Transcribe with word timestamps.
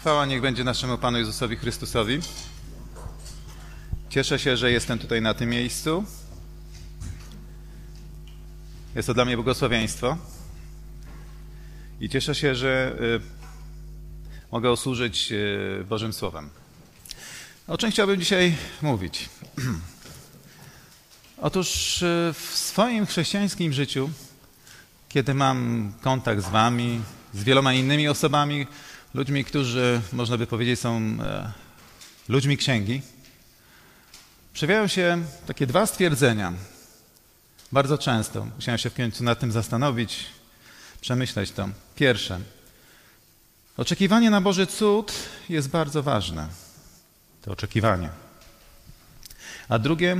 Chwała 0.00 0.26
niech 0.26 0.40
będzie 0.40 0.64
naszemu 0.64 0.98
Panu 0.98 1.18
Jezusowi 1.18 1.56
Chrystusowi. 1.56 2.20
Cieszę 4.08 4.38
się, 4.38 4.56
że 4.56 4.72
jestem 4.72 4.98
tutaj 4.98 5.22
na 5.22 5.34
tym 5.34 5.50
miejscu. 5.50 6.04
Jest 8.94 9.06
to 9.06 9.14
dla 9.14 9.24
mnie 9.24 9.36
błogosławieństwo. 9.36 10.16
I 12.00 12.08
cieszę 12.08 12.34
się, 12.34 12.54
że 12.54 12.96
y, 13.00 13.20
mogę 14.52 14.70
osłużyć 14.70 15.32
y, 15.32 15.84
Bożym 15.88 16.12
Słowem. 16.12 16.50
O 17.68 17.78
czym 17.78 17.90
chciałbym 17.90 18.20
dzisiaj 18.20 18.56
mówić? 18.82 19.28
Otóż 21.48 22.02
y, 22.02 22.34
w 22.34 22.50
swoim 22.54 23.06
chrześcijańskim 23.06 23.72
życiu, 23.72 24.10
kiedy 25.08 25.34
mam 25.34 25.92
kontakt 26.00 26.44
z 26.44 26.48
Wami, 26.48 27.00
z 27.34 27.44
wieloma 27.44 27.72
innymi 27.72 28.08
osobami, 28.08 28.66
ludźmi, 29.14 29.44
którzy, 29.44 30.00
można 30.12 30.38
by 30.38 30.46
powiedzieć, 30.46 30.80
są 30.80 30.96
e, 30.98 31.52
ludźmi 32.28 32.56
księgi, 32.56 33.02
przewijają 34.52 34.86
się 34.86 35.24
takie 35.46 35.66
dwa 35.66 35.86
stwierdzenia. 35.86 36.52
Bardzo 37.72 37.98
często. 37.98 38.46
Musiałem 38.56 38.78
się 38.78 38.90
w 38.90 38.94
końcu 38.94 39.24
nad 39.24 39.38
tym 39.40 39.52
zastanowić, 39.52 40.26
przemyśleć 41.00 41.50
to. 41.50 41.68
Pierwsze. 41.96 42.40
Oczekiwanie 43.76 44.30
na 44.30 44.40
Boży 44.40 44.66
cud 44.66 45.12
jest 45.48 45.68
bardzo 45.68 46.02
ważne. 46.02 46.48
To 47.42 47.50
oczekiwanie. 47.50 48.08
A 49.68 49.78
drugie, 49.78 50.16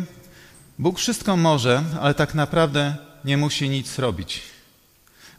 Bóg 0.79 0.99
wszystko 0.99 1.37
może, 1.37 1.83
ale 2.01 2.15
tak 2.15 2.35
naprawdę 2.35 2.97
nie 3.25 3.37
musi 3.37 3.69
nic 3.69 3.99
robić. 3.99 4.43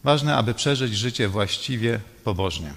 Ważne, 0.04 0.36
aby 0.36 0.54
przeżyć 0.54 0.98
życie 0.98 1.28
właściwie, 1.28 2.00
pobożnie. 2.24 2.74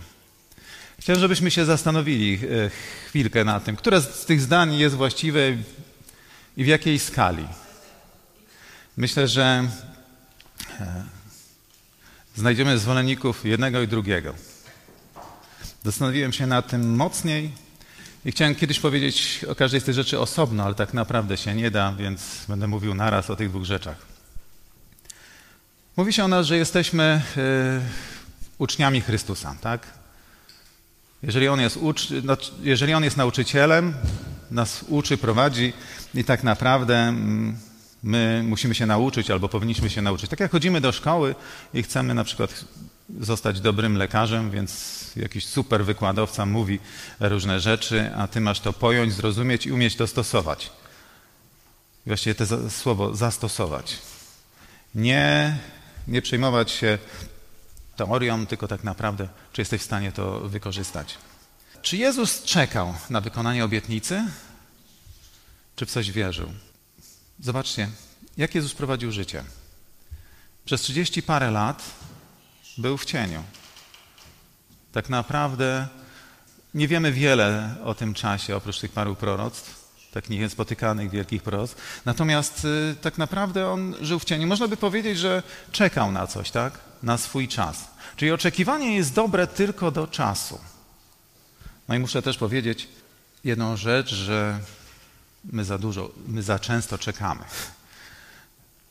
Chciałem, 1.04 1.20
żebyśmy 1.20 1.50
się 1.50 1.64
zastanowili 1.64 2.34
e, 2.34 2.70
chwilkę 3.06 3.44
na 3.44 3.60
tym, 3.60 3.76
które 3.76 4.00
z 4.00 4.24
tych 4.24 4.40
zdań 4.40 4.74
jest 4.74 4.94
właściwe 4.94 5.40
i 6.56 6.64
w 6.64 6.66
jakiej 6.66 6.98
skali. 6.98 7.46
Myślę, 8.96 9.28
że 9.28 9.68
e, 10.80 11.04
znajdziemy 12.36 12.78
zwolenników 12.78 13.44
jednego 13.44 13.82
i 13.82 13.88
drugiego. 13.88 14.34
Zastanowiłem 15.84 16.32
się 16.32 16.46
nad 16.46 16.68
tym 16.68 16.96
mocniej 16.96 17.50
i 18.24 18.32
chciałem 18.32 18.54
kiedyś 18.54 18.80
powiedzieć 18.80 19.44
o 19.48 19.54
każdej 19.54 19.80
z 19.80 19.84
tych 19.84 19.94
rzeczy 19.94 20.20
osobno, 20.20 20.64
ale 20.64 20.74
tak 20.74 20.94
naprawdę 20.94 21.36
się 21.36 21.54
nie 21.54 21.70
da, 21.70 21.92
więc 21.92 22.44
będę 22.48 22.66
mówił 22.66 22.94
naraz 22.94 23.30
o 23.30 23.36
tych 23.36 23.48
dwóch 23.48 23.64
rzeczach. 23.64 23.96
Mówi 25.96 26.12
się 26.12 26.24
o 26.24 26.28
nas, 26.28 26.46
że 26.46 26.56
jesteśmy 26.56 27.22
y, 27.36 27.80
uczniami 28.58 29.00
Chrystusa, 29.00 29.56
tak? 29.60 30.03
Jeżeli 31.26 31.48
on, 31.48 31.60
jest 31.60 31.76
ucz, 31.76 32.08
no, 32.24 32.36
jeżeli 32.62 32.94
on 32.94 33.04
jest 33.04 33.16
nauczycielem, 33.16 33.94
nas 34.50 34.84
uczy, 34.88 35.18
prowadzi 35.18 35.72
i 36.14 36.24
tak 36.24 36.42
naprawdę 36.42 36.96
mm, 36.96 37.58
my 38.02 38.42
musimy 38.46 38.74
się 38.74 38.86
nauczyć 38.86 39.30
albo 39.30 39.48
powinniśmy 39.48 39.90
się 39.90 40.02
nauczyć. 40.02 40.30
Tak 40.30 40.40
jak 40.40 40.52
chodzimy 40.52 40.80
do 40.80 40.92
szkoły 40.92 41.34
i 41.74 41.82
chcemy 41.82 42.14
na 42.14 42.24
przykład 42.24 42.64
zostać 43.20 43.60
dobrym 43.60 43.96
lekarzem, 43.96 44.50
więc 44.50 45.10
jakiś 45.16 45.46
super 45.46 45.84
wykładowca 45.84 46.46
mówi 46.46 46.78
różne 47.20 47.60
rzeczy, 47.60 48.10
a 48.16 48.28
ty 48.28 48.40
masz 48.40 48.60
to 48.60 48.72
pojąć, 48.72 49.12
zrozumieć 49.12 49.66
i 49.66 49.72
umieć 49.72 49.96
to 49.96 50.06
stosować. 50.06 50.72
I 52.06 52.10
właściwie 52.10 52.34
to 52.34 52.70
słowo 52.70 53.14
zastosować. 53.14 53.98
Nie, 54.94 55.56
nie 56.08 56.22
przejmować 56.22 56.70
się 56.70 56.98
teorią, 57.96 58.46
tylko 58.46 58.68
tak 58.68 58.84
naprawdę, 58.84 59.28
czy 59.52 59.60
jesteś 59.60 59.80
w 59.80 59.84
stanie 59.84 60.12
to 60.12 60.40
wykorzystać. 60.40 61.18
Czy 61.82 61.96
Jezus 61.96 62.42
czekał 62.42 62.94
na 63.10 63.20
wykonanie 63.20 63.64
obietnicy, 63.64 64.24
czy 65.76 65.86
w 65.86 65.90
coś 65.90 66.10
wierzył? 66.10 66.48
Zobaczcie, 67.40 67.88
jak 68.36 68.54
Jezus 68.54 68.74
prowadził 68.74 69.12
życie. 69.12 69.44
Przez 70.64 70.80
30 70.80 71.22
parę 71.22 71.50
lat 71.50 71.82
był 72.78 72.96
w 72.96 73.04
cieniu. 73.04 73.42
Tak 74.92 75.08
naprawdę 75.08 75.88
nie 76.74 76.88
wiemy 76.88 77.12
wiele 77.12 77.74
o 77.84 77.94
tym 77.94 78.14
czasie, 78.14 78.56
oprócz 78.56 78.80
tych 78.80 78.92
paru 78.92 79.16
proroctw, 79.16 79.84
takich 80.12 80.40
niespotykanych 80.40 81.10
wielkich 81.10 81.42
proroctw. 81.42 82.02
Natomiast 82.04 82.64
y, 82.64 82.96
tak 83.00 83.18
naprawdę 83.18 83.68
on 83.68 83.94
żył 84.00 84.18
w 84.18 84.24
cieniu. 84.24 84.46
Można 84.46 84.68
by 84.68 84.76
powiedzieć, 84.76 85.18
że 85.18 85.42
czekał 85.72 86.12
na 86.12 86.26
coś, 86.26 86.50
tak? 86.50 86.78
Na 87.04 87.18
swój 87.18 87.48
czas. 87.48 87.88
Czyli 88.16 88.32
oczekiwanie 88.32 88.96
jest 88.96 89.14
dobre 89.14 89.46
tylko 89.46 89.90
do 89.90 90.06
czasu. 90.06 90.60
No 91.88 91.94
i 91.94 91.98
muszę 91.98 92.22
też 92.22 92.38
powiedzieć 92.38 92.88
jedną 93.44 93.76
rzecz, 93.76 94.14
że 94.14 94.60
my 95.44 95.64
za 95.64 95.78
dużo, 95.78 96.10
my 96.26 96.42
za 96.42 96.58
często 96.58 96.98
czekamy. 96.98 97.44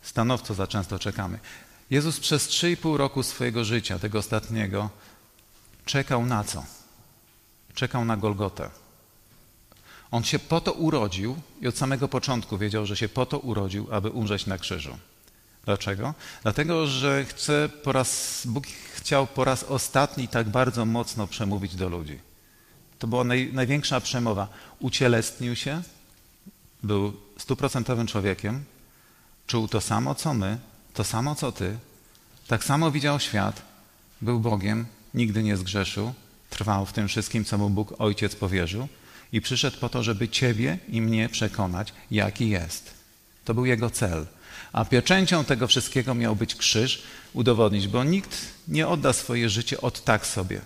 Stanowczo 0.02 0.54
za 0.54 0.68
często 0.68 1.00
czekamy. 1.00 1.40
Jezus 1.90 2.20
przez 2.20 2.48
3,5 2.48 2.98
roku 2.98 3.24
swojego 3.24 3.64
życia, 3.64 4.00
tego 4.00 4.20
ostatniego, 4.20 4.90
czekał 5.86 6.26
na 6.26 6.44
co? 6.44 6.66
Czekał 7.74 8.06
na 8.06 8.18
Golgotę. 8.18 8.70
On 10.12 10.24
się 10.24 10.40
po 10.40 10.62
to 10.62 10.72
urodził 10.72 11.36
i 11.62 11.68
od 11.68 11.78
samego 11.78 12.08
początku 12.08 12.58
wiedział, 12.58 12.86
że 12.86 12.98
się 12.98 13.10
po 13.10 13.26
to 13.26 13.40
urodził, 13.40 13.88
aby 13.92 14.10
umrzeć 14.10 14.46
na 14.46 14.58
krzyżu. 14.58 14.98
Dlaczego? 15.66 16.14
Dlatego, 16.44 16.88
że 16.88 17.26
chce 17.26 17.70
po 17.84 17.92
raz, 17.92 18.42
Bóg 18.46 18.64
chciał 18.96 19.28
po 19.28 19.44
raz 19.44 19.64
ostatni 19.64 20.28
tak 20.28 20.50
bardzo 20.50 20.86
mocno 20.86 21.28
przemówić 21.28 21.76
do 21.76 21.90
ludzi. 21.90 22.20
To 23.00 23.08
była 23.08 23.24
naj, 23.24 23.50
największa 23.54 24.02
przemowa. 24.02 24.48
Ucielestnił 24.80 25.56
się, 25.56 25.82
był 26.84 27.14
stuprocentowym 27.38 28.08
człowiekiem, 28.08 28.64
czuł 29.48 29.68
to 29.68 29.82
samo 29.82 30.16
co 30.16 30.34
my, 30.34 30.58
to 30.94 31.04
samo 31.04 31.36
co 31.36 31.52
ty, 31.52 31.78
tak 32.48 32.64
samo 32.64 32.92
widział 32.92 33.20
świat, 33.20 33.62
był 34.22 34.40
Bogiem, 34.40 34.86
nigdy 35.14 35.44
nie 35.44 35.58
zgrzeszył, 35.58 36.14
trwał 36.50 36.86
w 36.86 36.94
tym 36.94 37.08
wszystkim, 37.08 37.46
co 37.46 37.58
mu 37.58 37.70
Bóg 37.70 37.94
Ojciec 37.98 38.36
powierzył 38.36 38.88
i 39.32 39.42
przyszedł 39.42 39.78
po 39.78 39.90
to, 39.90 40.04
żeby 40.04 40.30
ciebie 40.30 40.78
i 40.90 41.02
mnie 41.02 41.30
przekonać, 41.30 41.94
jaki 42.12 42.50
jest. 42.50 42.94
To 43.46 43.54
był 43.54 43.66
jego 43.66 43.90
cel. 43.90 44.26
A 44.74 44.86
pieczęcią 44.86 45.46
tego 45.46 45.68
wszystkiego 45.68 46.16
miał 46.16 46.36
być 46.36 46.56
krzyż, 46.56 47.04
udowodnić, 47.34 47.88
bo 47.88 48.04
nikt 48.04 48.38
nie 48.68 48.88
odda 48.88 49.14
swoje 49.14 49.50
życie 49.50 49.82
od 49.82 50.04
tak 50.04 50.26
sobie. 50.26 50.62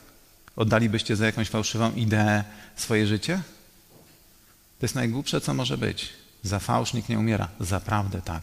Oddalibyście 0.55 1.15
za 1.15 1.25
jakąś 1.25 1.49
fałszywą 1.49 1.93
ideę 1.93 2.43
swoje 2.75 3.07
życie? 3.07 3.41
To 4.79 4.85
jest 4.85 4.95
najgłupsze, 4.95 5.41
co 5.41 5.53
może 5.53 5.77
być. 5.77 6.09
Za 6.43 6.59
fałsz 6.59 6.93
nikt 6.93 7.09
nie 7.09 7.19
umiera. 7.19 7.47
Za 7.59 7.79
prawdę 7.79 8.21
tak. 8.21 8.41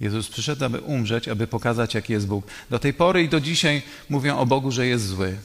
Jezus 0.00 0.28
przyszedł, 0.28 0.64
aby 0.64 0.80
umrzeć, 0.80 1.28
aby 1.28 1.46
pokazać, 1.46 1.94
jaki 1.94 2.12
jest 2.12 2.26
Bóg. 2.26 2.46
Do 2.70 2.78
tej 2.78 2.94
pory 2.94 3.22
i 3.22 3.28
do 3.28 3.40
dzisiaj 3.40 3.82
mówią 4.08 4.38
o 4.38 4.46
Bogu, 4.46 4.70
że 4.72 4.86
jest 4.86 5.06
zły, 5.06 5.38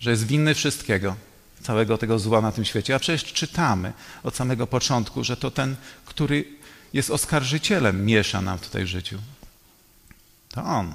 że 0.00 0.10
jest 0.10 0.26
winny 0.26 0.54
wszystkiego, 0.54 1.16
całego 1.62 1.98
tego 1.98 2.18
zła 2.18 2.40
na 2.40 2.52
tym 2.52 2.64
świecie. 2.64 2.94
A 2.94 2.98
przecież 2.98 3.32
czytamy 3.32 3.92
od 4.22 4.36
samego 4.36 4.66
początku, 4.66 5.24
że 5.24 5.36
to 5.36 5.50
ten, 5.50 5.76
który 6.04 6.44
jest 6.92 7.10
oskarżycielem, 7.10 8.04
miesza 8.04 8.40
nam 8.40 8.58
tutaj 8.58 8.84
w 8.84 8.86
życiu. 8.86 9.18
To 10.48 10.64
On. 10.64 10.94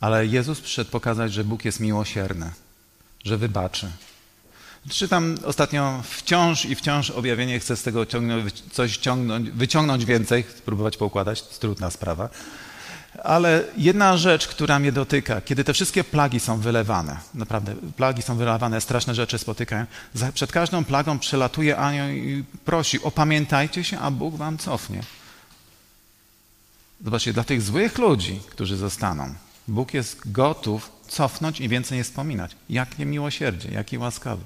Ale 0.00 0.26
Jezus 0.26 0.60
przyszedł 0.60 0.90
pokazać, 0.90 1.32
że 1.32 1.44
Bóg 1.44 1.64
jest 1.64 1.80
miłosierny, 1.80 2.50
że 3.24 3.38
wybaczy. 3.38 3.90
Czytam 4.90 5.36
ostatnio 5.44 6.02
wciąż 6.04 6.64
i 6.64 6.74
wciąż 6.74 7.10
objawienie, 7.10 7.60
chcę 7.60 7.76
z 7.76 7.82
tego 7.82 8.06
ciągnąć, 8.06 8.62
coś 8.72 8.96
ciągnąć, 8.96 9.50
wyciągnąć 9.50 10.04
więcej, 10.04 10.44
spróbować 10.58 10.96
poukładać, 10.96 11.42
to 11.42 11.58
trudna 11.60 11.90
sprawa. 11.90 12.28
Ale 13.24 13.64
jedna 13.76 14.16
rzecz, 14.16 14.48
która 14.48 14.78
mnie 14.78 14.92
dotyka, 14.92 15.40
kiedy 15.40 15.64
te 15.64 15.72
wszystkie 15.72 16.04
plagi 16.04 16.40
są 16.40 16.60
wylewane, 16.60 17.16
naprawdę, 17.34 17.74
plagi 17.96 18.22
są 18.22 18.36
wylewane, 18.36 18.80
straszne 18.80 19.14
rzeczy 19.14 19.38
spotykają, 19.38 19.86
przed 20.34 20.52
każdą 20.52 20.84
plagą 20.84 21.18
przelatuje 21.18 21.76
anioł 21.76 22.08
i 22.08 22.44
prosi, 22.64 23.02
opamiętajcie 23.02 23.84
się, 23.84 23.98
a 23.98 24.10
Bóg 24.10 24.36
wam 24.36 24.58
cofnie. 24.58 25.02
Zobaczcie, 27.04 27.32
dla 27.32 27.44
tych 27.44 27.62
złych 27.62 27.98
ludzi, 27.98 28.40
którzy 28.50 28.76
zostaną, 28.76 29.34
Bóg 29.68 29.94
jest 29.94 30.32
gotów 30.32 30.90
cofnąć 31.08 31.60
i 31.60 31.68
więcej 31.68 31.98
nie 31.98 32.04
wspominać. 32.04 32.56
Jakie 32.68 33.06
miłosierdzie, 33.06 33.68
jaki 33.68 33.98
łaskawy. 33.98 34.44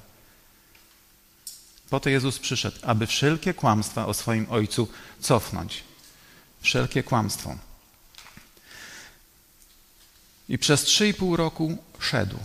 Po 1.90 2.00
to 2.00 2.10
Jezus 2.10 2.38
przyszedł, 2.38 2.76
aby 2.82 3.06
wszelkie 3.06 3.54
kłamstwa 3.54 4.06
o 4.06 4.14
swoim 4.14 4.46
Ojcu 4.50 4.88
cofnąć. 5.20 5.84
Wszelkie 6.60 7.02
kłamstwo. 7.02 7.56
I 10.48 10.58
przez 10.58 10.82
trzy 10.82 11.08
i 11.08 11.14
pół 11.14 11.36
roku 11.36 11.78
szedł. 11.98 12.36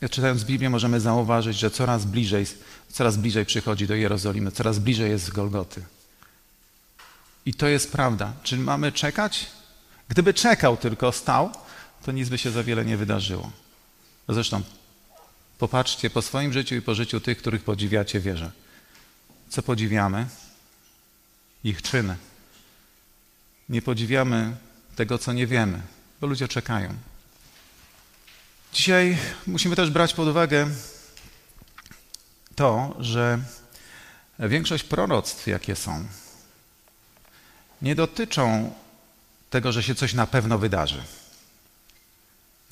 Ja 0.00 0.08
czytając 0.08 0.44
Biblię 0.44 0.70
możemy 0.70 1.00
zauważyć, 1.00 1.58
że 1.58 1.70
coraz 1.70 2.04
bliżej, 2.04 2.46
coraz 2.92 3.16
bliżej 3.16 3.46
przychodzi 3.46 3.86
do 3.86 3.94
Jerozolimy, 3.94 4.52
coraz 4.52 4.78
bliżej 4.78 5.10
jest 5.10 5.24
z 5.24 5.30
Golgoty. 5.30 5.82
I 7.46 7.54
to 7.54 7.68
jest 7.68 7.92
prawda. 7.92 8.32
Czy 8.42 8.56
mamy 8.56 8.92
czekać? 8.92 9.46
Gdyby 10.08 10.34
czekał 10.34 10.76
tylko, 10.76 11.12
stał, 11.12 11.50
to 12.04 12.12
nic 12.12 12.28
by 12.28 12.38
się 12.38 12.50
za 12.50 12.62
wiele 12.62 12.84
nie 12.84 12.96
wydarzyło. 12.96 13.50
Zresztą 14.28 14.62
Popatrzcie 15.58 16.10
po 16.10 16.22
swoim 16.22 16.52
życiu 16.52 16.74
i 16.74 16.82
po 16.82 16.94
życiu 16.94 17.20
tych, 17.20 17.38
których 17.38 17.64
podziwiacie 17.64 18.20
wierzę. 18.20 18.50
Co 19.48 19.62
podziwiamy? 19.62 20.26
Ich 21.64 21.82
czyny. 21.82 22.16
Nie 23.68 23.82
podziwiamy 23.82 24.56
tego, 24.96 25.18
co 25.18 25.32
nie 25.32 25.46
wiemy, 25.46 25.80
bo 26.20 26.26
ludzie 26.26 26.48
czekają. 26.48 26.94
Dzisiaj 28.72 29.18
musimy 29.46 29.76
też 29.76 29.90
brać 29.90 30.14
pod 30.14 30.28
uwagę 30.28 30.70
to, 32.54 32.96
że 32.98 33.38
większość 34.38 34.84
proroctw, 34.84 35.46
jakie 35.46 35.76
są, 35.76 36.06
nie 37.82 37.94
dotyczą 37.94 38.72
tego, 39.50 39.72
że 39.72 39.82
się 39.82 39.94
coś 39.94 40.14
na 40.14 40.26
pewno 40.26 40.58
wydarzy. 40.58 41.02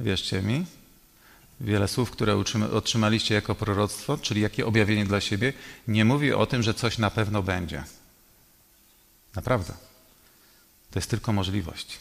Wierzcie 0.01 0.43
mi, 0.43 0.67
wiele 1.61 1.89
słów, 1.89 2.11
które 2.11 2.45
otrzymaliście 2.73 3.35
jako 3.35 3.55
proroctwo, 3.55 4.19
czyli 4.19 4.41
jakie 4.41 4.67
objawienie 4.67 5.05
dla 5.05 5.21
siebie, 5.21 5.53
nie 5.89 6.05
mówi 6.05 6.33
o 6.33 6.47
tym, 6.47 6.63
że 6.63 6.75
coś 6.75 6.99
na 6.99 7.11
pewno 7.11 7.43
będzie. 7.43 7.85
Naprawdę. 9.37 9.73
To 10.91 10.99
jest 10.99 11.11
tylko 11.11 11.33
możliwość. 11.33 11.99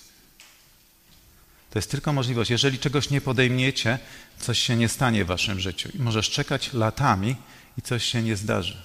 To 1.74 1.80
jest 1.80 1.92
tylko 1.92 2.14
możliwość. 2.14 2.52
Jeżeli 2.52 2.80
czegoś 2.80 3.10
nie 3.10 3.22
podejmiecie, 3.22 4.00
coś 4.40 4.60
się 4.60 4.76
nie 4.76 4.90
stanie 4.90 5.26
w 5.26 5.28
waszym 5.28 5.60
życiu. 5.60 5.90
I 5.94 6.00
możesz 6.00 6.30
czekać 6.30 6.74
latami 6.74 7.36
i 7.78 7.82
coś 7.82 8.06
się 8.06 8.22
nie 8.22 8.36
zdarzy. 8.36 8.78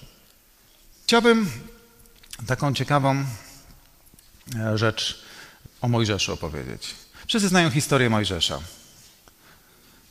Chciałbym 1.03 1.51
taką 2.47 2.73
ciekawą 2.73 3.25
e, 4.55 4.77
rzecz 4.77 5.21
o 5.81 5.87
Mojżeszu 5.87 6.33
opowiedzieć. 6.33 6.95
Wszyscy 7.27 7.47
znają 7.47 7.71
historię 7.71 8.09
Mojżesza. 8.09 8.59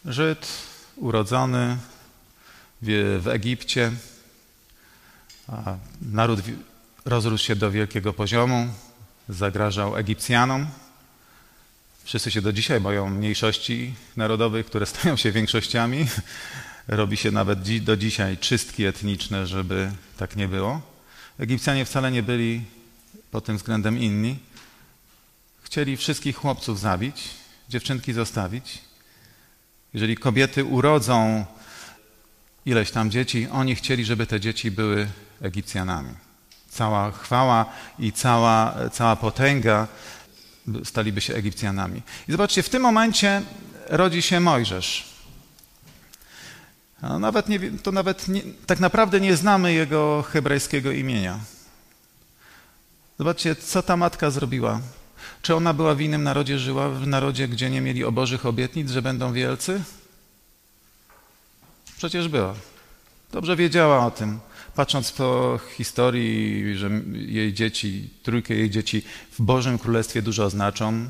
Żyd 0.04 0.48
urodzony 0.96 1.76
w, 2.82 3.28
Egipcie, 3.32 3.92
naród 6.02 6.40
rozrósł 7.04 7.44
się 7.44 7.56
do 7.56 7.70
wielkiego 7.70 8.12
poziomu, 8.12 8.68
zagrażał 9.28 9.96
Egipcjanom. 9.96 10.66
Wszyscy 12.08 12.30
się 12.30 12.42
do 12.42 12.52
dzisiaj 12.52 12.80
boją 12.80 13.10
mniejszości 13.10 13.94
narodowych, 14.16 14.66
które 14.66 14.86
stają 14.86 15.16
się 15.16 15.32
większościami. 15.32 16.06
Robi 16.88 17.16
się 17.16 17.30
nawet 17.30 17.80
do 17.80 17.96
dzisiaj 17.96 18.38
czystki 18.38 18.84
etniczne, 18.84 19.46
żeby 19.46 19.92
tak 20.16 20.36
nie 20.36 20.48
było. 20.48 20.80
Egipcjanie 21.38 21.84
wcale 21.84 22.10
nie 22.10 22.22
byli 22.22 22.62
pod 23.30 23.44
tym 23.44 23.56
względem 23.56 23.98
inni. 23.98 24.38
Chcieli 25.62 25.96
wszystkich 25.96 26.36
chłopców 26.36 26.80
zabić, 26.80 27.30
dziewczynki 27.68 28.12
zostawić. 28.12 28.78
Jeżeli 29.94 30.16
kobiety 30.16 30.64
urodzą 30.64 31.44
ileś 32.66 32.90
tam 32.90 33.10
dzieci, 33.10 33.48
oni 33.52 33.74
chcieli, 33.74 34.04
żeby 34.04 34.26
te 34.26 34.40
dzieci 34.40 34.70
były 34.70 35.08
Egipcjanami. 35.40 36.14
Cała 36.68 37.10
chwała 37.10 37.66
i 37.98 38.12
cała, 38.12 38.74
cała 38.92 39.16
potęga 39.16 39.88
staliby 40.84 41.20
się 41.20 41.34
Egipcjanami. 41.34 42.02
I 42.28 42.32
zobaczcie, 42.32 42.62
w 42.62 42.68
tym 42.68 42.82
momencie 42.82 43.42
rodzi 43.86 44.22
się 44.22 44.40
Mojżesz. 44.40 45.08
A 47.02 47.18
nawet 47.18 47.48
nie, 47.48 47.60
to 47.82 47.92
nawet 47.92 48.28
nie, 48.28 48.42
tak 48.66 48.80
naprawdę 48.80 49.20
nie 49.20 49.36
znamy 49.36 49.72
jego 49.72 50.22
hebrajskiego 50.22 50.90
imienia. 50.90 51.38
Zobaczcie, 53.18 53.56
co 53.56 53.82
ta 53.82 53.96
matka 53.96 54.30
zrobiła. 54.30 54.80
Czy 55.42 55.54
ona 55.54 55.74
była 55.74 55.94
w 55.94 56.00
innym 56.00 56.22
narodzie, 56.22 56.58
żyła 56.58 56.88
w 56.88 57.06
narodzie, 57.06 57.48
gdzie 57.48 57.70
nie 57.70 57.80
mieli 57.80 58.04
obożych 58.04 58.46
obietnic, 58.46 58.90
że 58.90 59.02
będą 59.02 59.32
wielcy? 59.32 59.82
Przecież 61.96 62.28
była. 62.28 62.54
Dobrze 63.32 63.56
wiedziała 63.56 64.06
o 64.06 64.10
tym. 64.10 64.40
Patrząc 64.78 65.12
po 65.12 65.58
historii, 65.76 66.76
że 66.76 66.90
jej 67.12 67.52
dzieci, 67.52 68.10
trójkę 68.22 68.54
jej 68.54 68.70
dzieci 68.70 69.02
w 69.32 69.42
Bożym 69.42 69.78
Królestwie 69.78 70.22
dużo 70.22 70.50
znaczą, 70.50 71.06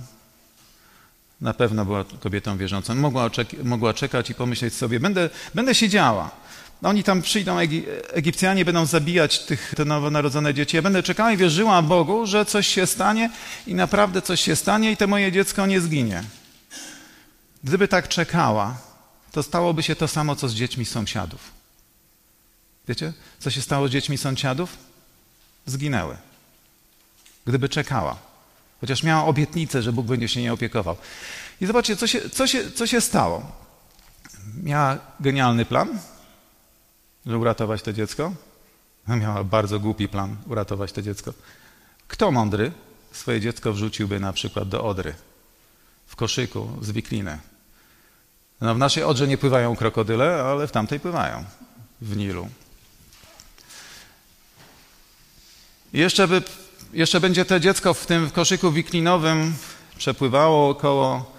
na 1.40 1.54
pewno 1.54 1.84
była 1.84 2.04
kobietą 2.20 2.58
wierzącą. 2.58 2.94
Mogła, 2.94 3.30
mogła 3.64 3.94
czekać 3.94 4.30
i 4.30 4.34
pomyśleć 4.34 4.74
sobie, 4.74 5.00
będę, 5.00 5.30
będę 5.54 5.74
siedziała. 5.74 6.30
Oni 6.82 7.02
tam 7.02 7.22
przyjdą, 7.22 7.58
Egipcjanie 8.12 8.64
będą 8.64 8.86
zabijać 8.86 9.38
tych, 9.38 9.74
te 9.76 9.84
nowonarodzone 9.84 10.54
dzieci. 10.54 10.76
Ja 10.76 10.82
będę 10.82 11.02
czekała 11.02 11.32
i 11.32 11.36
wierzyła 11.36 11.82
Bogu, 11.82 12.26
że 12.26 12.44
coś 12.44 12.66
się 12.66 12.86
stanie 12.86 13.30
i 13.66 13.74
naprawdę 13.74 14.22
coś 14.22 14.40
się 14.40 14.56
stanie 14.56 14.92
i 14.92 14.96
to 14.96 15.06
moje 15.06 15.32
dziecko 15.32 15.66
nie 15.66 15.80
zginie. 15.80 16.22
Gdyby 17.64 17.88
tak 17.88 18.08
czekała, 18.08 18.76
to 19.32 19.42
stałoby 19.42 19.82
się 19.82 19.96
to 19.96 20.08
samo, 20.08 20.36
co 20.36 20.48
z 20.48 20.54
dziećmi 20.54 20.84
sąsiadów. 20.84 21.57
Wiecie, 22.88 23.12
co 23.38 23.50
się 23.50 23.62
stało 23.62 23.88
z 23.88 23.90
dziećmi 23.90 24.18
sąsiadów? 24.18 24.76
Zginęły. 25.66 26.16
Gdyby 27.46 27.68
czekała. 27.68 28.16
Chociaż 28.80 29.02
miała 29.02 29.24
obietnicę, 29.24 29.82
że 29.82 29.92
Bóg 29.92 30.06
będzie 30.06 30.28
się 30.28 30.42
nie 30.42 30.52
opiekował. 30.52 30.96
I 31.60 31.66
zobaczcie, 31.66 31.96
co 31.96 32.06
się, 32.06 32.30
co 32.30 32.46
się, 32.46 32.70
co 32.70 32.86
się 32.86 33.00
stało. 33.00 33.52
Miała 34.62 34.98
genialny 35.20 35.64
plan, 35.64 35.98
że 37.26 37.38
uratować 37.38 37.82
to 37.82 37.92
dziecko. 37.92 38.32
Miała 39.08 39.44
bardzo 39.44 39.80
głupi 39.80 40.08
plan 40.08 40.36
uratować 40.46 40.92
to 40.92 41.02
dziecko. 41.02 41.32
Kto 42.08 42.30
mądry 42.30 42.72
swoje 43.12 43.40
dziecko 43.40 43.72
wrzuciłby 43.72 44.20
na 44.20 44.32
przykład 44.32 44.68
do 44.68 44.84
Odry? 44.84 45.14
W 46.06 46.16
koszyku 46.16 46.70
z 46.80 46.90
wiklinę. 46.90 47.38
No, 48.60 48.74
w 48.74 48.78
naszej 48.78 49.02
Odrze 49.02 49.26
nie 49.26 49.38
pływają 49.38 49.76
krokodyle, 49.76 50.42
ale 50.42 50.66
w 50.66 50.72
tamtej 50.72 51.00
pływają. 51.00 51.44
W 52.00 52.16
Nilu. 52.16 52.48
I 55.77 55.77
jeszcze, 55.92 56.28
by, 56.28 56.42
jeszcze 56.92 57.20
będzie 57.20 57.44
to 57.44 57.60
dziecko 57.60 57.94
w 57.94 58.06
tym 58.06 58.30
koszyku 58.30 58.72
wiklinowym 58.72 59.54
przepływało 59.98 60.68
około, 60.68 61.32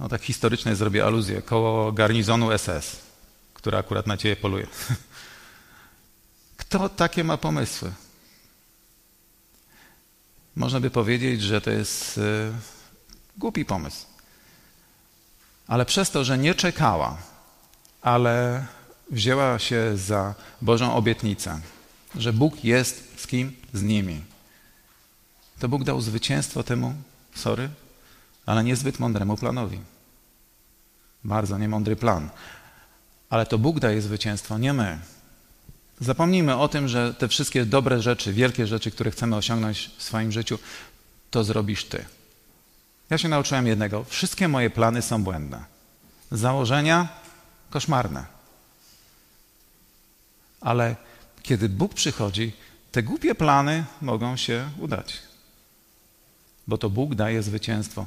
no 0.00 0.08
tak 0.08 0.22
historycznie 0.22 0.76
zrobię 0.76 1.04
aluzję, 1.04 1.42
koło 1.42 1.92
garnizonu 1.92 2.58
SS, 2.58 2.96
która 3.54 3.78
akurat 3.78 4.06
na 4.06 4.16
ciebie 4.16 4.36
poluje. 4.36 4.66
Kto 6.56 6.88
takie 6.88 7.24
ma 7.24 7.36
pomysły? 7.36 7.92
Można 10.56 10.80
by 10.80 10.90
powiedzieć, 10.90 11.42
że 11.42 11.60
to 11.60 11.70
jest 11.70 12.18
y, 12.18 12.52
głupi 13.36 13.64
pomysł. 13.64 14.06
Ale 15.66 15.86
przez 15.86 16.10
to, 16.10 16.24
że 16.24 16.38
nie 16.38 16.54
czekała, 16.54 17.16
ale 18.02 18.66
wzięła 19.10 19.58
się 19.58 19.96
za 19.96 20.34
Bożą 20.62 20.94
obietnicę, 20.94 21.60
że 22.14 22.32
Bóg 22.32 22.64
jest 22.64 23.09
z 23.20 23.26
kim? 23.26 23.56
Z 23.72 23.82
nimi. 23.82 24.24
To 25.58 25.68
Bóg 25.68 25.84
dał 25.84 26.00
zwycięstwo 26.00 26.62
temu, 26.62 26.94
sorry, 27.34 27.68
ale 28.46 28.64
niezbyt 28.64 28.98
mądremu 28.98 29.36
planowi. 29.36 29.80
Bardzo 31.24 31.58
niemądry 31.58 31.96
plan. 31.96 32.30
Ale 33.30 33.46
to 33.46 33.58
Bóg 33.58 33.80
daje 33.80 34.02
zwycięstwo, 34.02 34.58
nie 34.58 34.72
my. 34.72 34.98
Zapomnijmy 36.00 36.56
o 36.56 36.68
tym, 36.68 36.88
że 36.88 37.14
te 37.14 37.28
wszystkie 37.28 37.64
dobre 37.64 38.02
rzeczy, 38.02 38.32
wielkie 38.32 38.66
rzeczy, 38.66 38.90
które 38.90 39.10
chcemy 39.10 39.36
osiągnąć 39.36 39.90
w 39.96 40.02
swoim 40.02 40.32
życiu, 40.32 40.58
to 41.30 41.44
zrobisz 41.44 41.84
ty. 41.84 42.04
Ja 43.10 43.18
się 43.18 43.28
nauczyłem 43.28 43.66
jednego. 43.66 44.04
Wszystkie 44.04 44.48
moje 44.48 44.70
plany 44.70 45.02
są 45.02 45.24
błędne. 45.24 45.64
Założenia 46.30 47.08
koszmarne. 47.70 48.26
Ale 50.60 50.96
kiedy 51.42 51.68
Bóg 51.68 51.94
przychodzi, 51.94 52.52
te 52.92 53.02
głupie 53.02 53.34
plany 53.34 53.84
mogą 54.02 54.36
się 54.36 54.70
udać. 54.78 55.18
Bo 56.66 56.78
to 56.78 56.90
Bóg 56.90 57.14
daje 57.14 57.42
zwycięstwo. 57.42 58.06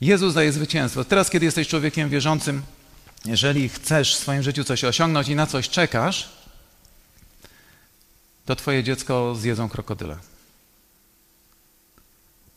Jezus 0.00 0.34
daje 0.34 0.52
zwycięstwo. 0.52 1.04
Teraz, 1.04 1.30
kiedy 1.30 1.44
jesteś 1.46 1.68
człowiekiem 1.68 2.08
wierzącym, 2.08 2.62
jeżeli 3.24 3.68
chcesz 3.68 4.16
w 4.16 4.18
swoim 4.18 4.42
życiu 4.42 4.64
coś 4.64 4.84
osiągnąć 4.84 5.28
i 5.28 5.34
na 5.34 5.46
coś 5.46 5.68
czekasz, 5.68 6.28
to 8.46 8.56
twoje 8.56 8.84
dziecko 8.84 9.34
zjedzą 9.34 9.68
krokodyle. 9.68 10.16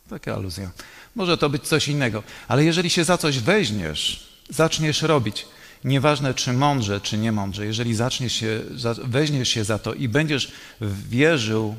Taka 0.10 0.34
aluzja. 0.34 0.72
Może 1.16 1.38
to 1.38 1.50
być 1.50 1.68
coś 1.68 1.88
innego, 1.88 2.24
ale 2.48 2.64
jeżeli 2.64 2.90
się 2.90 3.04
za 3.04 3.18
coś 3.18 3.40
weźmiesz, 3.40 4.30
zaczniesz 4.50 5.02
robić, 5.02 5.46
nieważne 5.84 6.34
czy 6.34 6.54
mądrze, 6.54 7.02
czy 7.02 7.18
nie 7.18 7.32
mądrze, 7.32 7.66
jeżeli 7.66 7.96
zaczniesz 7.96 8.34
się, 8.34 8.62
weźmiesz 9.04 9.50
się 9.50 9.64
za 9.64 9.80
to 9.80 9.94
i 9.94 10.08
będziesz 10.08 10.52
wierzył, 10.82 11.76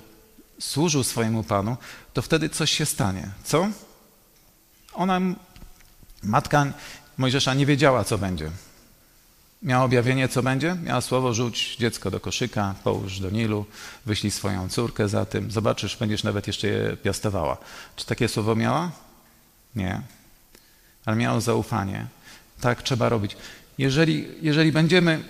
służył 0.61 1.05
swojemu 1.05 1.45
Panu, 1.45 1.77
to 2.13 2.23
wtedy 2.23 2.49
coś 2.49 2.71
się 2.71 2.87
stanie. 2.87 3.31
Co? 3.45 3.69
Ona, 4.93 5.21
matka 6.23 6.67
Mojżesza 7.19 7.55
nie 7.55 7.67
wiedziała, 7.67 8.05
co 8.05 8.19
będzie. 8.19 8.51
Miała 9.63 9.85
objawienie, 9.85 10.29
co 10.29 10.43
będzie? 10.43 10.77
Miała 10.83 11.01
słowo, 11.01 11.35
rzuć 11.35 11.77
dziecko 11.77 12.11
do 12.11 12.21
koszyka, 12.21 12.75
połóż 12.85 13.21
do 13.21 13.31
Nilu, 13.31 13.67
wyślij 14.07 14.31
swoją 14.31 14.69
córkę 14.69 15.09
za 15.09 15.25
tym, 15.25 15.51
zobaczysz, 15.51 15.97
będziesz 15.97 16.25
nawet 16.25 16.47
jeszcze 16.47 16.67
je 16.67 16.97
piastowała. 16.97 17.57
Czy 17.97 18.07
takie 18.07 18.29
słowo 18.29 18.57
miała? 18.57 18.91
Nie. 19.77 20.03
Ale 21.05 21.17
miała 21.17 21.41
zaufanie. 21.41 22.07
Tak 22.61 22.83
trzeba 22.83 23.09
robić. 23.09 23.37
Jeżeli, 23.81 24.29
jeżeli 24.43 24.73
będziemy 24.73 25.23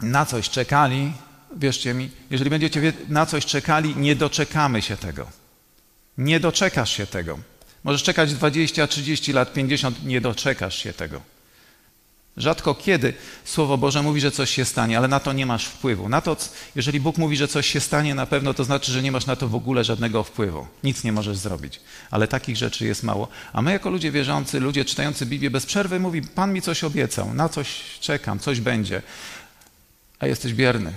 na 0.00 0.26
coś 0.26 0.50
czekali, 0.50 1.12
wierzcie 1.56 1.94
mi, 1.94 2.10
jeżeli 2.30 2.50
będziecie 2.50 2.92
na 3.08 3.26
coś 3.26 3.46
czekali, 3.46 3.96
nie 3.96 4.16
doczekamy 4.16 4.82
się 4.82 4.96
tego. 4.96 5.30
Nie 6.18 6.40
doczekasz 6.40 6.96
się 6.96 7.06
tego. 7.06 7.38
Możesz 7.84 8.02
czekać 8.02 8.34
20, 8.34 8.86
30 8.86 9.32
lat, 9.32 9.52
50, 9.52 10.04
nie 10.04 10.20
doczekasz 10.20 10.78
się 10.82 10.92
tego. 10.92 11.20
Rzadko 12.36 12.74
kiedy 12.74 13.14
Słowo 13.44 13.78
Boże 13.78 14.02
mówi, 14.02 14.20
że 14.20 14.30
coś 14.30 14.50
się 14.50 14.64
stanie, 14.64 14.98
ale 14.98 15.08
na 15.08 15.20
to 15.20 15.32
nie 15.32 15.46
masz 15.46 15.64
wpływu. 15.64 16.08
Na 16.08 16.20
to, 16.20 16.36
jeżeli 16.76 17.00
Bóg 17.00 17.18
mówi, 17.18 17.36
że 17.36 17.48
coś 17.48 17.66
się 17.66 17.80
stanie, 17.80 18.14
na 18.14 18.26
pewno 18.26 18.54
to 18.54 18.64
znaczy, 18.64 18.92
że 18.92 19.02
nie 19.02 19.12
masz 19.12 19.26
na 19.26 19.36
to 19.36 19.48
w 19.48 19.54
ogóle 19.54 19.84
żadnego 19.84 20.24
wpływu. 20.24 20.66
Nic 20.84 21.04
nie 21.04 21.12
możesz 21.12 21.36
zrobić. 21.36 21.80
Ale 22.10 22.28
takich 22.28 22.56
rzeczy 22.56 22.86
jest 22.86 23.02
mało. 23.02 23.28
A 23.52 23.62
my, 23.62 23.72
jako 23.72 23.90
ludzie 23.90 24.10
wierzący, 24.12 24.60
ludzie 24.60 24.84
czytający 24.84 25.26
Biblię 25.26 25.50
bez 25.50 25.66
przerwy, 25.66 26.00
mówi: 26.00 26.22
Pan 26.22 26.52
mi 26.52 26.62
coś 26.62 26.84
obiecał, 26.84 27.34
na 27.34 27.48
coś 27.48 27.98
czekam, 28.00 28.38
coś 28.38 28.60
będzie. 28.60 29.02
A 30.18 30.26
jesteś 30.26 30.54
bierny. 30.54 30.92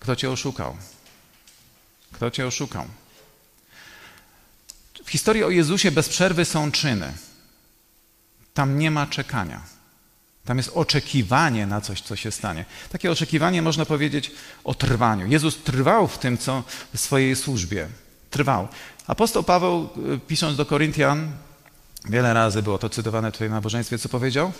Kto 0.00 0.16
cię 0.16 0.30
oszukał? 0.30 0.76
Kto 2.12 2.30
cię 2.30 2.46
oszukał? 2.46 2.86
W 5.04 5.10
historii 5.10 5.44
o 5.44 5.50
Jezusie 5.50 5.90
bez 5.90 6.08
przerwy 6.08 6.44
są 6.44 6.72
czyny. 6.72 7.12
Tam 8.54 8.78
nie 8.78 8.90
ma 8.90 9.06
czekania. 9.06 9.73
Tam 10.44 10.56
jest 10.56 10.70
oczekiwanie 10.74 11.66
na 11.66 11.80
coś, 11.80 12.00
co 12.00 12.16
się 12.16 12.30
stanie. 12.30 12.64
Takie 12.92 13.10
oczekiwanie 13.10 13.62
można 13.62 13.84
powiedzieć 13.86 14.30
o 14.64 14.74
trwaniu. 14.74 15.26
Jezus 15.26 15.56
trwał 15.56 16.08
w 16.08 16.18
tym, 16.18 16.38
co 16.38 16.62
w 16.94 17.00
swojej 17.00 17.36
służbie. 17.36 17.88
Trwał. 18.30 18.68
Apostoł 19.06 19.42
Paweł, 19.42 19.88
y, 20.14 20.18
pisząc 20.18 20.56
do 20.56 20.66
Koryntian, 20.66 21.30
wiele 22.08 22.34
razy 22.34 22.62
było 22.62 22.78
to 22.78 22.88
cytowane 22.88 23.32
tutaj 23.32 23.48
na 23.48 23.54
nabożeństwie, 23.54 23.98
co 23.98 24.08
powiedział? 24.08 24.52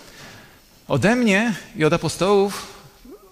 Ode 0.87 1.15
mnie 1.15 1.55
i 1.75 1.85
od 1.85 1.93
apostołów 1.93 2.73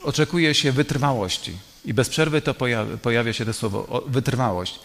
oczekuje 0.04 0.56
się 0.56 0.72
wytrwałości. 0.72 1.58
I 1.86 1.94
bez 1.94 2.10
przerwy 2.10 2.42
to 2.42 2.54
pojawia, 2.54 2.98
pojawia 2.98 3.34
się 3.34 3.46
to 3.46 3.54
słowo 3.54 4.04
wytrwałość. 4.08 4.80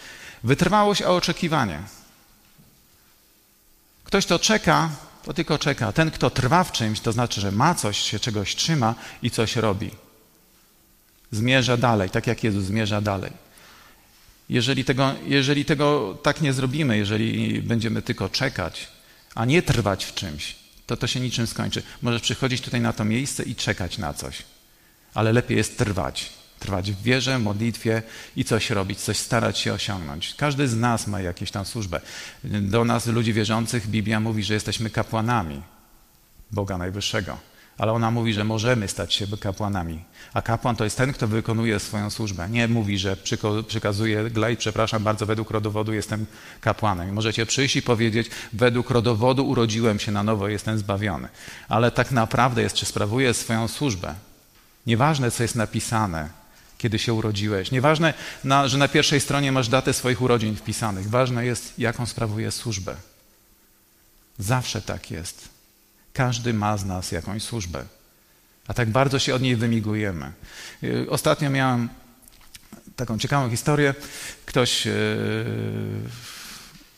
Wytrwałość, 0.44 1.02
a 1.02 1.08
oczekiwanie. 1.08 1.78
Ktoś, 4.04 4.26
kto 4.26 4.38
czeka, 4.38 4.90
to 5.28 5.34
tylko 5.34 5.58
czeka. 5.58 5.92
Ten, 5.92 6.10
kto 6.10 6.30
trwa 6.30 6.64
w 6.64 6.72
czymś, 6.72 7.00
to 7.00 7.12
znaczy, 7.12 7.40
że 7.40 7.52
ma 7.52 7.74
coś, 7.74 7.98
się 7.98 8.18
czegoś 8.18 8.56
trzyma 8.56 8.94
i 9.22 9.30
coś 9.30 9.56
robi. 9.56 9.90
Zmierza 11.30 11.76
dalej, 11.76 12.10
tak 12.10 12.26
jak 12.26 12.44
Jezus 12.44 12.64
zmierza 12.64 13.00
dalej. 13.00 13.32
Jeżeli 14.48 14.84
tego, 14.84 15.14
jeżeli 15.26 15.64
tego 15.64 16.18
tak 16.22 16.40
nie 16.40 16.52
zrobimy, 16.52 16.96
jeżeli 16.96 17.62
będziemy 17.62 18.02
tylko 18.02 18.28
czekać, 18.28 18.88
a 19.34 19.44
nie 19.44 19.62
trwać 19.62 20.04
w 20.04 20.14
czymś, 20.14 20.56
to 20.86 20.96
to 20.96 21.06
się 21.06 21.20
niczym 21.20 21.46
skończy. 21.46 21.82
Możesz 22.02 22.22
przychodzić 22.22 22.60
tutaj 22.60 22.80
na 22.80 22.92
to 22.92 23.04
miejsce 23.04 23.42
i 23.42 23.54
czekać 23.54 23.98
na 23.98 24.14
coś, 24.14 24.42
ale 25.14 25.32
lepiej 25.32 25.56
jest 25.56 25.78
trwać. 25.78 26.32
Trwać 26.58 26.92
w 26.92 27.02
wierze, 27.02 27.38
modlitwie 27.38 28.02
i 28.36 28.44
coś 28.44 28.70
robić, 28.70 29.00
coś 29.00 29.18
starać 29.18 29.58
się 29.58 29.72
osiągnąć. 29.72 30.34
Każdy 30.34 30.68
z 30.68 30.76
nas 30.76 31.06
ma 31.06 31.20
jakąś 31.20 31.50
tam 31.50 31.64
służbę. 31.64 32.00
Do 32.44 32.84
nas, 32.84 33.06
ludzi 33.06 33.32
wierzących, 33.32 33.86
Biblia 33.86 34.20
mówi, 34.20 34.42
że 34.42 34.54
jesteśmy 34.54 34.90
kapłanami 34.90 35.62
Boga 36.50 36.78
Najwyższego. 36.78 37.38
Ale 37.78 37.92
ona 37.92 38.10
mówi, 38.10 38.34
że 38.34 38.44
możemy 38.44 38.88
stać 38.88 39.14
się 39.14 39.26
kapłanami. 39.40 40.04
A 40.34 40.42
kapłan 40.42 40.76
to 40.76 40.84
jest 40.84 40.96
ten, 40.96 41.12
kto 41.12 41.28
wykonuje 41.28 41.80
swoją 41.80 42.10
służbę. 42.10 42.48
Nie 42.48 42.68
mówi, 42.68 42.98
że 42.98 43.16
przekazuje 43.66 44.30
glej, 44.30 44.56
przepraszam 44.56 45.02
bardzo, 45.02 45.26
według 45.26 45.50
rodowodu 45.50 45.92
jestem 45.92 46.26
kapłanem. 46.60 47.12
Możecie 47.12 47.46
przyjść 47.46 47.76
i 47.76 47.82
powiedzieć, 47.82 48.30
według 48.52 48.90
rodowodu 48.90 49.48
urodziłem 49.48 49.98
się 49.98 50.12
na 50.12 50.22
nowo, 50.22 50.48
jestem 50.48 50.78
zbawiony. 50.78 51.28
Ale 51.68 51.90
tak 51.90 52.10
naprawdę 52.10 52.62
jest, 52.62 52.74
czy 52.74 52.86
sprawuje 52.86 53.34
swoją 53.34 53.68
służbę. 53.68 54.14
Nieważne, 54.86 55.30
co 55.30 55.42
jest 55.42 55.54
napisane, 55.54 56.28
kiedy 56.78 56.98
się 56.98 57.12
urodziłeś. 57.12 57.70
Nieważne, 57.70 58.14
na, 58.44 58.68
że 58.68 58.78
na 58.78 58.88
pierwszej 58.88 59.20
stronie 59.20 59.52
masz 59.52 59.68
datę 59.68 59.92
swoich 59.92 60.22
urodzin 60.22 60.56
wpisanych. 60.56 61.10
Ważne 61.10 61.46
jest, 61.46 61.78
jaką 61.78 62.06
sprawuje 62.06 62.50
służbę. 62.50 62.96
Zawsze 64.38 64.82
tak 64.82 65.10
jest. 65.10 65.48
Każdy 66.12 66.54
ma 66.54 66.76
z 66.76 66.84
nas 66.84 67.12
jakąś 67.12 67.42
służbę. 67.42 67.84
A 68.68 68.74
tak 68.74 68.90
bardzo 68.90 69.18
się 69.18 69.34
od 69.34 69.42
niej 69.42 69.56
wymigujemy. 69.56 70.32
Y, 70.82 71.06
ostatnio 71.10 71.50
miałem 71.50 71.88
taką 72.96 73.18
ciekawą 73.18 73.50
historię. 73.50 73.94
Ktoś 74.46 74.86
yy, 74.86 74.92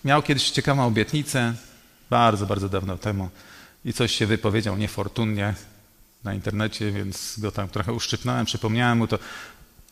miał 0.05 0.23
kiedyś 0.23 0.51
ciekawą 0.51 0.87
obietnicę, 0.87 1.55
bardzo, 2.11 2.47
bardzo 2.47 2.69
dawno 2.69 2.99
temu, 2.99 3.29
i 3.85 3.93
coś 3.93 4.13
się 4.13 4.27
wypowiedział 4.27 4.77
niefortunnie 4.77 5.55
na 6.25 6.35
internecie, 6.35 6.93
więc 6.93 7.35
go 7.39 7.53
tam 7.53 7.69
trochę 7.69 7.93
uszczypnąłem, 7.93 8.47
przypomniałem 8.47 8.99
mu 8.99 9.07
to. 9.07 9.19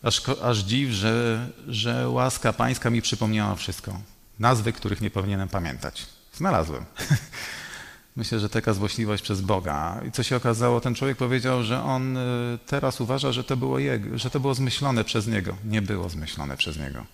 Aż, 0.03 0.23
aż 0.43 0.59
dziw, 0.59 0.91
że, 0.91 1.47
że 1.69 2.09
łaska 2.09 2.53
pańska 2.53 2.91
mi 2.91 3.03
przypomniała 3.03 3.55
wszystko. 3.55 4.01
Nazwy, 4.39 4.73
których 4.73 5.01
nie 5.01 5.11
powinienem 5.11 5.49
pamiętać. 5.49 6.07
Znalazłem. 6.35 6.85
Myślę, 8.17 8.41
że 8.41 8.49
taka 8.49 8.75
złośliwość 8.75 9.23
przez 9.23 9.41
Boga. 9.41 10.01
I 10.09 10.13
co 10.13 10.23
się 10.23 10.37
okazało, 10.37 10.81
ten 10.81 10.95
człowiek 10.95 11.19
powiedział, 11.19 11.63
że 11.63 11.83
on 11.83 12.17
y, 12.17 12.59
teraz 12.67 13.01
uważa, 13.01 13.33
że 13.33 13.45
to 13.45 13.57
było, 13.57 13.79
jego, 13.79 14.19
że 14.19 14.31
to 14.31 14.41
było 14.41 14.55
zmyślone 14.55 15.05
przez 15.05 15.27
niego. 15.27 15.57
Nie 15.65 15.83
było 15.83 16.09
zmyślone 16.09 16.57
przez 16.57 16.79
niego. 16.79 17.07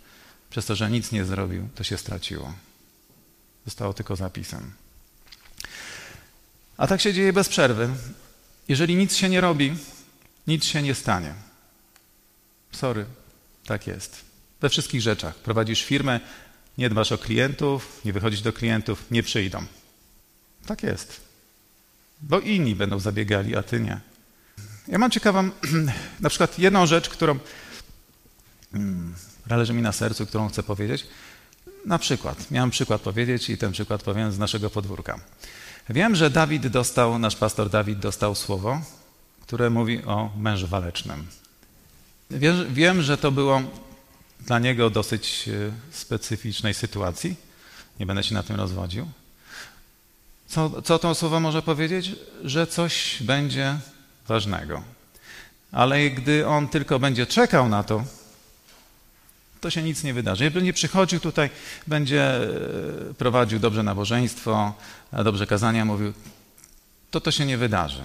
Przez 0.51 0.67
to, 0.67 0.75
że 0.75 0.91
nic 0.91 1.13
nie 1.13 1.25
zrobił, 1.25 1.69
to 1.75 1.85
się 1.85 1.97
straciło. 1.97 2.53
Zostało 3.65 3.95
tylko 3.95 4.17
zapisem. 4.17 4.73
A 6.77 6.87
tak 6.87 7.01
się 7.01 7.13
dzieje 7.15 7.33
bez 7.33 7.49
przerwy. 7.49 7.89
Jeżeli 8.69 8.97
nic 8.97 9.17
się 9.17 9.29
nie 9.29 9.41
robi, 9.41 9.77
nic 10.47 10.65
się 10.65 10.83
nie 10.83 10.95
stanie. 10.95 11.35
Sorry, 12.75 13.05
tak 13.67 13.87
jest. 13.87 14.25
We 14.61 14.69
wszystkich 14.69 15.01
rzeczach. 15.01 15.35
Prowadzisz 15.35 15.85
firmę, 15.85 16.21
nie 16.79 16.91
dbasz 16.91 17.13
o 17.13 17.19
klientów, 17.19 18.01
nie 18.05 18.13
wychodzisz 18.13 18.43
do 18.43 18.53
klientów, 18.53 19.05
nie 19.11 19.23
przyjdą. 19.23 19.65
Tak 20.67 20.83
jest. 20.83 21.21
Bo 22.23 22.41
inni 22.41 22.75
będą 22.75 22.99
zabiegali, 22.99 23.57
a 23.57 23.63
ty 23.63 23.81
nie. 23.81 24.01
Ja 24.89 24.99
mam 24.99 25.11
ciekawą, 25.11 25.51
na 26.21 26.29
przykład 26.29 26.59
jedną 26.59 26.87
rzecz, 26.87 27.09
którą 27.09 27.39
hmm, 28.73 29.15
leży 29.51 29.73
mi 29.73 29.83
na 29.83 29.93
sercu, 29.93 30.27
którą 30.27 30.49
chcę 30.49 30.63
powiedzieć. 30.63 31.07
Na 31.87 31.99
przykład, 31.99 32.51
miałem 32.51 32.71
przykład 32.71 33.01
powiedzieć 33.01 33.51
i 33.51 33.59
ten 33.59 33.73
przykład 33.73 34.03
powiem 34.03 34.33
z 34.33 34.39
naszego 34.39 34.71
podwórka. 34.71 35.21
Wiem, 35.91 36.17
że 36.17 36.31
Dawid 36.31 36.67
dostał, 36.67 37.19
nasz 37.19 37.37
pastor 37.37 37.71
Dawid 37.71 37.99
dostał 37.99 38.35
słowo, 38.35 38.81
które 39.43 39.71
mówi 39.71 40.05
o 40.05 40.31
mężu 40.37 40.67
walecznym. 40.67 41.27
Wiem, 42.71 43.03
że 43.03 43.17
to 43.17 43.31
było 43.31 43.63
dla 44.41 44.59
niego 44.59 44.91
dosyć 44.91 45.49
e, 45.49 45.73
specyficznej 45.91 46.75
sytuacji. 46.75 47.37
Nie 48.01 48.07
będę 48.07 48.23
się 48.23 48.35
na 48.35 48.43
tym 48.43 48.57
rozwodził. 48.57 49.09
Co, 50.47 50.83
co 50.83 50.99
to 50.99 51.15
słowo 51.15 51.41
może 51.41 51.63
powiedzieć? 51.63 52.13
Że 52.45 52.67
coś 52.67 53.23
będzie 53.23 53.79
ważnego. 54.29 54.83
Ale 55.73 56.11
gdy 56.11 56.47
on 56.47 56.69
tylko 56.69 56.99
będzie 56.99 57.27
czekał 57.27 57.69
na 57.69 57.83
to, 57.83 58.05
to 59.61 59.71
się 59.71 59.83
nic 59.83 60.05
nie 60.05 60.15
wydarzy. 60.15 60.45
Jeżeli 60.45 60.55
będzie 60.55 60.73
przychodził 60.73 61.21
tutaj, 61.21 61.51
będzie 61.87 62.37
e, 62.37 63.15
prowadził 63.19 63.59
dobrze 63.59 63.83
nabożeństwo, 63.83 64.75
dobrze 65.13 65.47
kazania 65.47 65.85
mówił, 65.85 66.13
to 67.11 67.21
to 67.21 67.31
się 67.31 67.47
nie 67.47 67.59
wydarzy. 67.59 68.03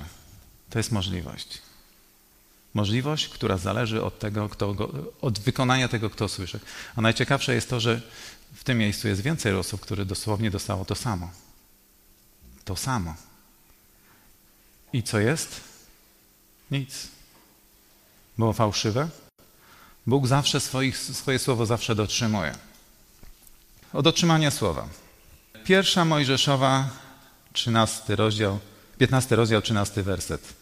To 0.69 0.79
jest 0.79 0.91
możliwość. 0.91 1.68
Możliwość, 2.73 3.29
która 3.29 3.57
zależy 3.57 4.03
od 4.03 4.19
tego, 4.19 4.49
kto 4.49 4.73
go, 4.73 4.89
od 5.21 5.39
wykonania 5.39 5.88
tego, 5.88 6.09
kto 6.09 6.29
słyszy. 6.29 6.59
A 6.95 7.01
najciekawsze 7.01 7.53
jest 7.53 7.69
to, 7.69 7.79
że 7.79 8.01
w 8.53 8.63
tym 8.63 8.77
miejscu 8.77 9.07
jest 9.07 9.21
więcej 9.21 9.55
osób, 9.55 9.81
które 9.81 10.05
dosłownie 10.05 10.51
dostało 10.51 10.85
to 10.85 10.95
samo. 10.95 11.31
To 12.65 12.75
samo. 12.75 13.15
I 14.93 15.03
co 15.03 15.19
jest? 15.19 15.61
Nic. 16.71 17.07
Było 18.38 18.53
fałszywe? 18.53 19.09
Bóg 20.07 20.27
zawsze 20.27 20.59
swoich, 20.59 20.97
swoje 20.97 21.39
słowo 21.39 21.65
zawsze 21.65 21.95
dotrzymuje. 21.95 22.55
Od 23.93 24.07
otrzymania 24.07 24.51
słowa. 24.51 24.88
Pierwsza 25.65 26.05
Mojżeszowa, 26.05 26.89
13 27.53 28.15
rozdział, 28.15 28.59
15 28.97 29.35
rozdział, 29.35 29.61
13 29.61 30.03
werset. 30.03 30.53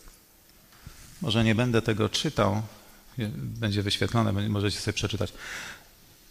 Może 1.21 1.43
nie 1.43 1.55
będę 1.55 1.81
tego 1.81 2.09
czytał, 2.09 2.62
będzie 3.36 3.83
wyświetlone, 3.83 4.50
możecie 4.50 4.79
sobie 4.79 4.93
przeczytać. 4.93 5.33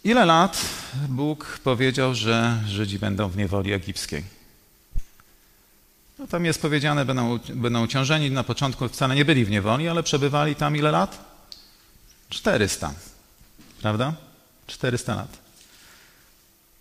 Ile 0.03 0.25
lat 0.25 0.61
Bóg 1.09 1.59
powiedział, 1.63 2.15
że 2.15 2.63
Żydzi 2.67 2.99
będą 2.99 3.29
w 3.29 3.37
niewoli 3.37 3.73
egipskiej? 3.73 4.23
No 6.19 6.27
tam 6.27 6.45
jest 6.45 6.61
powiedziane, 6.61 7.05
będą, 7.05 7.39
będą 7.55 7.83
uciążeni. 7.83 8.31
Na 8.31 8.43
początku 8.43 8.89
wcale 8.89 9.15
nie 9.15 9.25
byli 9.25 9.45
w 9.45 9.49
niewoli, 9.49 9.87
ale 9.87 10.03
przebywali 10.03 10.55
tam 10.55 10.75
ile 10.75 10.91
lat? 10.91 11.25
400. 12.29 12.93
Prawda? 13.81 14.13
400 14.67 15.15
lat. 15.15 15.37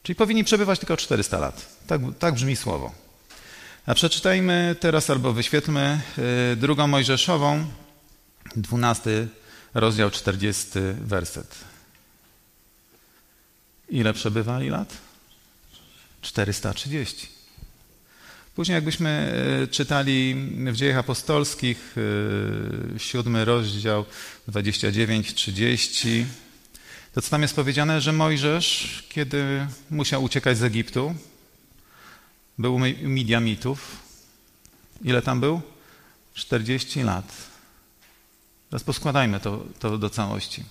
Czyli 0.03 0.17
powinni 0.17 0.45
przebywać 0.45 0.79
tylko 0.79 0.97
400 0.97 1.39
lat. 1.39 1.67
Tak, 1.87 2.01
tak 2.19 2.35
brzmi 2.35 2.57
słowo. 2.57 2.93
A 3.87 3.95
przeczytajmy 3.95 4.77
teraz 4.81 5.11
albo 5.11 5.33
wyświetlmy 5.33 6.01
y, 6.53 6.57
drugą 6.57 6.87
Mojżeszową, 6.87 7.67
12 8.57 9.29
rozdział 9.75 10.11
40, 10.11 10.69
werset. 11.01 11.55
Ile 13.89 14.13
przebywali 14.13 14.69
lat? 14.69 14.97
430. 16.23 17.29
Później 18.55 18.75
jakbyśmy 18.75 19.09
e, 19.63 19.67
czytali 19.67 20.35
w 20.73 20.77
dziejach 20.77 20.97
apostolskich, 20.97 21.95
e, 22.97 22.99
siódmy 22.99 23.45
rozdział 23.45 24.05
29-30, 24.49 26.25
to 27.15 27.23
co 27.23 27.31
tam 27.31 27.43
jest 27.43 27.57
powiedziane, 27.57 28.01
że 28.01 28.13
Mojżesz, 28.13 29.05
kiedy 29.09 29.67
musiał 29.91 30.23
uciekać 30.23 30.59
z 30.59 30.63
Egiptu, 30.63 31.15
był 32.59 32.75
u 32.75 32.79
Midiamitów. 33.03 33.97
Ile 35.05 35.23
tam 35.23 35.41
był? 35.41 35.61
40 36.35 37.03
lat. 37.03 37.56
Teraz 38.71 38.85
poskładajmy 38.85 39.41
to, 39.41 39.65
to 39.79 39.99
do 39.99 40.11
całości. 40.11 40.65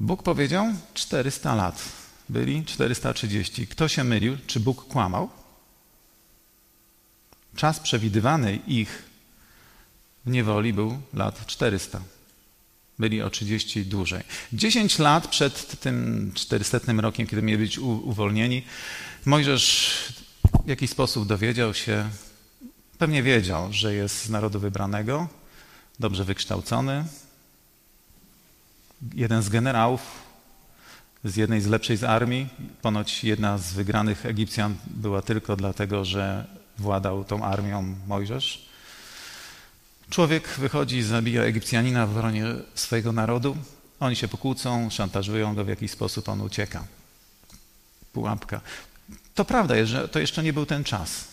Bóg 0.00 0.22
powiedział 0.22 0.66
400 0.94 1.54
lat. 1.54 1.82
Byli 2.28 2.64
430. 2.64 3.66
Kto 3.66 3.88
się 3.88 4.04
mylił? 4.04 4.36
Czy 4.46 4.60
Bóg 4.60 4.88
kłamał? 4.88 5.30
Czas 7.56 7.80
przewidywany 7.80 8.56
ich 8.66 9.02
w 10.26 10.30
niewoli 10.30 10.72
był 10.72 11.00
lat 11.14 11.46
400. 11.46 12.00
Byli 12.98 13.22
o 13.22 13.30
30 13.30 13.86
dłużej. 13.86 14.22
10 14.52 14.98
lat 14.98 15.28
przed 15.28 15.80
tym 15.80 16.30
400 16.34 16.78
rokiem, 16.96 17.26
kiedy 17.26 17.42
mieli 17.42 17.58
być 17.58 17.78
uwolnieni, 17.78 18.62
Mojżesz 19.28 19.94
w 20.64 20.68
jakiś 20.68 20.90
sposób 20.90 21.26
dowiedział 21.26 21.74
się, 21.74 22.08
pewnie 22.98 23.22
wiedział, 23.22 23.72
że 23.72 23.94
jest 23.94 24.24
z 24.24 24.30
narodu 24.30 24.60
wybranego, 24.60 25.28
dobrze 25.98 26.24
wykształcony. 26.24 27.04
Jeden 29.14 29.42
z 29.42 29.48
generałów 29.48 30.28
z 31.24 31.36
jednej 31.36 31.60
z 31.60 31.66
lepszej 31.66 31.96
z 31.96 32.04
armii, 32.04 32.48
ponoć 32.82 33.24
jedna 33.24 33.58
z 33.58 33.72
wygranych 33.72 34.26
Egipcjan 34.26 34.74
była 34.86 35.22
tylko 35.22 35.56
dlatego, 35.56 36.04
że 36.04 36.46
władał 36.78 37.24
tą 37.24 37.44
armią 37.44 37.94
Mojżesz. 38.06 38.68
Człowiek 40.10 40.48
wychodzi 40.48 41.02
zabija 41.02 41.42
Egipcjanina 41.42 42.06
w 42.06 42.10
obronie 42.10 42.44
swojego 42.74 43.12
narodu. 43.12 43.56
Oni 44.00 44.16
się 44.16 44.28
pokłócą, 44.28 44.90
szantażują 44.90 45.54
go 45.54 45.64
w 45.64 45.68
jakiś 45.68 45.90
sposób, 45.90 46.28
on 46.28 46.40
ucieka. 46.40 46.84
Pułapka. 48.12 48.60
To 49.34 49.44
prawda 49.44 49.86
że 49.86 50.08
to 50.08 50.18
jeszcze 50.18 50.42
nie 50.42 50.52
był 50.52 50.66
ten 50.66 50.84
czas. 50.84 51.24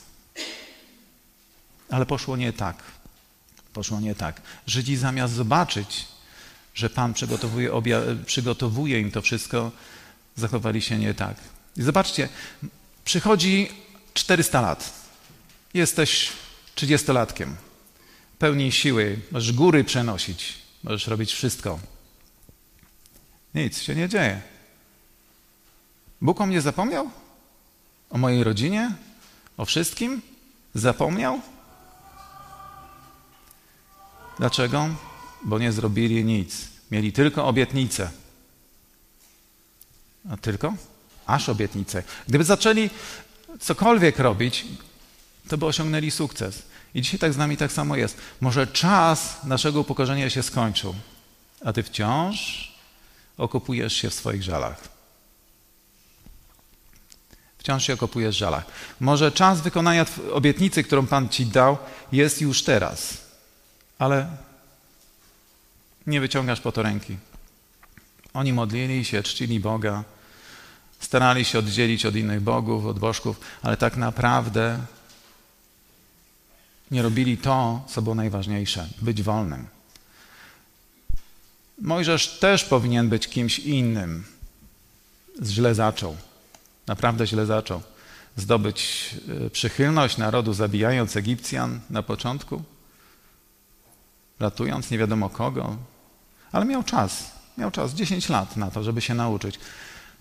Ale 1.90 2.06
poszło 2.06 2.38
nie 2.38 2.54
tak. 2.54 2.95
Poszło 3.76 4.00
nie 4.00 4.16
tak. 4.16 4.42
Żydzi 4.68 4.96
zamiast 4.96 5.34
zobaczyć, 5.34 6.06
że 6.74 6.90
Pan 6.90 7.14
przygotowuje, 7.14 7.72
przygotowuje 8.26 9.00
im 9.00 9.12
to 9.12 9.22
wszystko, 9.22 9.72
zachowali 10.36 10.82
się 10.82 10.98
nie 10.98 11.14
tak. 11.14 11.38
I 11.78 11.84
zobaczcie, 11.84 12.30
przychodzi 13.06 13.70
400 14.14 14.62
lat. 14.62 14.94
Jesteś 15.74 16.32
30-latkiem, 16.76 17.48
pełni 18.40 18.72
siły, 18.72 19.20
możesz 19.32 19.52
góry 19.52 19.84
przenosić, 19.84 20.54
możesz 20.84 21.08
robić 21.08 21.34
wszystko. 21.34 21.80
Nic 23.56 23.82
się 23.82 23.96
nie 23.96 24.10
dzieje. 24.10 24.42
Bóg 26.22 26.42
o 26.42 26.46
mnie 26.46 26.62
zapomniał? 26.62 27.10
O 28.10 28.18
mojej 28.18 28.44
rodzinie? 28.44 28.92
O 29.58 29.66
wszystkim? 29.66 30.22
Zapomniał? 30.74 31.42
Dlaczego? 34.40 34.90
Bo 35.44 35.60
nie 35.60 35.72
zrobili 35.72 36.26
nic. 36.26 36.56
Mieli 36.92 37.14
tylko 37.14 37.48
obietnicę. 37.48 38.12
A 40.32 40.38
tylko? 40.38 40.74
Aż 41.26 41.50
obietnicę. 41.50 42.04
Gdyby 42.28 42.44
zaczęli 42.44 42.90
cokolwiek 43.60 44.20
robić, 44.20 44.66
to 45.48 45.58
by 45.58 45.66
osiągnęli 45.66 46.12
sukces. 46.12 46.64
I 46.96 47.02
dzisiaj 47.02 47.20
tak 47.20 47.34
z 47.34 47.38
nami 47.38 47.58
tak 47.58 47.72
samo 47.72 47.96
jest. 47.96 48.18
Może 48.42 48.68
czas 48.68 49.44
naszego 49.44 49.80
upokorzenia 49.80 50.30
się 50.30 50.44
skończył, 50.44 50.96
a 51.66 51.74
ty 51.74 51.84
wciąż 51.84 52.72
okopujesz 53.38 53.94
się 53.94 54.10
w 54.10 54.14
swoich 54.14 54.44
żalach. 54.44 54.82
Wciąż 57.58 57.88
się 57.88 57.94
okopujesz 57.94 58.36
w 58.36 58.40
żalach. 58.40 58.66
Może 59.00 59.32
czas 59.32 59.62
wykonania 59.62 60.06
obietnicy, 60.32 60.84
którą 60.84 61.08
Pan 61.08 61.30
ci 61.30 61.46
dał, 61.46 61.78
jest 62.12 62.42
już 62.42 62.64
teraz, 62.64 63.25
ale 64.00 64.38
nie 66.08 66.22
wyciągasz 66.22 66.62
po 66.62 66.72
to 66.72 66.84
ręki. 66.84 67.18
Oni 68.34 68.54
modlili 68.54 69.06
się, 69.06 69.24
czcili 69.24 69.60
Boga, 69.60 70.04
starali 71.00 71.46
się 71.46 71.60
oddzielić 71.60 72.06
od 72.06 72.16
innych 72.16 72.42
bogów, 72.42 72.86
od 72.86 73.00
bożków, 73.00 73.40
ale 73.62 73.78
tak 73.78 73.98
naprawdę 73.98 74.80
nie 76.92 77.02
robili 77.02 77.38
to, 77.38 77.86
co 77.88 78.02
było 78.02 78.16
najważniejsze 78.16 78.88
być 79.02 79.24
wolnym. 79.24 79.68
Mojżesz 81.82 82.40
też 82.40 82.64
powinien 82.64 83.10
być 83.10 83.28
kimś 83.28 83.60
innym. 83.60 84.24
Źle 85.44 85.76
zaczął. 85.76 86.18
Naprawdę 86.88 87.28
źle 87.28 87.46
zaczął. 87.46 87.82
Zdobyć 88.36 89.10
e, 89.46 89.50
przychylność 89.50 90.18
narodu, 90.18 90.54
zabijając 90.54 91.16
Egipcjan 91.16 91.80
na 91.90 92.04
początku, 92.04 92.64
ratując 94.40 94.92
nie 94.92 94.98
wiadomo 94.98 95.30
kogo, 95.30 95.78
ale 96.52 96.66
miał 96.66 96.84
czas. 96.84 97.32
Miał 97.58 97.72
czas 97.72 97.94
10 97.94 98.30
lat 98.30 98.58
na 98.58 98.72
to, 98.72 98.84
żeby 98.84 99.02
się 99.02 99.14
nauczyć. 99.14 99.60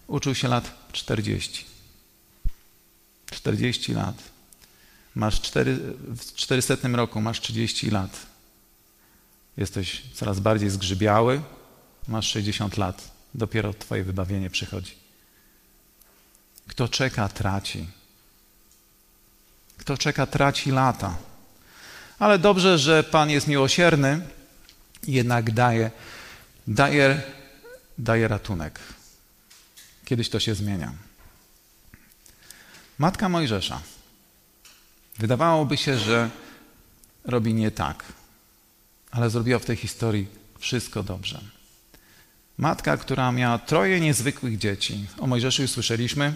Uczył 0.07 0.35
się 0.35 0.49
lat 0.49 0.73
40. 0.93 1.65
40 3.31 3.95
lat. 3.95 4.15
Masz 5.15 5.41
cztery, 5.41 5.77
w 5.99 6.35
400 6.35 6.75
roku 6.93 7.21
masz 7.21 7.41
30 7.41 7.91
lat. 7.91 8.27
Jesteś 9.57 10.03
coraz 10.15 10.41
bardziej 10.41 10.71
zgrzybiały, 10.71 11.43
masz 12.09 12.29
60 12.29 12.77
lat. 12.77 13.11
Dopiero 13.35 13.75
twoje 13.75 14.05
wybawienie 14.05 14.51
przychodzi. 14.51 14.95
Kto 16.69 16.89
czeka, 16.89 17.29
traci. 17.29 17.87
Kto 19.79 19.99
czeka, 19.99 20.27
traci 20.27 20.71
lata. 20.71 21.17
Ale 22.19 22.39
dobrze, 22.39 22.79
że 22.79 23.05
Pan 23.05 23.31
jest 23.31 23.47
miłosierny 23.47 24.21
jednak 25.07 25.51
daje, 25.51 25.91
daje, 26.67 27.23
daje 27.99 28.29
ratunek. 28.29 28.79
Kiedyś 30.05 30.29
to 30.29 30.41
się 30.41 30.55
zmienia. 30.55 30.93
Matka 32.99 33.29
Mojżesza 33.29 33.81
Wydawałoby 35.19 35.77
się, 35.77 35.99
że 35.99 36.31
robi 37.25 37.55
nie 37.55 37.71
tak, 37.71 38.05
ale 39.11 39.31
zrobiła 39.31 39.59
w 39.59 39.65
tej 39.65 39.77
historii 39.77 40.29
wszystko 40.59 41.03
dobrze. 41.03 41.41
Matka, 42.59 42.97
która 42.97 43.33
miała 43.33 43.59
troje 43.59 44.01
niezwykłych 44.01 44.59
dzieci. 44.59 45.07
O 45.19 45.27
Mojżeszu 45.27 45.63
już 45.63 45.71
słyszeliśmy, 45.71 46.35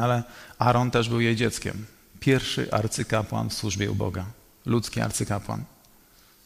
ale 0.00 0.22
Aaron 0.58 0.90
też 0.90 1.08
był 1.08 1.20
jej 1.20 1.36
dzieckiem. 1.36 1.86
Pierwszy 2.20 2.72
arcykapłan 2.72 3.50
w 3.50 3.54
służbie 3.54 3.90
u 3.90 3.94
Boga. 3.94 4.26
Ludzki 4.66 5.00
arcykapłan. 5.00 5.64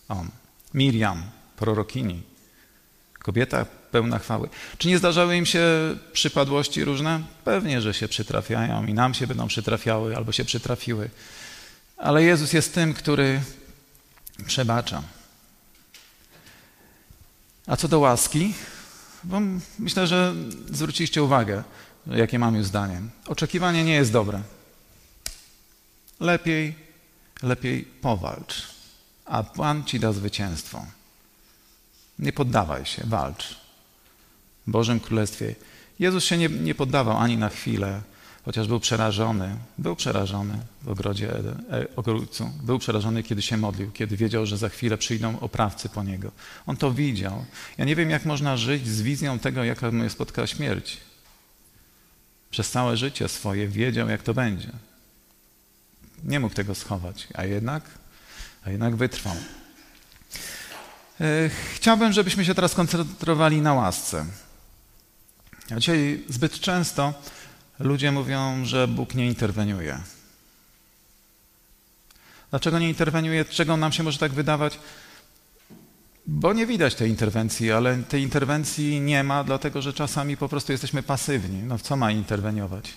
On. 0.09 0.29
Miriam, 0.75 1.23
prorokini. 1.57 2.23
Kobieta 3.19 3.67
pełna 3.91 4.19
chwały. 4.19 4.49
Czy 4.79 4.89
nie 4.89 4.99
zdarzały 4.99 5.37
im 5.37 5.47
się 5.47 5.65
przypadłości 6.13 6.85
różne? 6.85 7.23
Pewnie, 7.45 7.81
że 7.81 7.95
się 7.95 8.09
przytrafiają 8.09 8.87
i 8.87 8.95
nam 8.95 9.15
się 9.15 9.27
będą 9.27 9.49
przytrafiały 9.49 10.17
albo 10.17 10.33
się 10.33 10.45
przytrafiły. 10.45 11.11
Ale 11.97 12.23
Jezus 12.23 12.53
jest 12.53 12.75
tym, 12.75 12.95
który 12.95 13.41
przebacza. 14.47 15.03
A 17.67 17.77
co 17.77 17.89
do 17.89 17.99
łaski, 17.99 18.55
bo 19.25 19.41
myślę, 19.79 20.07
że 20.07 20.35
zwróciliście 20.71 21.23
uwagę, 21.23 21.65
jakie 22.07 22.39
mam 22.39 22.55
już 22.57 22.67
zdanie. 22.67 23.01
Oczekiwanie 23.27 23.85
nie 23.85 23.95
jest 23.95 24.13
dobre. 24.13 24.43
Lepiej, 26.21 26.75
lepiej 27.43 27.85
powalcz, 27.85 28.69
a 29.25 29.43
Pan 29.43 29.85
ci 29.85 30.01
da 30.01 30.13
zwycięstwo. 30.13 30.87
Nie 32.19 32.33
poddawaj 32.33 32.87
się, 32.87 33.03
walcz. 33.07 33.57
W 34.67 34.71
Bożym 34.71 35.01
Królestwie. 35.01 35.55
Jezus 35.99 36.25
się 36.25 36.39
nie, 36.39 36.49
nie 36.49 36.75
poddawał 36.75 37.19
ani 37.19 37.37
na 37.37 37.49
chwilę, 37.49 38.03
chociaż 38.45 38.69
był 38.69 38.81
przerażony. 38.81 39.57
Był 39.79 39.97
przerażony 39.97 40.59
w 40.83 40.89
ogrodzie 40.89 41.33
e, 41.39 41.87
ogródcu. 41.97 42.51
Był 42.63 42.79
przerażony, 42.79 43.23
kiedy 43.23 43.43
się 43.43 43.57
modlił, 43.57 43.91
kiedy 43.91 44.17
wiedział, 44.17 44.47
że 44.47 44.57
za 44.57 44.69
chwilę 44.69 44.99
przyjdą 44.99 45.41
oprawcy 45.41 45.89
po 45.89 46.03
niego. 46.03 46.31
On 46.67 46.77
to 46.77 46.93
widział. 46.93 47.45
Ja 47.79 47.85
nie 47.85 47.97
wiem, 47.97 48.11
jak 48.11 48.25
można 48.25 48.57
żyć 48.57 48.87
z 48.87 49.03
wizją 49.03 49.39
tego, 49.39 49.65
jaka 49.65 49.91
mnie 49.91 50.11
spotka 50.11 50.47
śmierć. 50.47 50.97
Przez 52.51 52.71
całe 52.71 52.97
życie 52.97 53.29
swoje 53.29 53.69
wiedział, 53.69 54.09
jak 54.09 54.23
to 54.23 54.35
będzie. 54.35 54.71
Nie 56.25 56.41
mógł 56.41 56.55
tego 56.55 56.75
schować, 56.75 57.29
a 57.35 57.45
jednak, 57.45 57.83
a 58.65 58.71
jednak 58.71 58.97
wytrwał. 58.97 59.37
E, 61.21 61.51
chciałbym, 61.75 62.13
żebyśmy 62.13 62.45
się 62.45 62.55
teraz 62.55 62.75
koncentrowali 62.75 63.61
na 63.61 63.75
łasce. 63.75 64.27
Dzisiaj 65.77 66.25
zbyt 66.29 66.61
często 66.61 67.15
ludzie 67.79 68.13
mówią, 68.13 68.65
że 68.65 68.89
Bóg 68.89 69.15
nie 69.15 69.27
interweniuje. 69.27 69.99
Dlaczego 72.51 72.79
nie 72.79 72.89
interweniuje? 72.89 73.45
Czego 73.45 73.77
nam 73.77 73.93
się 73.93 74.03
może 74.03 74.19
tak 74.19 74.33
wydawać? 74.33 74.79
Bo 76.27 76.53
nie 76.53 76.67
widać 76.67 76.95
tej 76.95 77.11
interwencji, 77.11 77.73
ale 77.73 78.03
tej 78.03 78.23
interwencji 78.23 79.01
nie 79.01 79.25
ma, 79.25 79.45
dlatego 79.45 79.83
że 79.83 79.93
czasami 79.93 80.37
po 80.37 80.49
prostu 80.49 80.73
jesteśmy 80.73 81.03
pasywni. 81.03 81.63
No 81.63 81.79
w 81.79 81.83
co 81.83 81.97
ma 81.97 82.11
interweniować? 82.11 82.93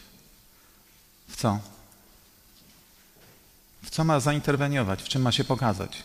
W 1.28 1.36
co? 1.36 1.60
W 3.84 3.90
co 3.90 4.04
ma 4.04 4.20
zainterweniować? 4.20 5.04
W 5.04 5.08
czym 5.08 5.22
ma 5.22 5.32
się 5.32 5.44
pokazać? 5.44 6.04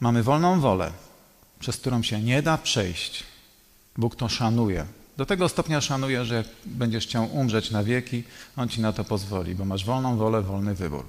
Mamy 0.00 0.22
wolną 0.22 0.60
wolę, 0.60 0.92
przez 1.60 1.76
którą 1.76 2.02
się 2.02 2.22
nie 2.22 2.42
da 2.42 2.58
przejść. 2.58 3.24
Bóg 3.96 4.16
to 4.16 4.28
szanuje. 4.28 4.86
Do 5.16 5.26
tego 5.26 5.48
stopnia 5.48 5.80
szanuje, 5.80 6.24
że 6.24 6.34
jak 6.34 6.46
będziesz 6.64 7.06
chciał 7.06 7.36
umrzeć 7.36 7.70
na 7.70 7.84
wieki, 7.84 8.24
On 8.56 8.68
ci 8.68 8.80
na 8.80 8.92
to 8.92 9.04
pozwoli, 9.04 9.54
bo 9.54 9.64
masz 9.64 9.84
wolną 9.84 10.16
wolę, 10.16 10.42
wolny 10.42 10.74
wybór. 10.74 11.06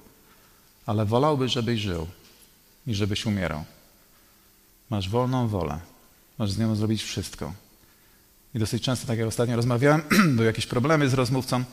Ale 0.85 1.05
wolałby, 1.05 1.49
żebyś 1.49 1.81
żył 1.81 2.07
i 2.87 2.95
żebyś 2.95 3.25
umierał. 3.25 3.63
Masz 4.89 5.09
wolną 5.09 5.47
wolę. 5.47 5.79
Masz 6.37 6.51
z 6.51 6.57
nią 6.57 6.75
zrobić 6.75 7.03
wszystko. 7.03 7.53
I 8.55 8.59
dosyć 8.59 8.83
często, 8.83 9.07
tak 9.07 9.19
jak 9.19 9.27
ostatnio 9.27 9.55
rozmawiałem, 9.55 10.01
były 10.35 10.45
jakieś 10.45 10.65
problemy 10.65 11.09
z 11.09 11.13
rozmówcą. 11.13 11.63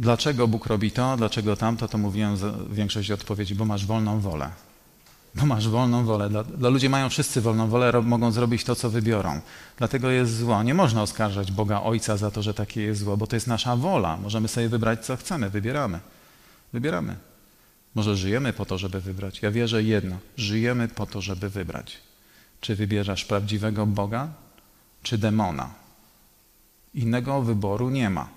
Dlaczego 0.00 0.48
Bóg 0.48 0.66
robi 0.66 0.90
to, 0.90 1.16
dlaczego 1.16 1.56
tamto, 1.56 1.88
to 1.88 1.98
mówiłem 1.98 2.36
w 2.36 2.74
większości 2.74 3.12
odpowiedzi, 3.12 3.54
bo 3.54 3.64
masz 3.64 3.86
wolną 3.86 4.20
wolę. 4.20 4.50
Bo 5.34 5.46
masz 5.46 5.68
wolną 5.68 6.04
wolę. 6.04 6.28
Dla, 6.30 6.44
dla 6.44 6.68
ludzie 6.68 6.88
mają 6.88 7.08
wszyscy 7.08 7.40
wolną 7.40 7.68
wolę, 7.68 7.90
ro, 7.90 8.02
mogą 8.02 8.32
zrobić 8.32 8.64
to, 8.64 8.74
co 8.74 8.90
wybiorą. 8.90 9.40
Dlatego 9.76 10.10
jest 10.10 10.36
zło. 10.36 10.62
Nie 10.62 10.74
można 10.74 11.02
oskarżać 11.02 11.52
Boga 11.52 11.82
Ojca 11.82 12.16
za 12.16 12.30
to, 12.30 12.42
że 12.42 12.54
takie 12.54 12.82
jest 12.82 13.00
zło, 13.00 13.16
bo 13.16 13.26
to 13.26 13.36
jest 13.36 13.46
nasza 13.46 13.76
wola. 13.76 14.16
Możemy 14.16 14.48
sobie 14.48 14.68
wybrać, 14.68 15.04
co 15.04 15.16
chcemy. 15.16 15.50
Wybieramy. 15.50 16.00
Wybieramy. 16.72 17.16
Może 17.94 18.16
żyjemy 18.16 18.52
po 18.52 18.66
to, 18.66 18.78
żeby 18.78 19.00
wybrać. 19.00 19.42
Ja 19.42 19.50
wierzę 19.50 19.82
jedno. 19.82 20.16
Żyjemy 20.36 20.88
po 20.88 21.06
to, 21.06 21.20
żeby 21.20 21.50
wybrać. 21.50 21.98
Czy 22.60 22.76
wybierzesz 22.76 23.24
prawdziwego 23.24 23.86
Boga, 23.86 24.28
czy 25.02 25.18
demona? 25.18 25.70
Innego 26.94 27.42
wyboru 27.42 27.90
nie 27.90 28.10
ma. 28.10 28.35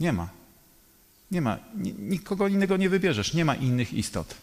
Nie 0.00 0.12
ma. 0.12 0.28
Nie 1.30 1.40
ma. 1.40 1.58
Nikogo 1.98 2.48
innego 2.48 2.76
nie 2.76 2.88
wybierzesz. 2.88 3.34
Nie 3.34 3.44
ma 3.44 3.54
innych 3.54 3.92
istot. 3.92 4.34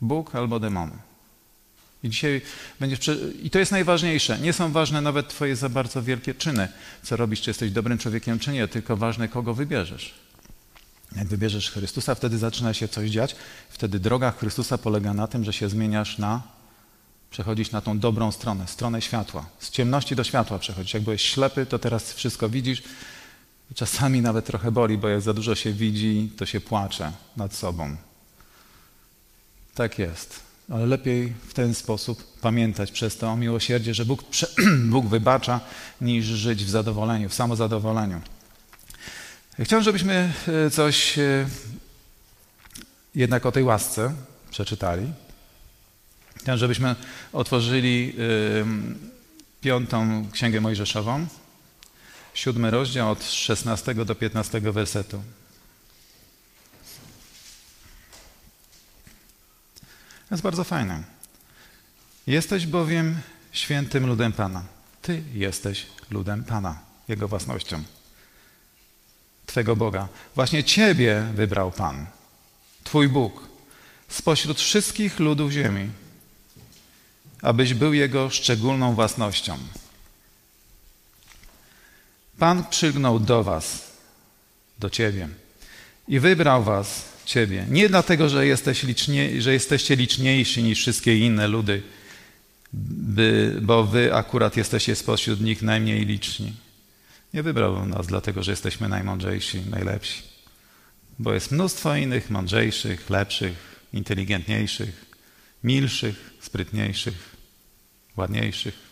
Bóg 0.00 0.34
albo 0.34 0.60
demony. 0.60 0.92
I 2.02 2.08
dzisiaj 2.08 2.42
będziesz. 2.80 3.10
I 3.42 3.50
to 3.50 3.58
jest 3.58 3.72
najważniejsze. 3.72 4.38
Nie 4.38 4.52
są 4.52 4.72
ważne 4.72 5.00
nawet 5.00 5.28
Twoje 5.28 5.56
za 5.56 5.68
bardzo 5.68 6.02
wielkie 6.02 6.34
czyny, 6.34 6.68
co 7.02 7.16
robisz, 7.16 7.40
czy 7.40 7.50
jesteś 7.50 7.70
dobrym 7.70 7.98
człowiekiem, 7.98 8.38
czy 8.38 8.52
nie, 8.52 8.68
tylko 8.68 8.96
ważne, 8.96 9.28
kogo 9.28 9.54
wybierzesz. 9.54 10.14
Jak 11.16 11.28
wybierzesz 11.28 11.70
Chrystusa, 11.70 12.14
wtedy 12.14 12.38
zaczyna 12.38 12.74
się 12.74 12.88
coś 12.88 13.10
dziać. 13.10 13.36
Wtedy 13.70 14.00
droga 14.00 14.30
Chrystusa 14.30 14.78
polega 14.78 15.14
na 15.14 15.26
tym, 15.26 15.44
że 15.44 15.52
się 15.52 15.68
zmieniasz 15.68 16.18
na. 16.18 16.42
Przechodzisz 17.30 17.70
na 17.70 17.80
tą 17.80 17.98
dobrą 17.98 18.32
stronę, 18.32 18.66
stronę 18.68 19.02
światła. 19.02 19.46
Z 19.58 19.70
ciemności 19.70 20.16
do 20.16 20.24
światła 20.24 20.58
przechodzisz. 20.58 20.94
Jak 20.94 21.02
byłeś 21.02 21.22
ślepy, 21.22 21.66
to 21.66 21.78
teraz 21.78 22.12
wszystko 22.12 22.48
widzisz. 22.48 22.82
Czasami 23.74 24.20
nawet 24.20 24.44
trochę 24.44 24.72
boli, 24.72 24.98
bo 24.98 25.08
jak 25.08 25.20
za 25.20 25.34
dużo 25.34 25.54
się 25.54 25.72
widzi, 25.72 26.30
to 26.36 26.46
się 26.46 26.60
płacze 26.60 27.12
nad 27.36 27.54
sobą. 27.54 27.96
Tak 29.74 29.98
jest. 29.98 30.40
Ale 30.70 30.86
lepiej 30.86 31.32
w 31.48 31.54
ten 31.54 31.74
sposób 31.74 32.40
pamiętać 32.40 32.92
przez 32.92 33.16
to 33.16 33.30
o 33.30 33.36
miłosierdzie, 33.36 33.94
że 33.94 34.04
Bóg, 34.04 34.24
Bóg 34.92 35.06
wybacza, 35.06 35.60
niż 36.00 36.24
żyć 36.24 36.64
w 36.64 36.70
zadowoleniu, 36.70 37.28
w 37.28 37.34
samozadowoleniu. 37.34 38.20
Chciałem, 39.60 39.84
żebyśmy 39.84 40.32
e, 40.66 40.70
coś 40.70 41.18
e, 41.18 41.46
jednak 43.14 43.46
o 43.46 43.52
tej 43.52 43.62
łasce 43.62 44.14
przeczytali. 44.50 45.12
Chciałem, 46.36 46.58
żebyśmy 46.58 46.96
otworzyli 47.32 48.14
piątą 49.60 50.26
Księgę 50.32 50.60
Mojżeszową, 50.60 51.26
siódmy 52.34 52.70
rozdział 52.70 53.10
od 53.10 53.24
16 53.24 53.94
do 53.94 54.14
15 54.14 54.60
wersetu. 54.60 55.22
Jest 60.30 60.42
bardzo 60.42 60.64
fajne. 60.64 61.02
Jesteś 62.26 62.66
bowiem 62.66 63.20
świętym 63.52 64.06
ludem 64.06 64.32
Pana. 64.32 64.62
Ty 65.02 65.22
jesteś 65.34 65.86
ludem 66.10 66.44
Pana, 66.44 66.78
Jego 67.08 67.28
własnością. 67.28 67.82
Twego 69.46 69.76
Boga. 69.76 70.08
Właśnie 70.34 70.64
Ciebie 70.64 71.26
wybrał 71.34 71.72
Pan, 71.72 72.06
Twój 72.84 73.08
Bóg, 73.08 73.48
spośród 74.08 74.60
wszystkich 74.60 75.20
ludów 75.20 75.52
ziemi, 75.52 75.90
abyś 77.42 77.74
był 77.74 77.94
Jego 77.94 78.30
szczególną 78.30 78.94
własnością. 78.94 79.58
Pan 82.40 82.64
przygnął 82.70 83.20
do 83.20 83.44
Was, 83.44 83.92
do 84.78 84.90
Ciebie 84.90 85.28
i 86.08 86.20
wybrał 86.20 86.64
Was 86.64 87.04
Ciebie. 87.24 87.66
Nie 87.68 87.88
dlatego, 87.88 88.28
że, 88.28 88.46
jesteś 88.46 88.82
licznie, 88.82 89.42
że 89.42 89.52
jesteście 89.52 89.96
liczniejsi 89.96 90.62
niż 90.62 90.78
wszystkie 90.78 91.18
inne 91.18 91.48
ludy, 91.48 91.82
by, 92.72 93.58
bo 93.62 93.84
Wy 93.84 94.14
akurat 94.14 94.56
jesteście 94.56 94.96
spośród 94.96 95.40
nich 95.40 95.62
najmniej 95.62 96.06
liczni. 96.06 96.52
Nie 97.34 97.42
wybrał 97.42 97.86
nas 97.86 98.06
dlatego, 98.06 98.42
że 98.42 98.50
jesteśmy 98.50 98.88
najmądrzejsi, 98.88 99.62
najlepsi. 99.70 100.22
Bo 101.18 101.32
jest 101.32 101.50
mnóstwo 101.50 101.96
innych 101.96 102.30
mądrzejszych, 102.30 103.10
lepszych, 103.10 103.86
inteligentniejszych, 103.92 105.04
milszych, 105.64 106.30
sprytniejszych, 106.40 107.36
ładniejszych. 108.16 108.89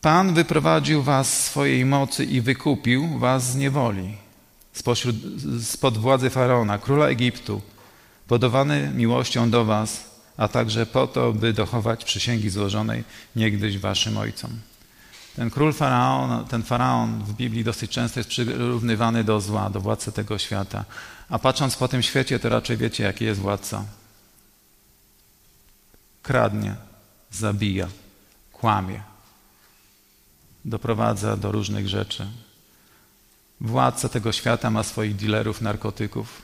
Pan 0.00 0.34
wyprowadził 0.34 1.02
was 1.02 1.38
z 1.38 1.44
swojej 1.44 1.84
mocy 1.84 2.24
i 2.24 2.40
wykupił 2.40 3.18
was 3.18 3.52
z 3.52 3.56
niewoli 3.56 4.28
spośród, 4.78 5.16
spod 5.62 5.98
władzy 5.98 6.30
Faraona, 6.30 6.78
króla 6.78 7.06
Egiptu, 7.06 7.62
podowany 8.26 8.92
miłością 8.94 9.50
do 9.50 9.64
was, 9.64 10.04
a 10.36 10.48
także 10.48 10.86
po 10.86 11.06
to, 11.06 11.32
by 11.32 11.52
dochować 11.52 12.04
przysięgi 12.04 12.50
złożonej 12.50 13.04
niegdyś 13.36 13.78
waszym 13.78 14.16
ojcom. 14.16 14.50
Ten 15.36 15.50
król 15.50 15.72
faraon, 15.72 16.44
ten 16.44 16.62
faraon 16.62 17.24
w 17.24 17.32
Biblii 17.32 17.64
dosyć 17.64 17.90
często 17.90 18.20
jest 18.20 18.30
przyrównywany 18.30 19.24
do 19.24 19.40
zła, 19.40 19.70
do 19.70 19.80
władcy 19.80 20.12
tego 20.12 20.38
świata. 20.38 20.84
A 21.28 21.38
patrząc 21.38 21.76
po 21.76 21.88
tym 21.88 22.02
świecie, 22.02 22.38
to 22.38 22.48
raczej 22.48 22.76
wiecie, 22.76 23.04
jaki 23.04 23.24
jest 23.24 23.40
władca. 23.40 23.84
Kradnie, 26.22 26.74
zabija, 27.30 27.88
kłamie, 28.52 29.02
doprowadza 30.64 31.36
do 31.36 31.52
różnych 31.52 31.88
rzeczy. 31.88 32.26
Władca 33.60 34.08
tego 34.08 34.32
świata 34.32 34.70
ma 34.70 34.82
swoich 34.82 35.16
dealerów 35.16 35.60
narkotyków, 35.60 36.42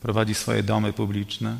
prowadzi 0.00 0.34
swoje 0.34 0.62
domy 0.62 0.92
publiczne, 0.92 1.56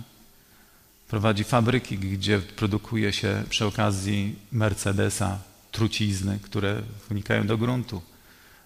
prowadzi 1.09 1.45
fabryki, 1.45 1.99
gdzie 1.99 2.39
produkuje 2.39 3.13
się 3.13 3.45
przy 3.49 3.67
okazji 3.67 4.37
Mercedesa 4.53 5.39
trucizny, 5.73 6.39
które 6.43 6.83
wnikają 7.11 7.47
do 7.47 7.59
gruntu. 7.59 8.03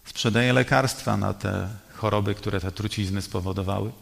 Sprzedaje 0.04 0.52
lekarstwa 0.52 1.16
na 1.16 1.34
te 1.34 1.68
choroby, 1.94 2.34
które 2.34 2.60
te 2.60 2.72
trucizny 2.72 3.22
spowodowały. 3.22 3.92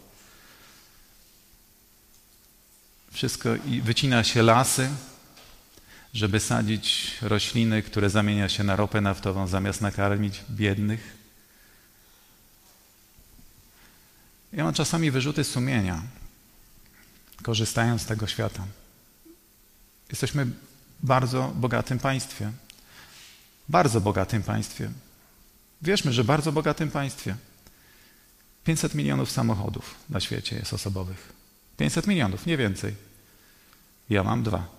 Wszystko 3.12 3.48
i 3.56 3.80
wycina 3.80 4.24
się 4.24 4.42
lasy, 4.42 4.90
żeby 6.14 6.40
sadzić 6.40 7.16
rośliny, 7.22 7.83
które 7.83 8.11
zamienia 8.11 8.48
się 8.48 8.64
na 8.64 8.77
ropę 8.77 9.00
naftową, 9.00 9.46
zamiast 9.46 9.81
nakarmić 9.81 10.44
biednych. 10.50 11.16
Ja 14.53 14.64
mam 14.64 14.74
czasami 14.74 15.11
wyrzuty 15.11 15.44
sumienia, 15.44 16.03
korzystając 17.42 18.03
z 18.03 18.07
tego 18.07 18.27
świata. 18.27 18.66
Jesteśmy 20.11 20.46
bardzo 21.03 21.53
bogatym 21.55 21.98
państwie. 21.98 22.53
Bardzo 23.68 24.00
bogatym 24.00 24.42
państwie. 24.42 24.90
Wierzmy, 25.83 26.12
że 26.12 26.24
bardzo 26.24 26.53
bogatym 26.53 26.90
państwie. 26.90 27.37
500 28.64 28.94
milionów 28.94 29.31
samochodów 29.31 29.94
na 30.11 30.20
świecie 30.20 30.57
jest 30.57 30.72
osobowych. 30.72 31.33
500 31.77 32.07
milionów, 32.07 32.46
nie 32.46 32.57
więcej. 32.57 32.94
Ja 34.11 34.24
mam 34.24 34.42
dwa. 34.42 34.73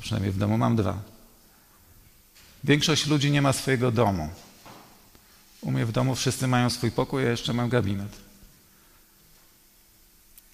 Przynajmniej 0.00 0.32
w 0.32 0.38
domu 0.38 0.58
mam 0.58 0.76
dwa. 0.76 1.02
Większość 2.64 3.06
ludzi 3.06 3.30
nie 3.30 3.42
ma 3.42 3.52
swojego 3.52 3.90
domu. 3.90 4.30
U 5.60 5.70
mnie 5.70 5.86
w 5.86 5.92
domu 5.92 6.14
wszyscy 6.14 6.46
mają 6.46 6.70
swój 6.70 6.90
pokój, 6.90 7.26
a 7.26 7.30
jeszcze 7.30 7.52
mam 7.52 7.68
gabinet. 7.68 8.16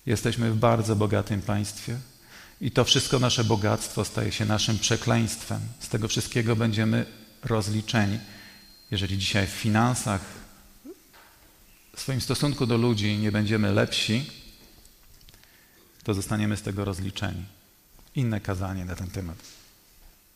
Jesteśmy 0.07 0.51
w 0.51 0.57
bardzo 0.57 0.97
bogatym 0.97 1.43
państwie 1.43 1.99
i 2.61 2.71
to 2.71 2.85
wszystko 2.85 3.19
nasze 3.19 3.45
bogactwo 3.45 4.05
staje 4.05 4.33
się 4.33 4.45
naszym 4.45 4.79
przekleństwem. 4.79 5.61
Z 5.81 5.89
tego 5.89 6.09
wszystkiego 6.09 6.57
będziemy 6.57 7.07
rozliczeni. 7.43 8.19
Jeżeli 8.91 9.19
dzisiaj 9.19 9.47
w 9.47 9.51
finansach, 9.51 10.21
w 11.97 12.01
swoim 12.01 12.21
stosunku 12.21 12.67
do 12.67 12.77
ludzi 12.77 13.19
nie 13.19 13.33
będziemy 13.33 13.73
lepsi, 13.73 14.31
to 16.05 16.15
zostaniemy 16.15 16.57
z 16.57 16.63
tego 16.63 16.85
rozliczeni. 16.85 17.45
Inne 18.15 18.41
kazanie 18.41 18.85
na 18.85 18.95
ten 18.95 19.11
temat. 19.11 19.37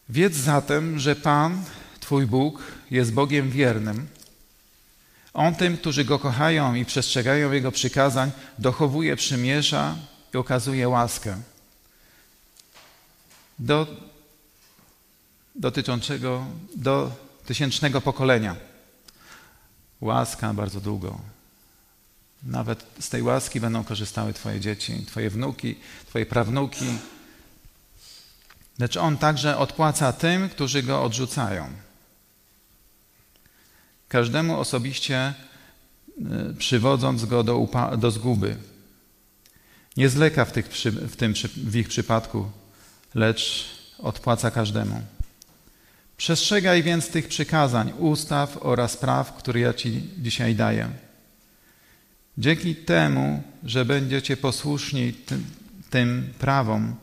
Wiedz 0.09 0.35
zatem, 0.35 0.99
że 0.99 1.17
Pan, 1.17 1.65
Twój 2.01 2.27
Bóg, 2.27 2.63
jest 2.91 3.13
Bogiem 3.13 3.51
wiernym. 3.51 4.07
On 5.35 5.55
tym, 5.55 5.77
którzy 5.77 6.05
Go 6.05 6.19
kochają 6.19 6.75
i 6.75 6.85
przestrzegają 6.85 7.53
Jego 7.53 7.73
przykazań, 7.73 8.31
dochowuje 8.59 9.17
przymierza 9.17 9.97
i 10.35 10.37
okazuje 10.37 10.89
łaskę. 10.89 11.37
Do, 13.59 13.87
dotyczącego 15.55 16.47
do 16.77 17.13
tysięcznego 17.47 18.01
pokolenia. 18.01 18.57
Łaska 20.01 20.55
bardzo 20.55 20.81
długo. 20.81 21.21
Nawet 22.43 22.87
z 23.01 23.09
tej 23.09 23.23
łaski 23.23 23.61
będą 23.61 23.85
korzystały 23.85 24.33
Twoje 24.33 24.61
dzieci, 24.61 25.05
Twoje 25.07 25.31
wnuki, 25.31 25.77
Twoje 26.07 26.27
prawnuki. 26.27 26.87
Lecz 28.79 28.97
On 28.97 29.19
także 29.19 29.59
odpłaca 29.59 30.13
tym, 30.13 30.49
którzy 30.49 30.83
Go 30.83 31.03
odrzucają. 31.03 31.69
Każdemu 34.09 34.61
osobiście 34.61 35.35
y, 36.19 36.55
przywodząc 36.59 37.25
Go 37.25 37.43
do, 37.43 37.69
do 37.99 38.11
zguby. 38.11 38.57
Nie 39.97 40.09
zleka 40.09 40.45
w, 40.45 40.53
tych, 40.53 40.67
w 41.11 41.17
tym 41.17 41.35
w 41.57 41.77
ich 41.77 41.89
przypadku, 41.89 42.51
lecz 43.15 43.71
odpłaca 43.99 44.51
każdemu. 44.51 45.03
Przestrzegaj 46.17 46.83
więc 46.83 47.09
tych 47.09 47.29
przykazań, 47.29 47.93
ustaw 47.99 48.59
oraz 48.61 48.97
praw, 48.97 49.37
które 49.37 49.61
ja 49.61 49.75
Ci 49.75 50.03
dzisiaj 50.19 50.55
daję. 50.55 50.91
Dzięki 52.39 52.77
temu, 52.77 53.43
że 53.65 53.85
będziecie 53.85 54.37
posłuszni 54.37 55.15
tym 55.91 56.33
prawom, 56.39 56.97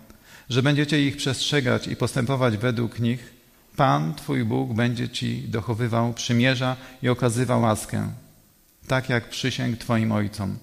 że 0.50 0.64
będziecie 0.64 1.08
ich 1.08 1.18
przestrzegać 1.18 1.88
i 1.88 1.96
postępować 1.96 2.58
według 2.58 3.00
nich, 3.00 3.36
Pan, 3.76 4.14
Twój 4.14 4.46
Bóg, 4.46 4.74
będzie 4.74 5.10
Ci 5.10 5.42
dochowywał 5.42 6.14
przymierza 6.14 6.76
i 7.04 7.10
okazywał 7.10 7.62
łaskę, 7.62 8.10
tak 8.88 9.10
jak 9.10 9.30
przysięg 9.30 9.78
Twoim 9.78 10.12
ojcom. 10.12 10.58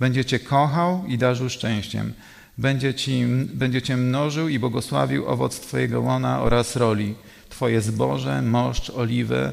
Będzie 0.00 0.24
Cię 0.24 0.38
kochał 0.38 1.04
i 1.06 1.18
darzył 1.18 1.48
szczęściem. 1.48 2.12
Będzie, 2.58 2.94
ci, 2.94 3.24
będzie 3.54 3.82
Cię 3.82 3.96
mnożył 3.96 4.48
i 4.48 4.58
błogosławił 4.58 5.26
owoc 5.26 5.60
Twojego 5.60 6.00
łona 6.00 6.40
oraz 6.40 6.76
roli, 6.76 7.14
Twoje 7.48 7.80
zboże, 7.80 8.42
moszcz, 8.42 8.90
oliwę, 8.90 9.52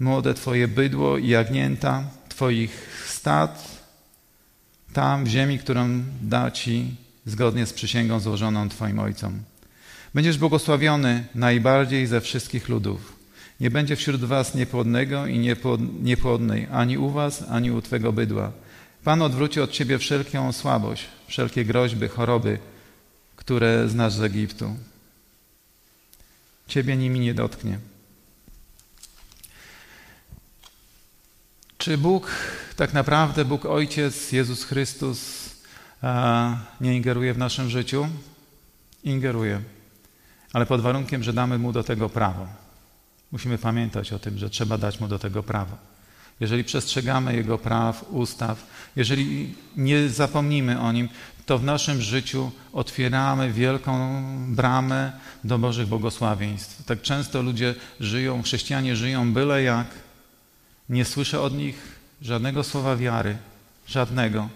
młode 0.00 0.34
Twoje 0.34 0.68
bydło 0.68 1.18
i 1.18 1.28
jagnięta, 1.28 2.04
Twoich 2.28 3.04
stad, 3.08 3.78
tam 4.92 5.24
w 5.24 5.28
ziemi, 5.28 5.58
którą 5.58 6.02
da 6.22 6.50
Ci 6.50 6.96
zgodnie 7.26 7.66
z 7.66 7.72
przysięgą 7.72 8.20
złożoną 8.20 8.68
Twoim 8.68 8.98
ojcom. 8.98 9.42
Będziesz 10.14 10.38
błogosławiony 10.38 11.24
najbardziej 11.34 12.06
ze 12.06 12.20
wszystkich 12.20 12.68
ludów. 12.68 13.16
Nie 13.60 13.70
będzie 13.70 13.96
wśród 13.96 14.24
was 14.24 14.54
niepłodnego 14.54 15.26
i 15.26 15.56
niepłodnej, 16.02 16.68
ani 16.72 16.98
u 16.98 17.10
was, 17.10 17.44
ani 17.50 17.70
u 17.70 17.82
Twego 17.82 18.12
bydła. 18.12 18.52
Pan 19.04 19.22
odwróci 19.22 19.60
od 19.60 19.70
Ciebie 19.70 19.98
wszelką 19.98 20.52
słabość, 20.52 21.04
wszelkie 21.26 21.64
groźby, 21.64 22.08
choroby, 22.08 22.58
które 23.36 23.88
znasz 23.88 24.12
z 24.12 24.22
Egiptu. 24.22 24.76
Ciebie 26.68 26.96
nimi 26.96 27.20
nie 27.20 27.34
dotknie. 27.34 27.78
Czy 31.78 31.98
Bóg, 31.98 32.30
tak 32.76 32.92
naprawdę 32.92 33.44
Bóg 33.44 33.66
Ojciec, 33.66 34.32
Jezus 34.32 34.64
Chrystus 34.64 35.43
nie 36.80 36.96
ingeruje 36.96 37.34
w 37.34 37.38
naszym 37.38 37.70
życiu? 37.70 38.08
Ingeruje, 39.04 39.60
ale 40.52 40.66
pod 40.66 40.80
warunkiem, 40.80 41.22
że 41.22 41.32
damy 41.32 41.58
Mu 41.58 41.72
do 41.72 41.84
tego 41.84 42.08
prawo. 42.08 42.46
Musimy 43.32 43.58
pamiętać 43.58 44.12
o 44.12 44.18
tym, 44.18 44.38
że 44.38 44.50
trzeba 44.50 44.78
dać 44.78 45.00
Mu 45.00 45.08
do 45.08 45.18
tego 45.18 45.42
prawo. 45.42 45.76
Jeżeli 46.40 46.64
przestrzegamy 46.64 47.36
Jego 47.36 47.58
praw, 47.58 48.04
ustaw, 48.10 48.66
jeżeli 48.96 49.54
nie 49.76 50.08
zapomnimy 50.08 50.80
o 50.80 50.92
Nim, 50.92 51.08
to 51.46 51.58
w 51.58 51.64
naszym 51.64 52.02
życiu 52.02 52.50
otwieramy 52.72 53.52
wielką 53.52 54.22
bramę 54.48 55.12
do 55.44 55.58
Bożych 55.58 55.88
błogosławieństw. 55.88 56.84
Tak 56.84 57.02
często 57.02 57.42
ludzie 57.42 57.74
żyją, 58.00 58.42
chrześcijanie 58.42 58.96
żyją 58.96 59.32
byle 59.32 59.62
jak, 59.62 59.86
nie 60.88 61.04
słyszę 61.04 61.40
od 61.40 61.54
nich 61.54 61.98
żadnego 62.22 62.64
słowa 62.64 62.96
wiary, 62.96 63.36
żadnego. 63.86 64.48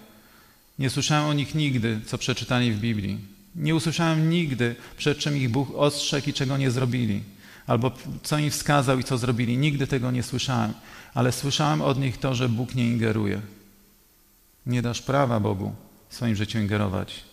Nie 0.79 0.89
słyszałem 0.89 1.25
o 1.25 1.33
nich 1.33 1.55
nigdy, 1.55 2.01
co 2.05 2.17
przeczytali 2.17 2.71
w 2.71 2.79
Biblii. 2.79 3.17
Nie 3.55 3.75
usłyszałem 3.75 4.29
nigdy, 4.29 4.75
przed 4.97 5.17
czym 5.17 5.37
ich 5.37 5.49
Bóg 5.49 5.71
ostrzegł 5.75 6.29
i 6.29 6.33
czego 6.33 6.57
nie 6.57 6.71
zrobili, 6.71 7.23
albo 7.67 7.91
co 8.23 8.37
im 8.37 8.49
wskazał 8.49 8.99
i 8.99 9.03
co 9.03 9.17
zrobili. 9.17 9.57
Nigdy 9.57 9.87
tego 9.87 10.11
nie 10.11 10.23
słyszałem, 10.23 10.73
ale 11.13 11.31
słyszałem 11.31 11.81
od 11.81 11.99
nich 11.99 12.17
to, 12.17 12.35
że 12.35 12.49
Bóg 12.49 12.75
nie 12.75 12.87
ingeruje. 12.87 13.41
Nie 14.65 14.81
dasz 14.81 15.01
prawa 15.01 15.39
Bogu 15.39 15.73
w 16.09 16.15
swoim 16.15 16.35
życiu 16.35 16.59
ingerować. 16.59 17.23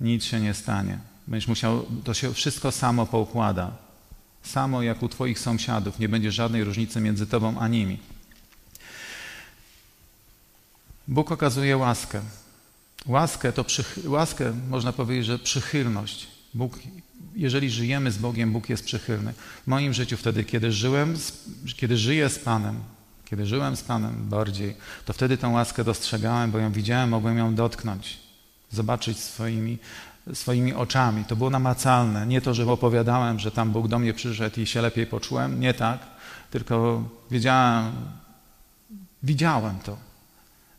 Nic 0.00 0.24
się 0.24 0.40
nie 0.40 0.54
stanie. 0.54 0.98
Będziesz 1.26 1.48
musiał, 1.48 1.86
to 2.04 2.14
się 2.14 2.34
wszystko 2.34 2.72
samo 2.72 3.06
poukłada. 3.06 3.70
Samo 4.42 4.82
jak 4.82 5.02
u 5.02 5.08
Twoich 5.08 5.38
sąsiadów. 5.38 5.98
Nie 5.98 6.08
będzie 6.08 6.32
żadnej 6.32 6.64
różnicy 6.64 7.00
między 7.00 7.26
Tobą 7.26 7.58
a 7.58 7.68
nimi. 7.68 7.98
Bóg 11.08 11.32
okazuje 11.32 11.76
łaskę. 11.76 12.20
Łaskę 13.06 13.52
to 13.52 13.64
łaskę 14.04 14.52
można 14.70 14.92
powiedzieć, 14.92 15.26
że 15.26 15.38
przychylność. 15.38 16.26
Bóg, 16.54 16.78
jeżeli 17.34 17.70
żyjemy 17.70 18.12
z 18.12 18.18
Bogiem, 18.18 18.52
Bóg 18.52 18.68
jest 18.68 18.84
przychylny. 18.84 19.32
W 19.64 19.66
moim 19.66 19.92
życiu 19.92 20.16
wtedy, 20.16 20.44
kiedy 20.44 20.72
żyłem, 20.72 21.16
kiedy 21.76 21.96
żyję 21.96 22.28
z 22.28 22.38
Panem, 22.38 22.80
kiedy 23.24 23.46
żyłem 23.46 23.76
z 23.76 23.82
Panem 23.82 24.28
bardziej, 24.28 24.76
to 25.04 25.12
wtedy 25.12 25.36
tę 25.36 25.48
łaskę 25.48 25.84
dostrzegałem, 25.84 26.50
bo 26.50 26.58
ją 26.58 26.72
widziałem, 26.72 27.10
mogłem 27.10 27.38
ją 27.38 27.54
dotknąć, 27.54 28.18
zobaczyć 28.70 29.18
swoimi, 29.18 29.78
swoimi 30.34 30.74
oczami. 30.74 31.24
To 31.24 31.36
było 31.36 31.50
namacalne. 31.50 32.26
Nie 32.26 32.40
to, 32.40 32.54
że 32.54 32.66
opowiadałem, 32.66 33.38
że 33.38 33.50
tam 33.50 33.70
Bóg 33.70 33.88
do 33.88 33.98
mnie 33.98 34.14
przyszedł 34.14 34.60
i 34.60 34.66
się 34.66 34.82
lepiej 34.82 35.06
poczułem. 35.06 35.60
Nie 35.60 35.74
tak, 35.74 35.98
tylko 36.50 37.02
wiedziałem, 37.30 37.92
widziałem 39.22 39.78
to. 39.78 39.96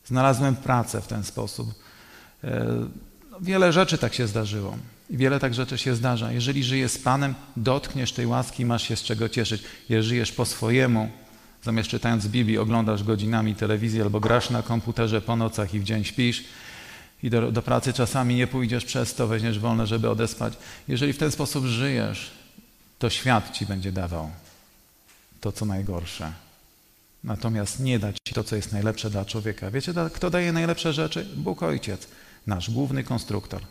Znalazłem 0.06 0.56
pracę 0.56 1.02
w 1.02 1.08
ten 1.08 1.24
sposób. 1.24 1.89
E, 2.44 2.66
wiele 3.42 3.74
rzeczy 3.74 3.98
tak 3.98 4.14
się 4.14 4.28
zdarzyło. 4.28 4.78
Wiele 5.10 5.40
tak 5.40 5.54
rzeczy 5.54 5.78
się 5.78 5.96
zdarza. 5.96 6.32
Jeżeli 6.32 6.64
żyjesz 6.64 6.92
z 6.92 6.98
Panem, 6.98 7.36
dotkniesz 7.58 8.12
tej 8.12 8.26
łaski 8.26 8.64
i 8.64 8.66
masz 8.66 8.88
się 8.88 8.96
z 8.96 9.04
czego 9.04 9.30
cieszyć. 9.30 9.64
Jeżeli 9.90 10.10
żyjesz 10.10 10.32
po 10.32 10.46
swojemu, 10.46 11.10
zamiast 11.64 11.90
czytając 11.90 12.28
Biblii, 12.28 12.58
oglądasz 12.58 13.04
godzinami 13.04 13.56
telewizję 13.56 14.04
albo 14.04 14.20
grasz 14.20 14.50
na 14.50 14.62
komputerze 14.62 15.22
po 15.22 15.36
nocach 15.36 15.74
i 15.74 15.80
w 15.80 15.84
dzień 15.84 16.04
śpisz 16.04 16.44
i 17.24 17.30
do, 17.30 17.52
do 17.52 17.62
pracy 17.62 17.94
czasami 17.94 18.36
nie 18.36 18.48
pójdziesz 18.48 18.86
przez 18.86 19.16
to, 19.16 19.28
weźmiesz 19.28 19.60
wolne, 19.60 19.88
żeby 19.88 20.10
odespać. 20.10 20.54
Jeżeli 20.88 21.14
w 21.14 21.18
ten 21.18 21.32
sposób 21.32 21.66
żyjesz, 21.66 22.32
to 23.00 23.10
świat 23.10 23.52
ci 23.52 23.66
będzie 23.66 23.92
dawał 23.92 24.32
to, 25.42 25.52
co 25.52 25.66
najgorsze. 25.66 26.32
Natomiast 27.24 27.80
nie 27.80 28.00
dać 28.00 28.18
ci 28.28 28.34
to, 28.34 28.44
co 28.44 28.56
jest 28.56 28.72
najlepsze 28.72 29.10
dla 29.10 29.26
człowieka. 29.26 29.72
Wiecie, 29.72 29.94
kto 30.14 30.30
daje 30.30 30.52
najlepsze 30.52 30.94
rzeczy? 30.94 31.26
Bóg 31.36 31.64
Ojciec, 31.64 32.08
nasz 32.48 32.70
główny 32.70 33.04
konstruktor. 33.04 33.62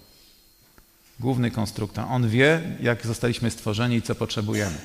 Główny 1.20 1.50
konstruktor. 1.50 2.04
On 2.08 2.28
wie, 2.28 2.76
jak 2.80 3.06
zostaliśmy 3.06 3.50
stworzeni 3.50 3.96
i 3.96 4.02
co 4.02 4.14
potrzebujemy. 4.14 4.78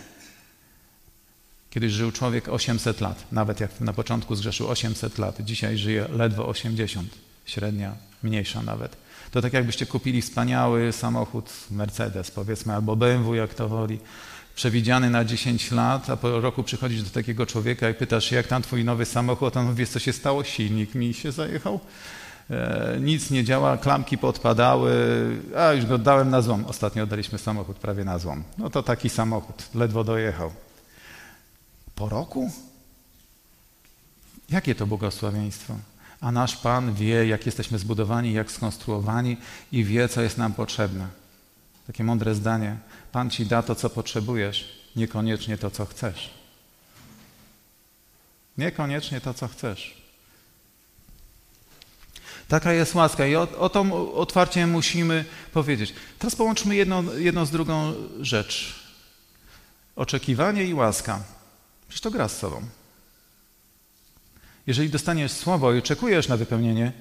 Kiedyś 1.69 1.91
żył 1.91 2.12
człowiek 2.12 2.50
800 2.50 3.02
lat, 3.02 3.26
nawet 3.32 3.60
jak 3.60 3.82
na 3.82 3.93
początku 3.93 4.36
zgrzeszył 4.36 4.67
800 4.67 5.17
lat, 5.17 5.41
dzisiaj 5.41 5.78
żyje 5.78 6.08
ledwo 6.08 6.48
80, 6.48 7.10
średnia 7.46 7.96
mniejsza 8.24 8.62
nawet. 8.62 8.98
To 9.32 9.41
tak 9.41 9.54
jakbyście 9.54 9.86
kupili 9.86 10.22
wspaniały 10.22 10.91
samochód 10.91 11.50
Mercedes, 11.72 12.32
powiedzmy, 12.32 12.74
albo 12.74 12.96
BMW, 12.96 13.36
jak 13.36 13.54
to 13.54 13.69
woli, 13.69 14.00
przewidziany 14.56 15.10
na 15.10 15.26
10 15.26 15.72
lat, 15.72 16.10
a 16.10 16.17
po 16.17 16.41
roku 16.41 16.63
przychodzisz 16.63 17.04
do 17.04 17.10
takiego 17.10 17.46
człowieka 17.46 17.89
i 17.89 17.93
pytasz 17.93 18.32
jak 18.32 18.48
tam 18.48 18.62
twój 18.62 18.86
nowy 18.86 19.06
samochód, 19.06 19.58
on 19.58 19.65
mówi, 19.65 19.88
co 19.88 20.00
się 20.00 20.13
stało, 20.13 20.43
silnik 20.43 20.96
mi 20.96 21.13
się 21.13 21.32
zajechał, 21.32 21.80
nic 22.99 23.32
nie 23.32 23.43
działa, 23.43 23.77
klamki 23.77 24.17
podpadały, 24.17 24.91
a 25.58 25.73
już 25.73 25.86
go 25.86 25.97
dałem 25.97 26.29
na 26.29 26.41
złom. 26.41 26.65
Ostatnio 26.65 27.03
oddaliśmy 27.03 27.38
samochód 27.38 27.77
prawie 27.77 28.03
na 28.03 28.19
złom. 28.19 28.43
No 28.58 28.69
to 28.69 28.84
taki 28.84 29.10
samochód, 29.10 29.69
ledwo 29.75 30.03
dojechał. 30.03 30.51
Po 31.95 32.10
roku? 32.10 32.51
Jakie 34.49 34.75
to 34.75 34.88
błogosławieństwo? 34.88 35.75
A 36.21 36.32
nasz 36.32 36.58
Pan 36.58 36.93
wie, 36.93 37.27
jak 37.27 37.45
jesteśmy 37.45 37.79
zbudowani, 37.79 38.34
jak 38.34 38.51
skonstruowani 38.51 39.38
i 39.71 39.84
wie, 39.84 40.10
co 40.10 40.21
jest 40.21 40.38
nam 40.38 40.53
potrzebne. 40.53 41.08
Takie 41.88 42.03
mądre 42.03 42.36
zdanie. 42.36 42.77
Pan 43.12 43.29
ci 43.29 43.45
da 43.45 43.63
to, 43.63 43.75
co 43.75 43.89
potrzebujesz, 43.89 44.84
niekoniecznie 44.95 45.58
to, 45.58 45.71
co 45.71 45.86
chcesz. 45.86 46.29
Niekoniecznie 48.58 49.21
to, 49.21 49.34
co 49.34 49.47
chcesz. 49.47 50.03
Taka 52.54 52.74
jest 52.74 52.96
łaska 52.96 53.28
i 53.28 53.36
o, 53.36 53.48
o 53.60 53.70
to 53.70 53.82
otwarcie 54.13 54.68
musimy 54.68 55.26
powiedzieć. 55.54 55.94
Teraz 56.20 56.36
połączmy 56.36 56.76
jedną, 57.18 57.46
z 57.46 57.52
drugą 57.52 57.94
rzecz. 58.22 58.76
Oczekiwanie 59.96 60.66
i 60.66 60.74
łaska. 60.74 61.24
Przecież 61.88 62.02
to 62.02 62.12
gra 62.12 62.28
z 62.28 62.38
sobą. 62.38 62.62
Jeżeli 64.68 64.89
dostaniesz 64.89 65.32
słowo 65.32 65.74
i 65.74 65.78
oczekujesz 65.80 66.28
na 66.28 66.38
wypełnienie, 66.38 66.92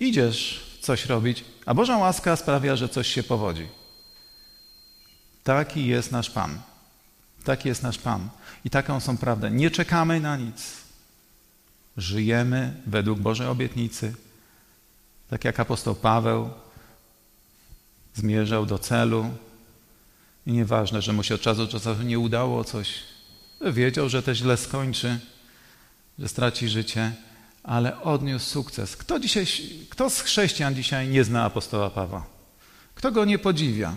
idziesz 0.00 0.60
coś 0.80 1.06
robić, 1.06 1.44
a 1.66 1.74
Boża 1.74 1.98
łaska 1.98 2.36
sprawia, 2.36 2.76
że 2.76 2.88
coś 2.88 3.06
się 3.06 3.22
powodzi. 3.22 3.68
Taki 5.44 5.86
jest 5.86 6.12
nasz 6.12 6.30
Pan. 6.30 6.60
Taki 7.44 7.68
jest 7.68 7.82
nasz 7.82 7.98
Pan. 7.98 8.28
I 8.64 8.70
taką 8.70 9.00
są 9.00 9.16
prawdę. 9.16 9.50
Nie 9.50 9.70
czekamy 9.70 10.20
na 10.20 10.36
nic. 10.36 10.62
Żyjemy 11.96 12.74
według 12.86 13.18
Bożej 13.18 13.46
obietnicy. 13.46 14.14
Tak 15.30 15.44
jak 15.44 15.60
apostoł 15.60 15.94
Paweł 15.94 16.50
zmierzał 18.14 18.66
do 18.66 18.78
celu 18.78 19.30
i 20.46 20.52
nieważne, 20.52 21.02
że 21.02 21.12
mu 21.12 21.22
się 21.22 21.34
od 21.34 21.40
czasu 21.40 21.66
do 21.66 21.80
czasu 21.80 22.02
nie 22.02 22.18
udało 22.18 22.64
coś. 22.64 22.94
Wiedział, 23.60 24.08
że 24.08 24.22
to 24.22 24.34
źle 24.34 24.56
skończy, 24.56 25.18
że 26.18 26.28
straci 26.28 26.68
życie, 26.68 27.12
ale 27.62 28.00
odniósł 28.00 28.46
sukces. 28.46 28.96
Kto, 28.96 29.20
dzisiaj, 29.20 29.46
kto 29.88 30.10
z 30.10 30.20
chrześcijan 30.20 30.74
dzisiaj 30.74 31.08
nie 31.08 31.24
zna 31.24 31.44
apostoła 31.44 31.90
Pawła? 31.90 32.26
Kto 32.94 33.12
go 33.12 33.24
nie 33.24 33.38
podziwia? 33.38 33.94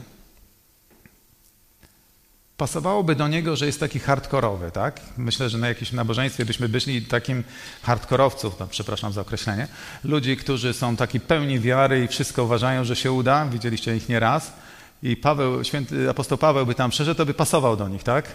Pasowałoby 2.57 3.15
do 3.15 3.27
niego, 3.27 3.55
że 3.55 3.65
jest 3.65 3.79
taki 3.79 3.99
hardkorowy, 3.99 4.71
tak? 4.71 5.01
Myślę, 5.17 5.49
że 5.49 5.57
na 5.57 5.67
jakimś 5.67 5.91
nabożeństwie 5.91 6.45
byśmy 6.45 6.69
byli 6.69 7.01
takim 7.01 7.43
hardkorowców, 7.81 8.59
no, 8.59 8.67
przepraszam 8.67 9.13
za 9.13 9.21
określenie, 9.21 9.67
ludzi, 10.03 10.37
którzy 10.37 10.73
są 10.73 10.95
taki 10.95 11.19
pełni 11.19 11.59
wiary 11.59 12.03
i 12.03 12.07
wszystko 12.07 12.43
uważają, 12.43 12.83
że 12.83 12.95
się 12.95 13.11
uda, 13.11 13.45
widzieliście 13.45 13.95
ich 13.95 14.09
nieraz 14.09 14.53
i 15.03 15.17
Paweł, 15.17 15.63
święty 15.63 16.09
apostoł 16.09 16.37
Paweł 16.37 16.65
by 16.65 16.75
tam 16.75 16.91
przeszedł, 16.91 17.17
to 17.17 17.25
by 17.25 17.33
pasował 17.33 17.77
do 17.77 17.89
nich, 17.89 18.03
tak? 18.03 18.25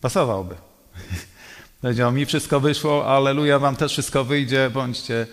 Pasowałby. 0.00 0.54
Powiedział, 1.82 2.12
mi 2.12 2.26
wszystko 2.26 2.60
wyszło, 2.60 3.16
aleluja, 3.16 3.58
wam 3.58 3.76
też 3.76 3.92
wszystko 3.92 4.24
wyjdzie, 4.24 4.70
bądźcie. 4.70 5.26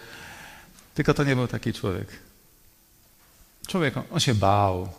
Tylko 0.95 1.13
to 1.13 1.23
nie 1.23 1.35
był 1.35 1.47
taki 1.47 1.73
człowiek. 1.73 2.07
Człowiek, 3.67 3.93
on 4.11 4.19
się 4.19 4.35
bał, 4.35 4.89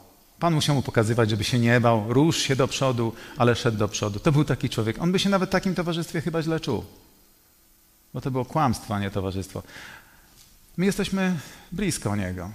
Pan 0.44 0.54
musiał 0.54 0.74
mu 0.74 0.82
pokazywać, 0.82 1.30
żeby 1.30 1.44
się 1.44 1.58
nie 1.58 1.80
bał, 1.80 2.12
rusz 2.12 2.38
się 2.38 2.56
do 2.56 2.68
przodu, 2.68 3.12
ale 3.36 3.54
szedł 3.54 3.78
do 3.78 3.88
przodu. 3.88 4.20
To 4.20 4.32
był 4.32 4.44
taki 4.44 4.68
człowiek. 4.70 5.02
On 5.02 5.12
by 5.12 5.18
się 5.18 5.30
nawet 5.30 5.50
w 5.50 5.52
takim 5.52 5.74
towarzystwie 5.74 6.20
chyba 6.20 6.42
źle 6.42 6.60
czuł. 6.60 6.84
Bo 8.14 8.20
to 8.20 8.30
było 8.30 8.44
kłamstwo, 8.44 8.94
a 8.94 9.00
nie 9.00 9.10
towarzystwo. 9.10 9.62
My 10.76 10.86
jesteśmy 10.86 11.38
blisko 11.72 12.16
Niego. 12.16 12.50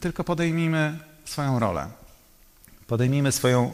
Tylko 0.00 0.24
podejmijmy 0.24 0.98
swoją 1.24 1.58
rolę. 1.58 1.90
Podejmijmy 2.86 3.32
swoją, 3.32 3.70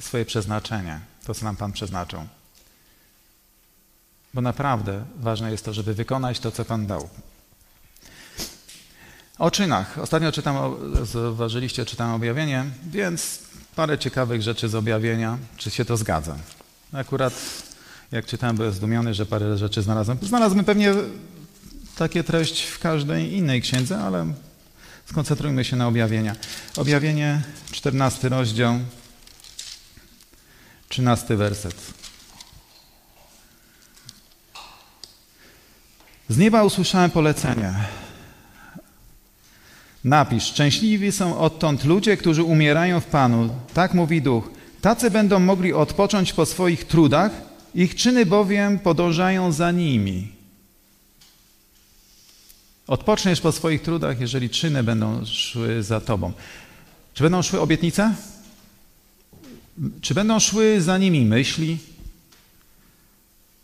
swoje 0.00 0.24
przeznaczenie, 0.24 1.00
to 1.24 1.34
co 1.34 1.44
nam 1.44 1.56
Pan 1.56 1.72
przeznaczył. 1.72 2.24
Bo 4.34 4.40
naprawdę 4.40 5.04
ważne 5.16 5.50
jest 5.50 5.64
to, 5.64 5.72
żeby 5.72 5.94
wykonać 5.94 6.40
to, 6.40 6.50
co 6.50 6.64
Pan 6.64 6.86
dał. 6.86 7.08
O 9.42 9.50
czynach. 9.50 9.98
Ostatnio 9.98 10.32
czytam, 10.32 10.56
zauważyliście, 11.02 11.84
czytam 11.84 12.14
objawienie, 12.14 12.64
więc 12.86 13.38
parę 13.76 13.98
ciekawych 13.98 14.42
rzeczy 14.42 14.68
z 14.68 14.74
objawienia. 14.74 15.38
Czy 15.56 15.70
się 15.70 15.84
to 15.84 15.96
zgadza? 15.96 16.36
Akurat 16.92 17.32
jak 18.12 18.26
czytałem, 18.26 18.56
byłem 18.56 18.72
zdumiony, 18.72 19.14
że 19.14 19.26
parę 19.26 19.58
rzeczy 19.58 19.82
znalazłem. 19.82 20.18
Znalazłem 20.22 20.64
pewnie 20.64 20.94
takie 21.96 22.24
treść 22.24 22.62
w 22.62 22.78
każdej 22.78 23.32
innej 23.32 23.62
księdze, 23.62 23.98
ale 23.98 24.26
skoncentrujmy 25.06 25.64
się 25.64 25.76
na 25.76 25.88
objawienia. 25.88 26.36
Objawienie, 26.76 27.42
14 27.72 28.28
rozdział, 28.28 28.78
13 30.88 31.36
werset. 31.36 31.76
Z 36.28 36.38
nieba 36.38 36.64
usłyszałem 36.64 37.10
polecenie. 37.10 38.01
Napisz, 40.04 40.44
szczęśliwi 40.44 41.12
są 41.12 41.38
odtąd 41.38 41.84
ludzie, 41.84 42.16
którzy 42.16 42.42
umierają 42.42 43.00
w 43.00 43.06
Panu. 43.06 43.54
Tak 43.74 43.94
mówi 43.94 44.22
Duch. 44.22 44.50
Tacy 44.80 45.10
będą 45.10 45.38
mogli 45.38 45.72
odpocząć 45.72 46.32
po 46.32 46.46
swoich 46.46 46.84
trudach, 46.84 47.32
ich 47.74 47.94
czyny 47.94 48.26
bowiem 48.26 48.78
podążają 48.78 49.52
za 49.52 49.70
nimi. 49.70 50.32
Odpoczniesz 52.86 53.40
po 53.40 53.52
swoich 53.52 53.82
trudach, 53.82 54.20
jeżeli 54.20 54.50
czyny 54.50 54.82
będą 54.82 55.24
szły 55.26 55.82
za 55.82 56.00
tobą. 56.00 56.32
Czy 57.14 57.22
będą 57.22 57.42
szły 57.42 57.60
obietnice? 57.60 58.14
Czy 60.00 60.14
będą 60.14 60.40
szły 60.40 60.80
za 60.80 60.98
nimi 60.98 61.24
myśli? 61.24 61.78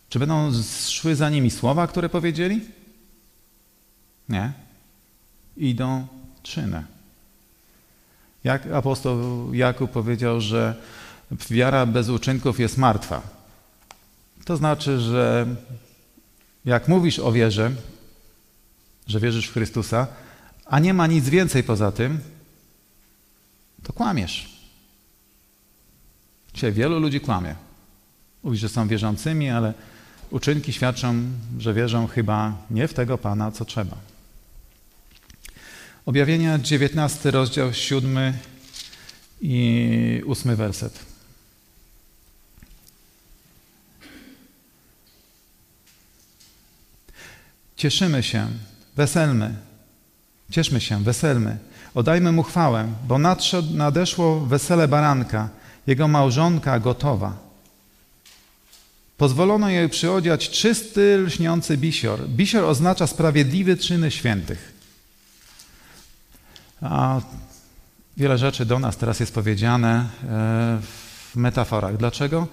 Czy 0.09 0.19
będą 0.19 0.53
szły 0.89 1.17
za 1.17 1.31
nimi 1.31 1.51
słowa, 1.51 1.87
które 1.87 2.09
powiedzieli? 2.09 2.61
Nie. 4.29 4.53
Idą 5.57 6.07
czynę. 6.49 6.85
Jak 8.45 8.67
apostoł 8.67 9.55
Jakub 9.55 9.91
powiedział, 9.91 10.41
że 10.41 10.75
wiara 11.51 11.87
bez 11.87 12.09
uczynków 12.09 12.61
jest 12.61 12.79
martwa. 12.79 13.23
To 14.45 14.57
znaczy, 14.57 15.01
że 15.01 15.47
jak 16.65 16.89
mówisz 16.89 17.19
o 17.19 17.33
wierze, 17.33 17.71
że 19.07 19.21
wierzysz 19.21 19.47
w 19.47 19.53
Chrystusa, 19.53 20.07
a 20.67 20.79
nie 20.79 20.95
ma 20.95 21.07
nic 21.07 21.29
więcej 21.29 21.63
poza 21.63 21.93
tym, 21.93 22.21
to 23.83 23.93
kłamiesz. 23.93 24.59
Dzisiaj 26.55 26.73
wielu 26.73 27.01
ludzi 27.01 27.21
kłamie. 27.21 27.55
Mówi, 28.43 28.59
że 28.59 28.69
są 28.69 28.89
wierzącymi, 28.89 29.51
ale 29.51 29.75
uczynki 30.31 30.73
świadczą, 30.73 31.15
że 31.59 31.75
wierzą 31.75 32.07
chyba 32.07 32.53
nie 32.71 32.89
w 32.89 32.95
tego 32.95 33.19
Pana, 33.19 33.51
co 33.53 33.65
trzeba. 33.65 33.97
Objawienia 36.09 36.59
19, 36.59 37.31
rozdział 37.31 37.73
7 37.73 38.33
i 39.41 40.23
8 40.29 40.57
werset. 40.57 40.99
Cieszymy 47.77 48.23
się, 48.23 48.47
weselmy, 48.97 49.55
cieszmy 50.51 50.81
się, 50.81 51.05
weselmy, 51.05 51.59
oddajmy 51.95 52.33
mu 52.33 52.43
chwałę, 52.43 52.93
bo 53.07 53.19
nadszedł, 53.19 53.75
nadeszło 53.75 54.41
wesele 54.41 54.89
baranka, 54.89 55.49
jego 55.87 56.09
małżonka 56.09 56.81
gotowa. 56.81 57.37
Pozwolono 59.17 59.71
jej 59.71 59.89
przyodziać 59.89 60.51
czysty, 60.51 61.19
lśniący 61.27 61.77
bisior. 61.77 62.29
Bisior 62.29 62.65
oznacza 62.65 63.07
sprawiedliwy 63.07 63.77
czyny 63.77 64.11
świętych. 64.11 64.78
A 66.81 67.21
wiele 68.17 68.39
rzeczy 68.39 68.67
do 68.67 68.79
nas 68.79 68.97
teraz 68.97 69.21
jest 69.21 69.35
powiedziane 69.35 69.91
e, 69.99 70.07
w 70.83 71.37
metaforach. 71.37 71.97
Dlaczego? 71.97 72.47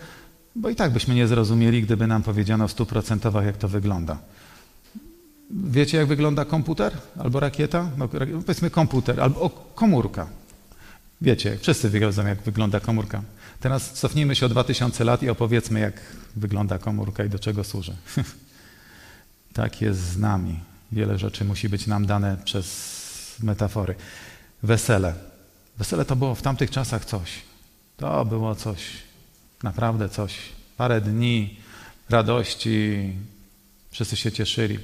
Bo 0.56 0.70
i 0.70 0.76
tak 0.76 0.92
byśmy 0.92 1.16
nie 1.16 1.28
zrozumieli, 1.28 1.82
gdyby 1.82 2.08
nam 2.08 2.24
powiedziano 2.24 2.68
w 2.68 2.72
stu 2.72 2.86
procentowach, 2.86 3.46
jak 3.46 3.58
to 3.58 3.68
wygląda. 3.68 4.18
Wiecie, 5.52 5.98
jak 5.98 6.08
wygląda 6.08 6.46
komputer 6.46 6.94
albo 7.20 7.40
rakieta? 7.40 7.90
No, 7.98 8.08
powiedzmy 8.46 8.70
komputer 8.70 9.22
albo 9.22 9.50
komórka. 9.76 10.28
Wiecie, 11.22 11.58
wszyscy 11.58 11.90
wiedzą, 11.90 12.28
jak 12.28 12.42
wygląda 12.42 12.80
komórka. 12.80 13.22
Teraz 13.60 13.94
cofnijmy 13.94 14.36
się 14.36 14.46
o 14.46 14.50
2000 14.50 15.04
lat 15.04 15.24
i 15.24 15.30
opowiedzmy, 15.30 15.80
jak 15.80 16.02
wygląda 16.36 16.78
komórka 16.78 17.24
i 17.24 17.30
do 17.30 17.40
czego 17.40 17.64
służy. 17.64 17.96
tak 19.54 19.82
jest 19.82 20.00
z 20.00 20.18
nami. 20.18 20.60
Wiele 20.92 21.18
rzeczy 21.18 21.46
musi 21.46 21.70
być 21.70 21.88
nam 21.88 22.06
dane 22.06 22.38
przez 22.46 22.95
metafory. 23.44 23.96
Wesele. 24.64 25.14
Wesele 25.78 26.06
to 26.06 26.16
było 26.16 26.36
w 26.36 26.42
tamtych 26.42 26.72
czasach 26.72 27.06
coś. 27.06 27.32
To 27.98 28.26
było 28.26 28.56
coś, 28.56 28.80
naprawdę 29.64 30.10
coś. 30.10 30.38
Parę 30.78 31.02
dni 31.02 31.58
radości, 32.10 33.14
wszyscy 33.92 34.16
się 34.16 34.32
cieszyli. 34.32 34.80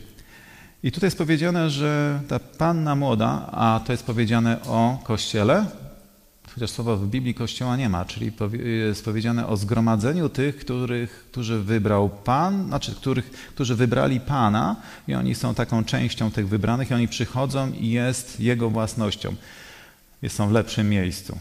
I 0.83 0.91
tutaj 0.91 1.07
jest 1.07 1.17
powiedziane, 1.17 1.69
że 1.69 2.21
ta 2.27 2.39
panna 2.39 2.95
młoda, 2.95 3.49
a 3.51 3.81
to 3.85 3.91
jest 3.91 4.03
powiedziane 4.03 4.61
o 4.63 4.99
kościele, 5.03 5.65
chociaż 6.53 6.69
słowa 6.69 6.95
w 6.95 7.07
Biblii 7.07 7.33
Kościoła 7.33 7.77
nie 7.77 7.89
ma, 7.89 8.05
czyli 8.05 8.31
jest 8.63 9.05
powiedziane 9.05 9.47
o 9.47 9.57
zgromadzeniu 9.57 10.29
tych, 10.29 10.57
których, 10.57 11.27
którzy 11.31 11.59
wybrał 11.59 12.09
Pan, 12.09 12.67
znaczy 12.67 12.95
których, 12.95 13.31
którzy 13.31 13.75
wybrali 13.75 14.19
Pana 14.19 14.75
i 15.07 15.13
oni 15.13 15.35
są 15.35 15.55
taką 15.55 15.83
częścią 15.83 16.31
tych 16.31 16.47
wybranych 16.47 16.91
i 16.91 16.93
oni 16.93 17.07
przychodzą 17.07 17.71
i 17.71 17.89
jest 17.89 18.39
Jego 18.39 18.69
własnością. 18.69 19.35
Są 20.27 20.47
w 20.47 20.51
lepszym 20.51 20.89
miejscu. 20.89 21.37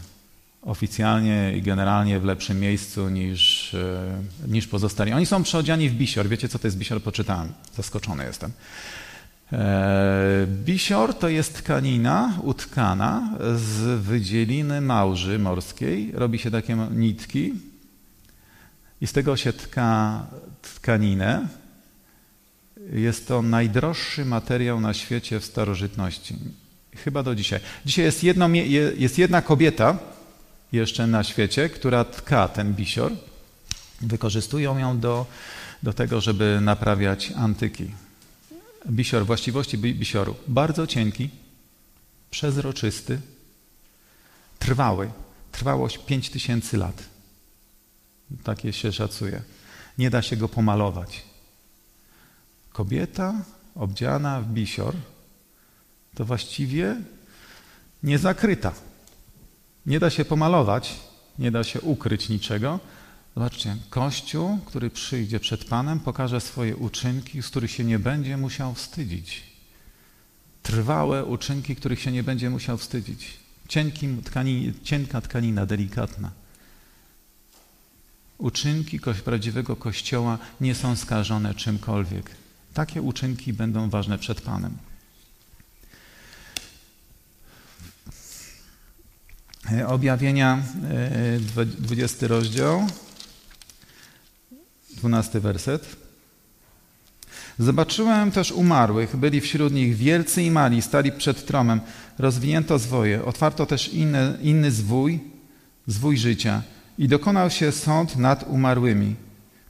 Oficjalnie 0.61 1.53
i 1.57 1.61
generalnie 1.61 2.19
w 2.19 2.25
lepszym 2.25 2.59
miejscu 2.59 3.09
niż, 3.09 3.73
e, 3.73 4.47
niż 4.47 4.67
pozostali. 4.67 5.13
Oni 5.13 5.25
są 5.25 5.43
przeodziani 5.43 5.89
w 5.89 5.93
bisior. 5.93 6.27
Wiecie, 6.27 6.49
co 6.49 6.59
to 6.59 6.67
jest 6.67 6.77
bisior? 6.77 7.01
Poczytałem. 7.01 7.53
Zaskoczony 7.77 8.25
jestem. 8.25 8.51
E, 9.53 10.47
bisior 10.47 11.13
to 11.13 11.29
jest 11.29 11.53
tkanina 11.53 12.39
utkana 12.43 13.37
z 13.55 14.01
wydzieliny 14.01 14.81
małży 14.81 15.39
morskiej. 15.39 16.11
Robi 16.13 16.39
się 16.39 16.51
takie 16.51 16.75
nitki 16.91 17.53
i 19.01 19.07
z 19.07 19.13
tego 19.13 19.37
się 19.37 19.53
tka 19.53 20.25
tkaninę. 20.61 21.47
Jest 22.93 23.27
to 23.27 23.41
najdroższy 23.41 24.25
materiał 24.25 24.79
na 24.79 24.93
świecie 24.93 25.39
w 25.39 25.45
starożytności. 25.45 26.35
Chyba 26.95 27.23
do 27.23 27.35
dzisiaj. 27.35 27.59
Dzisiaj 27.85 28.05
jest, 28.05 28.23
jedno, 28.23 28.49
jest 28.97 29.17
jedna 29.17 29.41
kobieta 29.41 29.97
jeszcze 30.71 31.07
na 31.07 31.23
świecie, 31.23 31.69
która 31.69 32.05
tka 32.05 32.47
ten 32.47 32.73
bisior. 32.73 33.11
Wykorzystują 34.01 34.77
ją 34.77 34.99
do, 34.99 35.25
do 35.83 35.93
tego, 35.93 36.21
żeby 36.21 36.59
naprawiać 36.61 37.31
antyki 37.35 37.91
bisior, 38.89 39.25
właściwości 39.25 39.77
bisioru. 39.77 40.35
Bardzo 40.47 40.87
cienki, 40.87 41.29
przezroczysty, 42.31 43.21
trwały. 44.59 45.11
Trwałość 45.51 45.97
5000 45.97 46.77
lat. 46.77 47.03
Takie 48.43 48.73
się 48.73 48.91
szacuje. 48.91 49.41
Nie 49.97 50.09
da 50.09 50.21
się 50.21 50.37
go 50.37 50.49
pomalować. 50.49 51.23
Kobieta 52.73 53.33
obdziana 53.75 54.41
w 54.41 54.47
bisior 54.47 54.95
to 56.15 56.25
właściwie 56.25 56.95
niezakryta. 58.03 58.73
Nie 59.85 59.99
da 59.99 60.09
się 60.09 60.25
pomalować, 60.25 60.99
nie 61.39 61.51
da 61.51 61.63
się 61.63 61.81
ukryć 61.81 62.29
niczego, 62.29 62.79
Zobaczcie, 63.35 63.77
Kościół, 63.89 64.59
który 64.65 64.89
przyjdzie 64.89 65.39
przed 65.39 65.65
Panem, 65.65 65.99
pokaże 65.99 66.41
swoje 66.41 66.75
uczynki, 66.75 67.41
z 67.41 67.47
których 67.47 67.71
się 67.71 67.83
nie 67.83 67.99
będzie 67.99 68.37
musiał 68.37 68.73
wstydzić. 68.73 69.43
Trwałe 70.63 71.25
uczynki, 71.25 71.75
których 71.75 72.01
się 72.01 72.11
nie 72.11 72.23
będzie 72.23 72.49
musiał 72.49 72.77
wstydzić. 72.77 73.39
Cienka 74.83 75.21
tkanina, 75.21 75.65
delikatna. 75.65 76.31
Uczynki 78.37 78.99
prawdziwego 79.25 79.75
Kościoła 79.75 80.37
nie 80.61 80.75
są 80.75 80.95
skażone 80.95 81.55
czymkolwiek. 81.55 82.31
Takie 82.73 83.01
uczynki 83.01 83.53
będą 83.53 83.89
ważne 83.89 84.17
przed 84.17 84.41
Panem. 84.41 84.77
Objawienia, 89.87 90.63
20 91.79 92.25
e, 92.25 92.29
rozdział. 92.29 92.87
Dwunasty 95.01 95.39
werset. 95.39 95.95
Zobaczyłem 97.59 98.31
też 98.31 98.51
umarłych, 98.51 99.15
byli 99.15 99.41
wśród 99.41 99.73
nich 99.73 99.95
wielcy 99.95 100.43
i 100.43 100.51
mali, 100.51 100.81
stali 100.81 101.11
przed 101.11 101.45
tromem, 101.45 101.81
rozwinięto 102.19 102.79
zwoje, 102.79 103.25
otwarto 103.25 103.65
też 103.65 103.93
inny, 103.93 104.37
inny 104.41 104.71
zwój, 104.71 105.19
zwój 105.87 106.17
życia 106.17 106.61
i 106.97 107.07
dokonał 107.07 107.49
się 107.49 107.71
sąd 107.71 108.15
nad 108.15 108.43
umarłymi. 108.47 109.15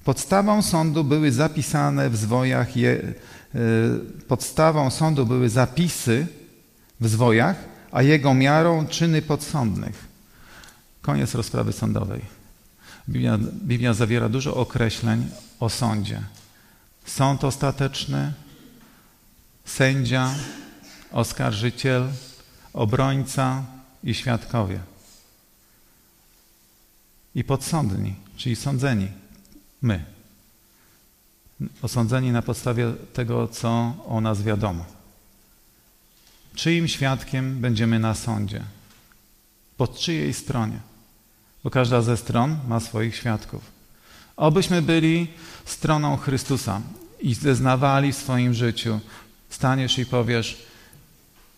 Podstawą 0.03 0.61
sądu 0.61 1.03
były 1.03 1.31
zapisane 1.31 2.09
w 2.09 2.17
zwojach, 2.17 2.77
je, 2.77 2.91
e, 2.91 3.59
podstawą 4.27 4.89
sądu 4.89 5.25
były 5.25 5.49
zapisy 5.49 6.27
w 6.99 7.07
zwojach, 7.07 7.55
a 7.91 8.03
jego 8.03 8.33
miarą 8.33 8.87
czyny 8.87 9.21
podsądnych. 9.21 10.07
Koniec 11.01 11.35
rozprawy 11.35 11.73
sądowej. 11.73 12.40
Biblia, 13.09 13.37
Biblia 13.37 13.93
zawiera 13.93 14.29
dużo 14.29 14.55
określeń 14.55 15.29
o 15.59 15.69
sądzie. 15.69 16.21
Sąd 17.05 17.43
ostateczny, 17.43 18.33
sędzia, 19.65 20.35
oskarżyciel, 21.11 22.09
obrońca 22.73 23.63
i 24.03 24.13
świadkowie. 24.13 24.79
I 27.35 27.43
podsądni, 27.43 28.15
czyli 28.37 28.55
sądzeni, 28.55 29.07
my. 29.81 30.05
Osądzeni 31.81 32.31
na 32.31 32.41
podstawie 32.41 32.93
tego, 33.13 33.47
co 33.47 33.93
o 34.07 34.21
nas 34.21 34.43
wiadomo. 34.43 34.85
Czyim 36.55 36.87
świadkiem 36.87 37.61
będziemy 37.61 37.99
na 37.99 38.13
sądzie? 38.13 38.63
Po 39.77 39.87
czyjej 39.87 40.33
stronie? 40.33 40.90
Bo 41.63 41.69
każda 41.69 42.01
ze 42.01 42.17
stron 42.17 42.57
ma 42.67 42.79
swoich 42.79 43.15
świadków. 43.15 43.61
Obyśmy 44.37 44.81
byli 44.81 45.27
stroną 45.65 46.17
Chrystusa 46.17 46.81
i 47.21 47.33
zeznawali 47.33 48.11
w 48.11 48.17
swoim 48.17 48.53
życiu. 48.53 48.99
Staniesz 49.49 49.99
i 49.99 50.05
powiesz, 50.05 50.65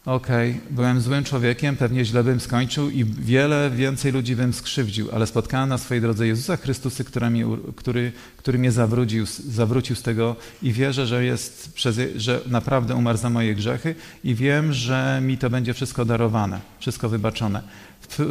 okej, 0.06 0.52
okay, 0.52 0.62
byłem 0.72 1.02
złym 1.02 1.24
człowiekiem, 1.24 1.76
pewnie 1.76 2.06
źle 2.06 2.24
bym 2.24 2.40
skończył 2.40 2.90
i 2.90 3.06
wiele 3.06 3.72
więcej 3.72 4.12
ludzi 4.12 4.36
bym 4.36 4.54
skrzywdził, 4.54 5.10
ale 5.14 5.28
spotkałem 5.28 5.70
na 5.70 5.78
swojej 5.78 6.02
drodze 6.02 6.28
Jezusa 6.28 6.58
Chrystusa, 6.58 7.04
który, 7.04 7.30
mnie, 7.30 7.46
który, 7.76 8.12
który 8.38 8.60
mnie 8.60 8.72
zawrócił, 8.72 9.26
zawrócił 9.48 9.96
z 9.96 10.02
tego 10.02 10.36
i 10.62 10.74
wierzę, 10.74 11.08
że, 11.08 11.26
jest, 11.26 11.78
że 12.16 12.42
naprawdę 12.48 12.96
umarł 12.96 13.18
za 13.18 13.30
moje 13.30 13.56
grzechy 13.56 13.96
i 14.24 14.36
wiem, 14.36 14.74
że 14.74 15.20
mi 15.22 15.38
to 15.38 15.50
będzie 15.50 15.74
wszystko 15.74 16.06
darowane, 16.06 16.60
wszystko 16.80 17.10
wybaczone 17.10 17.64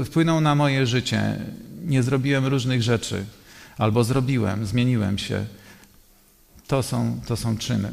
wpłynął 0.05 0.41
na 0.41 0.55
moje 0.55 0.87
życie. 0.87 1.39
Nie 1.85 2.03
zrobiłem 2.03 2.47
różnych 2.47 2.83
rzeczy, 2.83 3.25
albo 3.79 4.05
zrobiłem, 4.05 4.67
zmieniłem 4.67 5.19
się. 5.19 5.47
To 6.67 6.83
są, 6.83 7.21
to 7.27 7.37
są 7.37 7.59
czyny. 7.59 7.93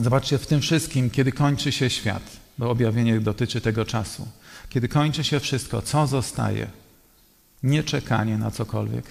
Zobaczcie, 0.00 0.38
w 0.38 0.46
tym 0.46 0.60
wszystkim, 0.60 1.10
kiedy 1.10 1.32
kończy 1.32 1.72
się 1.72 1.90
świat, 1.90 2.22
bo 2.58 2.70
objawienie 2.70 3.20
dotyczy 3.20 3.60
tego 3.60 3.84
czasu, 3.84 4.28
kiedy 4.68 4.88
kończy 4.88 5.24
się 5.24 5.40
wszystko, 5.40 5.82
co 5.82 6.06
zostaje? 6.06 6.66
Nie 7.62 7.82
czekanie 7.82 8.38
na 8.38 8.50
cokolwiek. 8.50 9.04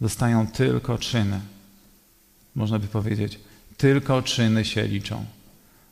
Zostają 0.00 0.46
tylko 0.46 0.98
czyny. 0.98 1.40
Można 2.54 2.78
by 2.78 2.86
powiedzieć, 2.86 3.40
tylko 3.76 4.22
czyny 4.22 4.64
się 4.64 4.86
liczą, 4.86 5.24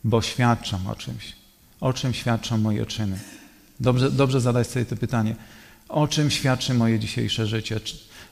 bo 0.03 0.21
świadczą 0.21 0.89
o 0.89 0.95
czymś. 0.95 1.35
O 1.79 1.93
czym 1.93 2.13
świadczą 2.13 2.57
moje 2.57 2.85
czyny? 2.85 3.19
Dobrze, 3.79 4.11
dobrze 4.11 4.41
zadać 4.41 4.67
sobie 4.67 4.85
to 4.85 4.95
pytanie. 4.95 5.35
O 5.89 6.07
czym 6.07 6.31
świadczy 6.31 6.73
moje 6.73 6.99
dzisiejsze 6.99 7.47
życie? 7.47 7.79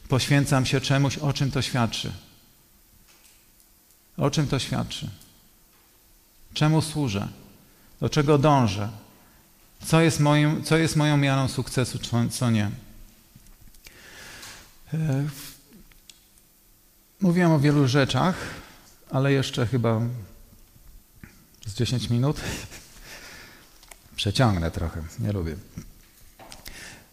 Poświęcam 0.10 0.66
się 0.66 0.82
czemuś, 0.82 1.18
o 1.18 1.34
czym 1.34 1.52
to 1.52 1.62
świadczy? 1.62 2.12
O 4.18 4.30
czym 4.30 4.48
to 4.48 4.60
świadczy? 4.60 5.10
Czemu 6.54 6.82
służę? 6.82 7.28
Do 8.00 8.10
czego 8.10 8.38
dążę? 8.38 8.90
Co 9.86 10.02
jest, 10.02 10.20
moim, 10.20 10.64
co 10.64 10.78
jest 10.78 10.96
moją 10.96 11.18
miarą 11.18 11.48
sukcesu, 11.48 12.00
co 12.32 12.52
nie? 12.52 12.72
E, 14.94 15.28
mówiłem 17.22 17.52
o 17.52 17.60
wielu 17.60 17.88
rzeczach, 17.88 18.36
ale 19.12 19.32
jeszcze 19.32 19.68
chyba 19.68 20.02
z 21.66 21.74
10 21.74 22.10
minut. 22.10 22.42
Przeciągnę 24.18 24.72
trochę, 24.72 25.02
nie 25.20 25.32
lubię. 25.32 25.56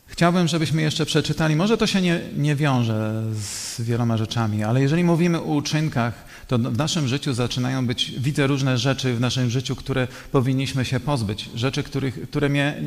Chciałbym, 0.07 0.49
żebyśmy 0.49 0.83
jeszcze 0.83 1.07
przeczytali, 1.07 1.57
może 1.57 1.77
to 1.79 1.87
się 1.87 2.01
nie, 2.01 2.21
nie 2.37 2.57
wiąże 2.57 3.23
z 3.33 3.81
wieloma 3.81 4.17
rzeczami, 4.17 4.63
ale 4.63 4.83
jeżeli 4.83 5.05
mówimy 5.05 5.39
o 5.39 5.43
uczynkach, 5.43 6.15
to 6.49 6.59
w 6.59 6.77
naszym 6.77 7.09
życiu 7.09 7.35
zaczynają 7.35 7.87
być, 7.87 8.21
widzę 8.21 8.47
różne 8.47 8.79
rzeczy 8.79 9.15
w 9.15 9.21
naszym 9.21 9.51
życiu, 9.51 9.77
które 9.77 10.09
powinniśmy 10.33 10.85
się 10.85 11.01
pozbyć, 11.01 11.51
rzeczy, 11.55 11.83
których, 11.83 12.31
które 12.31 12.49
mnie 12.49 12.83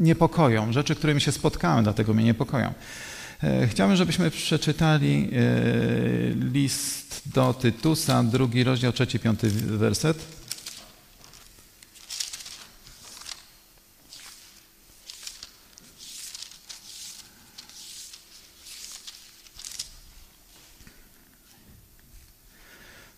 niepokoją, 0.00 0.72
rzeczy, 0.72 0.94
którymi 0.94 1.20
się 1.20 1.32
spotkałem, 1.32 1.84
dlatego 1.84 2.14
mnie 2.14 2.24
niepokoją. 2.24 2.74
E, 3.42 3.66
chciałbym, 3.66 3.96
żebyśmy 3.96 4.30
przeczytali 4.30 5.30
e, 5.32 5.38
list 6.52 7.22
do 7.26 7.54
Tytusa, 7.54 8.24
drugi 8.24 8.64
rozdział, 8.64 8.92
trzeci, 8.92 9.18
piąty 9.18 9.50
werset. 9.50 10.41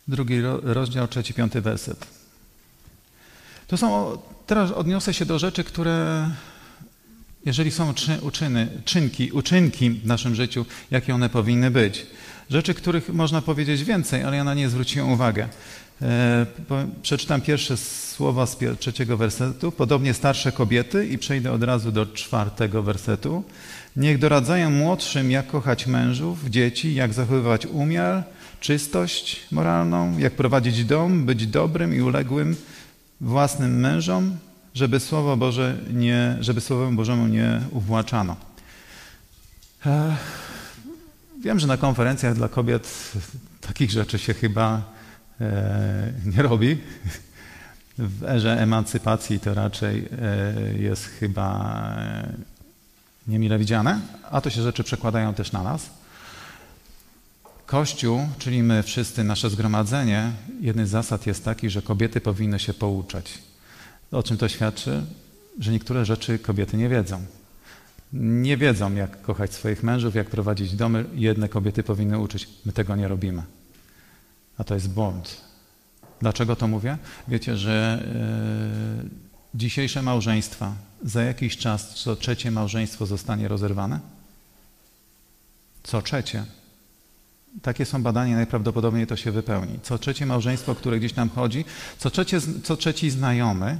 Drugi 0.09 0.41
rozdział, 0.63 1.09
trzeci, 1.09 1.35
piąty 1.35 1.61
werset. 1.61 2.07
To 3.67 3.77
są, 3.77 4.19
teraz 4.47 4.71
odniosę 4.71 5.15
się 5.15 5.27
do 5.27 5.39
rzeczy, 5.39 5.65
które 5.65 6.31
jeżeli 7.47 7.71
są 7.71 7.95
czy, 7.95 8.19
uczyny, 8.23 8.69
czynki, 8.85 9.33
uczynki 9.33 9.91
w 9.91 10.07
naszym 10.07 10.35
życiu, 10.35 10.67
jakie 10.91 11.15
one 11.15 11.29
powinny 11.29 11.71
być. 11.71 12.07
Rzeczy, 12.51 12.75
których 12.75 13.09
można 13.09 13.43
powiedzieć 13.43 13.85
więcej, 13.85 14.23
ale 14.23 14.37
ja 14.37 14.45
na 14.45 14.55
nie 14.55 14.69
zwróciłem 14.69 15.13
uwagę. 15.13 15.49
E, 16.03 16.47
przeczytam 17.03 17.41
pierwsze 17.41 17.77
słowa 17.77 18.47
z 18.47 18.59
trzeciego 18.79 19.17
wersetu. 19.17 19.73
Podobnie 19.73 20.15
starsze 20.15 20.53
kobiety 20.53 21.07
i 21.07 21.19
przejdę 21.19 21.53
od 21.53 21.63
razu 21.63 21.93
do 21.93 22.07
czwartego 22.07 22.83
wersetu. 22.83 23.45
Niech 23.97 24.19
doradzają 24.19 24.71
młodszym, 24.71 25.31
jak 25.31 25.47
kochać 25.47 25.87
mężów, 25.87 26.51
dzieci, 26.51 26.95
jak 26.95 27.13
zachowywać 27.13 27.67
umiar, 27.67 28.25
czystość 28.65 29.41
moralną, 29.51 30.19
jak 30.19 30.33
prowadzić 30.33 30.85
dom, 30.85 31.27
być 31.27 31.47
dobrym 31.47 31.95
i 31.95 32.01
uległym 32.01 32.57
własnym 33.21 33.81
mężom, 33.81 34.37
żeby 34.75 35.01
Słowo 35.01 35.37
Boże 35.37 35.79
nie, 35.93 36.37
żeby 36.41 36.61
Słowem 36.61 36.97
Bożemu 36.97 37.27
nie 37.27 37.61
uwłaczano. 37.71 38.37
E, 39.87 40.17
wiem, 41.41 41.59
że 41.59 41.67
na 41.67 41.77
konferencjach 41.77 42.35
dla 42.35 42.49
kobiet 42.49 43.13
takich 43.61 43.91
rzeczy 43.91 44.19
się 44.19 44.35
chyba 44.35 44.83
e, 45.41 46.13
nie 46.37 46.43
robi. 46.43 46.79
W 47.99 48.25
erze 48.25 48.61
emancypacji 48.61 49.41
to 49.41 49.55
raczej 49.55 50.09
e, 50.23 50.79
jest 50.79 51.05
chyba 51.05 51.77
niemile 53.27 53.59
widziane, 53.59 54.01
a 54.31 54.41
to 54.41 54.51
się 54.51 54.63
rzeczy 54.63 54.85
przekładają 54.85 55.35
też 55.35 55.53
na 55.53 55.63
nas. 55.63 56.04
Kościół, 57.67 58.21
czyli 58.39 58.63
my 58.63 58.83
wszyscy, 58.83 59.25
nasze 59.25 59.51
zgromadzenie, 59.51 60.33
jedny 60.61 60.87
z 60.87 60.91
zasad 60.91 61.27
jest 61.27 61.45
taki, 61.45 61.71
że 61.71 61.83
kobiety 61.83 62.21
powinny 62.21 62.59
się 62.59 62.75
pouczać. 62.75 63.39
O 64.13 64.23
czym 64.23 64.37
to 64.37 64.49
świadczy? 64.49 65.05
Że 65.59 65.73
niektóre 65.73 66.05
rzeczy 66.05 66.39
kobiety 66.39 66.77
nie 66.77 66.89
wiedzą. 66.89 67.23
Nie 68.13 68.57
wiedzą, 68.57 68.95
jak 68.95 69.23
kochać 69.23 69.53
swoich 69.53 69.83
mężów, 69.83 70.15
jak 70.15 70.31
prowadzić 70.31 70.75
domy. 70.75 71.05
Jedne 71.15 71.49
kobiety 71.49 71.83
powinny 71.83 72.19
uczyć. 72.19 72.49
My 72.67 72.73
tego 72.73 72.97
nie 72.97 73.09
robimy. 73.09 73.43
A 74.59 74.65
to 74.65 74.75
jest 74.75 74.91
błąd. 74.91 75.41
Dlaczego 76.21 76.57
to 76.57 76.69
mówię? 76.69 76.99
Wiecie, 77.29 77.57
że 77.57 78.03
yy, 79.03 79.11
dzisiejsze 79.55 80.03
małżeństwa, 80.03 80.75
za 81.05 81.23
jakiś 81.23 81.57
czas 81.57 81.95
co 81.95 82.17
trzecie 82.17 82.51
małżeństwo 82.51 83.07
zostanie 83.07 83.49
rozerwane? 83.49 84.01
Co 85.83 86.03
trzecie. 86.03 86.45
Takie 87.63 87.85
są 87.85 88.03
badania, 88.03 88.37
najprawdopodobniej 88.37 89.07
to 89.07 89.17
się 89.17 89.33
wypełni. 89.33 89.79
Co 89.83 89.99
trzecie 89.99 90.27
małżeństwo, 90.27 90.75
które 90.75 90.99
gdzieś 90.99 91.13
tam 91.13 91.29
chodzi, 91.29 91.65
co, 91.99 92.11
trzecie, 92.11 92.41
co 92.65 92.77
trzeci 92.77 93.11
znajomy, 93.11 93.79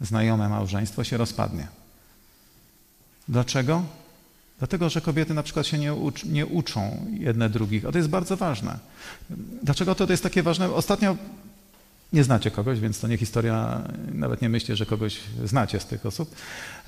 znajome 0.00 0.48
małżeństwo 0.48 1.04
się 1.04 1.16
rozpadnie. 1.16 1.66
Dlaczego? 3.28 3.82
Dlatego, 4.58 4.90
że 4.90 5.00
kobiety 5.00 5.34
na 5.34 5.42
przykład 5.42 5.66
się 5.66 5.78
nie, 5.78 5.94
ucz, 5.94 6.24
nie 6.24 6.46
uczą 6.46 7.06
jedne 7.18 7.50
drugich, 7.50 7.84
a 7.84 7.92
to 7.92 7.98
jest 7.98 8.10
bardzo 8.10 8.36
ważne. 8.36 8.78
Dlaczego 9.62 9.94
to, 9.94 10.06
to 10.06 10.12
jest 10.12 10.22
takie 10.22 10.42
ważne? 10.42 10.70
Ostatnio 10.70 11.16
nie 12.12 12.24
znacie 12.24 12.50
kogoś, 12.50 12.80
więc 12.80 13.00
to 13.00 13.08
nie 13.08 13.16
historia, 13.16 13.82
nawet 14.12 14.42
nie 14.42 14.48
myślcie, 14.48 14.76
że 14.76 14.86
kogoś 14.86 15.20
znacie 15.44 15.80
z 15.80 15.86
tych 15.86 16.06
osób. 16.06 16.34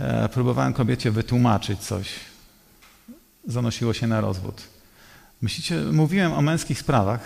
E, 0.00 0.28
próbowałem 0.28 0.72
kobiecie 0.72 1.10
wytłumaczyć 1.10 1.80
coś. 1.80 2.08
Zanosiło 3.48 3.92
się 3.92 4.06
na 4.06 4.20
rozwód. 4.20 4.62
Myślicie, 5.42 5.80
mówiłem 5.80 6.32
o 6.32 6.42
męskich 6.42 6.78
sprawach. 6.78 7.20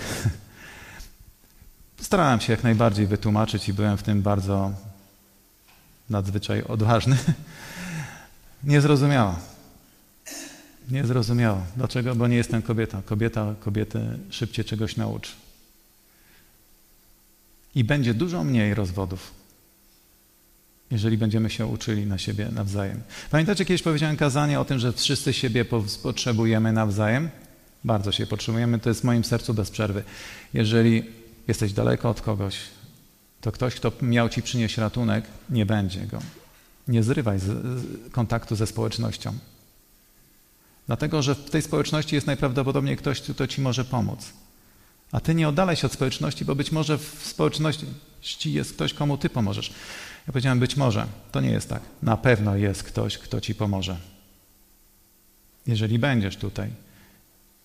Starałem 2.00 2.40
się 2.40 2.52
jak 2.52 2.62
najbardziej 2.62 3.06
wytłumaczyć 3.06 3.68
i 3.68 3.72
byłem 3.72 3.96
w 3.96 4.02
tym 4.02 4.22
bardzo 4.22 4.72
nadzwyczaj 6.10 6.62
odważny. 6.62 7.16
Nie 8.64 8.80
zrozumiała. 8.80 9.38
Nie 10.90 11.06
zrozumiała. 11.06 11.62
Dlaczego? 11.76 12.14
Bo 12.14 12.28
nie 12.28 12.36
jestem 12.36 12.62
kobieta. 12.62 13.02
Kobieta 13.04 13.54
kobietę 13.60 14.18
szybciej 14.30 14.64
czegoś 14.64 14.96
nauczy. 14.96 15.32
I 17.74 17.84
będzie 17.84 18.14
dużo 18.14 18.44
mniej 18.44 18.74
rozwodów, 18.74 19.30
jeżeli 20.90 21.18
będziemy 21.18 21.50
się 21.50 21.66
uczyli 21.66 22.06
na 22.06 22.18
siebie 22.18 22.48
nawzajem. 22.52 23.02
Pamiętacie, 23.30 23.64
kiedyś 23.64 23.82
powiedziałem 23.82 24.16
kazanie 24.16 24.60
o 24.60 24.64
tym, 24.64 24.78
że 24.78 24.92
wszyscy 24.92 25.32
siebie 25.32 25.64
potrzebujemy 26.02 26.72
nawzajem? 26.72 27.30
Bardzo 27.84 28.12
się 28.12 28.26
potrzebujemy, 28.26 28.78
to 28.78 28.88
jest 28.88 29.00
w 29.00 29.04
moim 29.04 29.24
sercu 29.24 29.54
bez 29.54 29.70
przerwy. 29.70 30.02
Jeżeli 30.54 31.04
jesteś 31.48 31.72
daleko 31.72 32.10
od 32.10 32.20
kogoś, 32.20 32.56
to 33.40 33.52
ktoś, 33.52 33.74
kto 33.74 33.92
miał 34.02 34.28
ci 34.28 34.42
przynieść 34.42 34.78
ratunek, 34.78 35.24
nie 35.50 35.66
będzie 35.66 36.06
go. 36.06 36.18
Nie 36.88 37.02
zrywaj 37.02 37.38
z, 37.38 37.42
z 37.44 38.12
kontaktu 38.12 38.56
ze 38.56 38.66
społecznością. 38.66 39.32
Dlatego, 40.86 41.22
że 41.22 41.34
w 41.34 41.50
tej 41.50 41.62
społeczności 41.62 42.14
jest 42.14 42.26
najprawdopodobniej 42.26 42.96
ktoś, 42.96 43.20
kto 43.20 43.46
ci 43.46 43.60
może 43.60 43.84
pomóc. 43.84 44.32
A 45.12 45.20
ty 45.20 45.34
nie 45.34 45.48
oddalaj 45.48 45.76
się 45.76 45.86
od 45.86 45.92
społeczności, 45.92 46.44
bo 46.44 46.54
być 46.54 46.72
może 46.72 46.98
w 46.98 47.22
społeczności 47.24 47.86
jest 48.44 48.72
ktoś, 48.72 48.94
komu 48.94 49.18
ty 49.18 49.30
pomożesz. 49.30 49.68
Ja 50.26 50.32
powiedziałem, 50.32 50.58
być 50.58 50.76
może. 50.76 51.06
To 51.32 51.40
nie 51.40 51.50
jest 51.50 51.68
tak. 51.68 51.82
Na 52.02 52.16
pewno 52.16 52.56
jest 52.56 52.82
ktoś, 52.82 53.18
kto 53.18 53.40
ci 53.40 53.54
pomoże. 53.54 53.96
Jeżeli 55.66 55.98
będziesz 55.98 56.36
tutaj. 56.36 56.70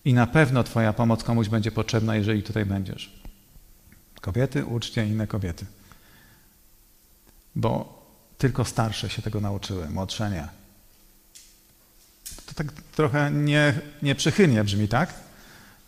I 0.04 0.14
na 0.14 0.26
pewno 0.26 0.64
twoja 0.64 0.92
pomoc 0.92 1.24
komuś 1.24 1.48
będzie 1.48 1.72
potrzebna, 1.72 2.16
jeżeli 2.16 2.42
tutaj 2.42 2.64
będziesz. 2.64 3.22
Kobiety, 4.20 4.64
uczcie 4.64 5.06
inne 5.06 5.26
kobiety. 5.26 5.66
Bo 7.54 8.02
tylko 8.38 8.64
starsze 8.64 9.10
się 9.10 9.22
tego 9.22 9.40
nauczyły, 9.40 9.90
młodsze 9.90 10.30
nie. 10.30 10.48
To 12.46 12.54
tak 12.54 12.72
trochę 12.72 13.30
nie, 13.30 13.80
nieprzychylnie 14.02 14.64
brzmi, 14.64 14.88
tak? 14.88 15.14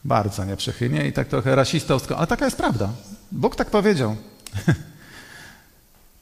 Bardzo 0.05 0.45
nieprzychylnie 0.45 1.07
i 1.07 1.13
tak 1.13 1.29
trochę 1.29 1.57
rasistowsko, 1.57 2.19
ale 2.19 2.27
taka 2.27 2.45
jest 2.45 2.57
prawda. 2.57 2.93
Bóg 3.33 3.57
tak 3.57 3.71
powiedział. 3.71 4.17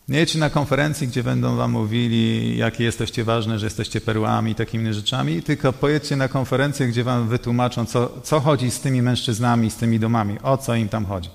Jedźcie 0.09 0.39
na 0.39 0.51
konferencji, 0.51 1.09
gdzie 1.09 1.23
będą 1.23 1.57
wam 1.57 1.71
mówili, 1.71 2.57
jakie 2.57 2.85
jesteście 2.85 3.25
ważne, 3.25 3.59
że 3.59 3.67
jesteście 3.67 4.01
perłami 4.01 4.53
i 4.53 4.55
takimi 4.55 4.95
rzeczami, 4.95 5.43
tylko 5.43 5.73
pojedźcie 5.73 6.17
na 6.17 6.29
konferencję, 6.29 6.89
gdzie 6.89 7.05
wam 7.05 7.29
wytłumaczą, 7.29 7.87
co, 7.87 8.21
co 8.23 8.41
chodzi 8.41 8.71
z 8.71 8.81
tymi 8.81 9.03
mężczyznami, 9.03 9.71
z 9.71 9.77
tymi 9.77 10.01
domami, 10.01 10.39
o 10.43 10.57
co 10.57 10.75
im 10.75 10.89
tam 10.89 11.07
chodzi. 11.07 11.31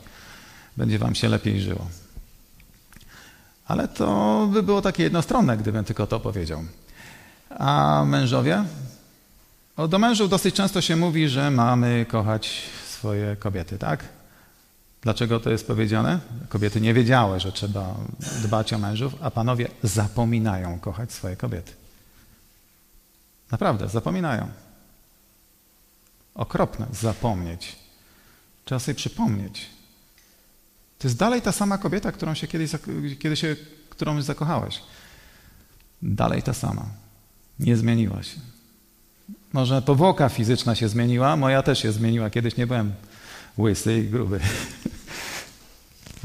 Będzie 0.78 1.00
wam 1.00 1.16
się 1.16 1.30
lepiej 1.30 1.62
żyło. 1.62 1.88
Ale 3.68 3.88
to 3.88 4.48
by 4.54 4.64
było 4.64 4.82
takie 4.82 5.04
jednostronne, 5.04 5.58
gdybym 5.58 5.84
tylko 5.84 6.08
to 6.08 6.20
powiedział. 6.20 6.64
A 7.50 8.04
mężowie? 8.08 8.64
O, 9.78 9.88
do 9.88 10.00
mężów 10.00 10.30
dosyć 10.30 10.56
często 10.56 10.82
się 10.82 10.96
mówi, 10.96 11.30
że 11.30 11.52
mamy 11.52 12.06
kochać 12.10 12.62
swoje 12.90 13.36
kobiety, 13.36 13.78
tak? 13.78 14.17
Dlaczego 15.08 15.40
to 15.40 15.50
jest 15.50 15.68
powiedziane? 15.68 16.20
Kobiety 16.50 16.82
nie 16.82 16.94
wiedziały, 16.94 17.40
że 17.40 17.52
trzeba 17.52 17.96
dbać 18.44 18.74
o 18.74 18.78
mężów, 18.78 19.14
a 19.22 19.32
panowie 19.32 19.68
zapominają 19.84 20.80
kochać 20.80 21.12
swoje 21.12 21.36
kobiety. 21.36 21.72
Naprawdę, 23.52 23.90
zapominają. 23.90 24.50
Okropne, 26.36 26.88
zapomnieć. 26.92 27.76
Trzeba 28.66 28.80
sobie 28.80 28.96
przypomnieć. 28.96 29.66
To 31.00 31.08
jest 31.08 31.18
dalej 31.18 31.42
ta 31.42 31.52
sama 31.52 31.78
kobieta, 31.78 32.12
którą 32.12 32.34
się 32.34 32.48
kiedyś, 32.48 32.72
kiedy 33.20 33.36
się 33.36 33.56
którąś 33.90 34.24
zakochałeś. 34.24 34.82
Dalej 36.02 36.44
ta 36.44 36.54
sama. 36.54 36.86
Nie 37.60 37.78
zmieniła 37.78 38.24
się. 38.24 38.40
Może 39.54 39.82
powłoka 39.82 40.30
fizyczna 40.30 40.76
się 40.76 40.90
zmieniła, 40.90 41.36
moja 41.36 41.64
też 41.64 41.80
się 41.80 41.92
zmieniła. 41.92 42.30
Kiedyś 42.30 42.58
nie 42.58 42.68
byłem 42.68 42.94
łysy 43.58 43.98
i 44.00 44.10
gruby. 44.10 44.40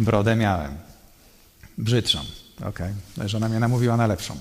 Brodę 0.04 0.36
miałem. 0.36 0.78
Brzydszą. 1.78 2.24
Okay. 2.64 2.94
Żona 3.26 3.48
mnie 3.48 3.60
namówiła 3.60 3.96
na 3.96 4.06
lepszą. 4.06 4.38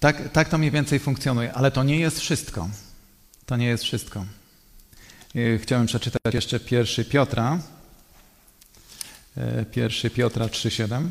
Tak, 0.00 0.32
tak 0.32 0.48
to 0.48 0.58
mniej 0.58 0.70
więcej 0.70 0.98
funkcjonuje, 0.98 1.52
ale 1.52 1.70
to 1.70 1.82
nie 1.82 1.98
jest 2.00 2.20
wszystko. 2.20 2.68
To 3.46 3.56
nie 3.56 3.66
jest 3.66 3.84
wszystko. 3.84 4.24
Chciałem 5.62 5.86
przeczytać 5.86 6.34
jeszcze 6.34 6.60
pierwszy 6.60 7.04
Piotra, 7.04 7.58
1 9.76 10.10
Piotra 10.10 10.46
3,7. 10.46 11.10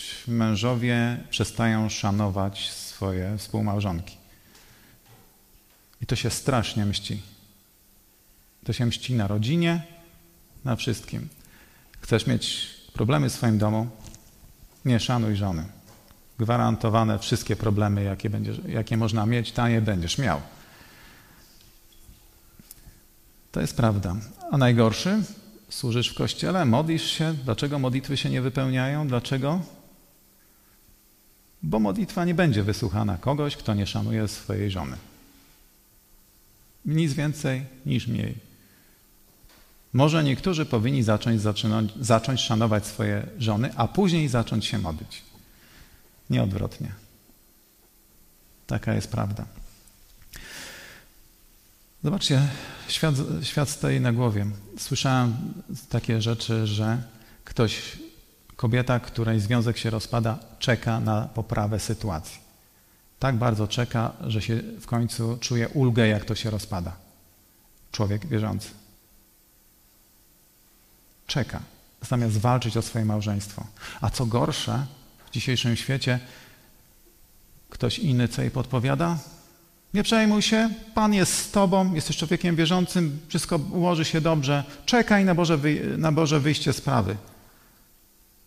mężowie 0.27 1.23
przestają 1.29 1.89
szanować 1.89 2.69
swoje 2.71 3.37
współmałżonki. 3.37 4.17
I 6.01 6.05
to 6.05 6.15
się 6.15 6.29
strasznie 6.29 6.85
mści. 6.85 7.21
To 8.63 8.73
się 8.73 8.85
mści 8.85 9.13
na 9.13 9.27
rodzinie, 9.27 9.83
na 10.65 10.75
wszystkim. 10.75 11.29
Chcesz 12.01 12.27
mieć 12.27 12.67
problemy 12.93 13.29
w 13.29 13.33
swoim 13.33 13.57
domu? 13.57 13.87
Nie 14.85 14.99
szanuj 14.99 15.35
żony. 15.35 15.65
Gwarantowane 16.39 17.19
wszystkie 17.19 17.55
problemy, 17.55 18.03
jakie, 18.03 18.29
będziesz, 18.29 18.57
jakie 18.67 18.97
można 18.97 19.25
mieć, 19.25 19.51
tanie 19.51 19.81
będziesz 19.81 20.17
miał. 20.17 20.41
To 23.51 23.61
jest 23.61 23.77
prawda. 23.77 24.15
A 24.51 24.57
najgorszy, 24.57 25.23
służysz 25.69 26.09
w 26.09 26.15
kościele, 26.15 26.65
modlisz 26.65 27.11
się. 27.11 27.33
Dlaczego 27.33 27.79
modlitwy 27.79 28.17
się 28.17 28.29
nie 28.29 28.41
wypełniają? 28.41 29.07
Dlaczego? 29.07 29.61
Bo 31.63 31.79
modlitwa 31.79 32.25
nie 32.25 32.33
będzie 32.33 32.63
wysłuchana 32.63 33.17
kogoś, 33.17 33.55
kto 33.55 33.73
nie 33.73 33.87
szanuje 33.87 34.27
swojej 34.27 34.71
żony. 34.71 34.97
Nic 36.85 37.13
więcej 37.13 37.65
niż 37.85 38.07
mniej. 38.07 38.35
Może 39.93 40.23
niektórzy 40.23 40.65
powinni 40.65 41.03
zacząć, 41.03 41.41
zaczynać, 41.41 41.85
zacząć 42.01 42.41
szanować 42.41 42.85
swoje 42.85 43.27
żony, 43.39 43.73
a 43.75 43.87
później 43.87 44.27
zacząć 44.27 44.65
się 44.65 44.79
modlić. 44.79 45.21
Nie 46.29 46.43
odwrotnie. 46.43 46.91
Taka 48.67 48.93
jest 48.93 49.11
prawda. 49.11 49.45
Zobaczcie, 52.03 52.41
świat, 52.87 53.15
świat 53.41 53.69
stoi 53.69 53.99
na 53.99 54.13
głowie. 54.13 54.45
Słyszałem 54.77 55.53
takie 55.89 56.21
rzeczy, 56.21 56.67
że 56.67 57.03
ktoś, 57.43 57.99
kobieta, 58.61 58.99
której 58.99 59.39
związek 59.39 59.77
się 59.77 59.89
rozpada, 59.89 60.37
czeka 60.59 60.99
na 60.99 61.21
poprawę 61.21 61.79
sytuacji. 61.79 62.39
Tak 63.19 63.35
bardzo 63.35 63.67
czeka, 63.67 64.11
że 64.27 64.41
się 64.41 64.61
w 64.81 64.85
końcu 64.85 65.37
czuje 65.37 65.69
ulgę, 65.69 66.07
jak 66.07 66.25
to 66.25 66.35
się 66.35 66.49
rozpada. 66.49 66.95
Człowiek 67.91 68.27
wierzący. 68.27 68.69
Czeka, 71.27 71.59
zamiast 72.01 72.37
walczyć 72.37 72.77
o 72.77 72.81
swoje 72.81 73.05
małżeństwo. 73.05 73.65
A 74.01 74.09
co 74.09 74.25
gorsze, 74.25 74.85
w 75.27 75.31
dzisiejszym 75.31 75.75
świecie 75.75 76.19
ktoś 77.69 77.99
inny 77.99 78.27
co 78.27 78.41
jej 78.41 78.51
podpowiada? 78.51 79.17
Nie 79.93 80.03
przejmuj 80.03 80.41
się, 80.41 80.69
Pan 80.93 81.13
jest 81.13 81.33
z 81.33 81.51
Tobą, 81.51 81.93
jesteś 81.93 82.17
człowiekiem 82.17 82.55
wierzącym, 82.55 83.19
wszystko 83.27 83.59
ułoży 83.71 84.05
się 84.05 84.21
dobrze. 84.21 84.63
Czekaj 84.85 85.25
na 85.25 85.35
Boże, 85.35 85.57
wy, 85.57 85.97
na 85.97 86.11
Boże 86.11 86.39
wyjście 86.39 86.73
sprawy. 86.73 87.17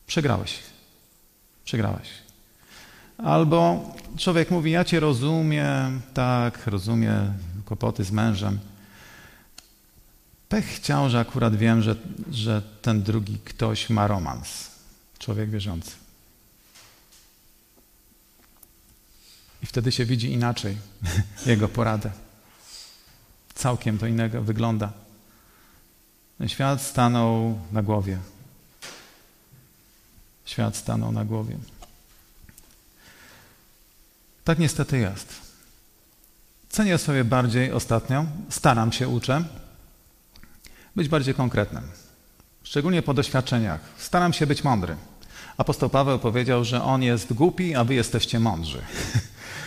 Przegrałeś. 0.06 0.58
Przegrałeś. 1.64 2.08
Albo 3.18 3.90
człowiek 4.16 4.50
mówi: 4.50 4.70
Ja 4.70 4.84
Cię 4.84 5.00
rozumiem, 5.00 6.02
tak, 6.14 6.66
rozumiem 6.66 7.32
kłopoty 7.64 8.04
z 8.04 8.10
mężem. 8.10 8.58
Pech 10.48 10.66
chciał, 10.66 11.10
że 11.10 11.20
akurat 11.20 11.56
wiem, 11.56 11.82
że, 11.82 11.96
że 12.30 12.62
ten 12.82 13.02
drugi 13.02 13.38
ktoś 13.44 13.90
ma 13.90 14.06
romans. 14.06 14.70
Człowiek 15.18 15.50
wierzący. 15.50 15.90
I 19.62 19.66
wtedy 19.66 19.92
się 19.92 20.04
widzi 20.04 20.32
inaczej 20.32 20.76
jego 21.46 21.68
poradę. 21.68 22.10
Całkiem 23.54 23.98
to 23.98 24.06
innego 24.06 24.42
wygląda. 24.42 24.92
Ten 26.38 26.48
świat 26.48 26.82
stanął 26.82 27.58
na 27.72 27.82
głowie. 27.82 28.18
Świat 30.44 30.76
stanął 30.76 31.12
na 31.12 31.24
głowie. 31.24 31.56
Tak 34.44 34.58
niestety 34.58 34.98
jest. 34.98 35.34
Cenię 36.68 36.98
sobie 36.98 37.24
bardziej 37.24 37.72
ostatnio, 37.72 38.26
staram 38.50 38.92
się, 38.92 39.08
uczę, 39.08 39.44
być 40.96 41.08
bardziej 41.08 41.34
konkretnym. 41.34 41.82
Szczególnie 42.62 43.02
po 43.02 43.14
doświadczeniach. 43.14 43.80
Staram 43.98 44.32
się 44.32 44.46
być 44.46 44.64
mądry. 44.64 44.96
Apostoł 45.56 45.90
Paweł 45.90 46.18
powiedział, 46.18 46.64
że 46.64 46.82
on 46.82 47.02
jest 47.02 47.32
głupi, 47.32 47.74
a 47.74 47.84
wy 47.84 47.94
jesteście 47.94 48.40
mądrzy. 48.40 48.82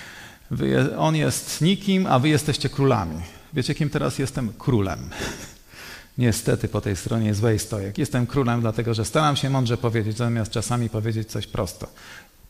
on 0.98 1.16
jest 1.16 1.62
nikim, 1.62 2.08
a 2.08 2.20
wy 2.20 2.30
jesteście 2.30 2.70
królami. 2.70 3.22
Wiecie, 3.54 3.76
kim 3.76 3.90
teraz 3.90 4.20
jestem? 4.20 4.54
Królem. 4.54 5.10
Niestety 6.18 6.68
po 6.68 6.82
tej 6.82 6.96
stronie 6.96 7.34
złej 7.36 7.60
stojek. 7.60 7.98
Jestem 7.98 8.28
królem, 8.28 8.62
dlatego 8.62 8.94
że 8.94 9.06
staram 9.06 9.36
się 9.36 9.50
mądrze 9.50 9.78
powiedzieć, 9.78 10.18
zamiast 10.18 10.52
czasami 10.52 10.90
powiedzieć 10.90 11.32
coś 11.32 11.48
prosto. 11.48 11.88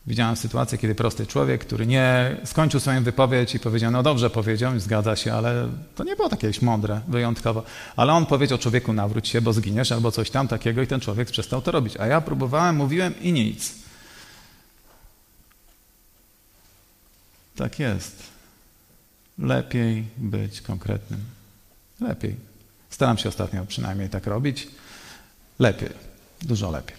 Widziałem 0.06 0.36
sytuację, 0.36 0.78
kiedy 0.78 0.94
prosty 0.94 1.26
człowiek, 1.26 1.60
który 1.60 1.86
nie 1.86 2.36
skończył 2.44 2.80
swoją 2.80 3.02
wypowiedź 3.04 3.54
i 3.54 3.60
powiedział, 3.60 3.90
no 3.90 4.02
dobrze 4.02 4.30
powiedział, 4.30 4.78
zgadza 4.78 5.16
się, 5.16 5.32
ale 5.32 5.68
to 5.94 6.04
nie 6.04 6.16
było 6.16 6.28
takie 6.28 6.50
mądre, 6.62 7.00
wyjątkowo. 7.08 7.62
Ale 7.96 8.12
on 8.12 8.26
powiedział 8.26 8.58
człowieku, 8.58 8.92
nawróć 8.92 9.28
się, 9.28 9.40
bo 9.40 9.52
zginiesz, 9.52 9.92
albo 9.92 10.12
coś 10.12 10.30
tam 10.30 10.48
takiego 10.48 10.82
i 10.82 10.86
ten 10.86 11.00
człowiek 11.00 11.30
przestał 11.30 11.62
to 11.62 11.70
robić. 11.70 11.96
A 11.96 12.06
ja 12.06 12.20
próbowałem, 12.20 12.76
mówiłem 12.76 13.20
i 13.20 13.32
nic. 13.32 13.74
Tak 17.56 17.78
jest. 17.78 18.22
Lepiej 19.38 20.04
być 20.16 20.60
konkretnym. 20.60 21.20
Lepiej. 22.00 22.47
Staram 22.90 23.18
się 23.18 23.28
ostatnio 23.28 23.66
przynajmniej 23.66 24.08
tak 24.08 24.26
robić. 24.26 24.68
Lepiej. 25.58 25.90
Dużo 26.42 26.70
lepiej. 26.70 26.96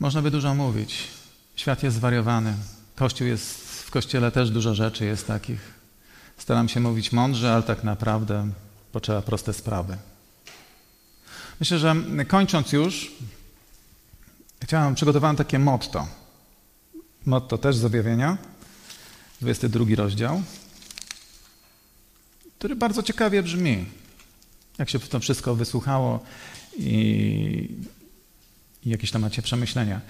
Można 0.00 0.22
by 0.22 0.30
dużo 0.30 0.54
mówić. 0.54 1.08
Świat 1.56 1.82
jest 1.82 1.96
zwariowany. 1.96 2.54
Kościół 2.96 3.26
jest, 3.26 3.58
w 3.86 3.90
kościele 3.90 4.30
też 4.30 4.50
dużo 4.50 4.74
rzeczy 4.74 5.04
jest 5.04 5.26
takich. 5.26 5.60
Staram 6.36 6.68
się 6.68 6.80
mówić 6.80 7.12
mądrze, 7.12 7.52
ale 7.52 7.62
tak 7.62 7.84
naprawdę 7.84 8.50
potrzeba 8.92 9.22
proste 9.22 9.52
sprawy. 9.52 9.96
Myślę, 11.60 11.78
że 11.78 11.94
kończąc 12.28 12.72
już, 12.72 13.12
chciałem, 14.62 14.94
przygotowałem 14.94 15.36
takie 15.36 15.58
motto. 15.58 16.06
Motto 17.26 17.58
też 17.58 17.76
z 17.76 17.84
objawienia, 17.84 18.38
22 19.40 19.84
rozdział, 19.96 20.42
który 22.62 22.76
bardzo 22.76 23.02
ciekawie 23.02 23.42
brzmi. 23.42 23.84
Jak 24.78 24.90
się 24.90 24.98
to 24.98 25.20
wszystko 25.20 25.54
wysłuchało 25.54 26.20
i 26.78 27.68
i 28.84 28.90
jakieś 28.90 29.10
tam 29.10 29.22
macie 29.22 29.42
przemyślenia. 29.42 30.00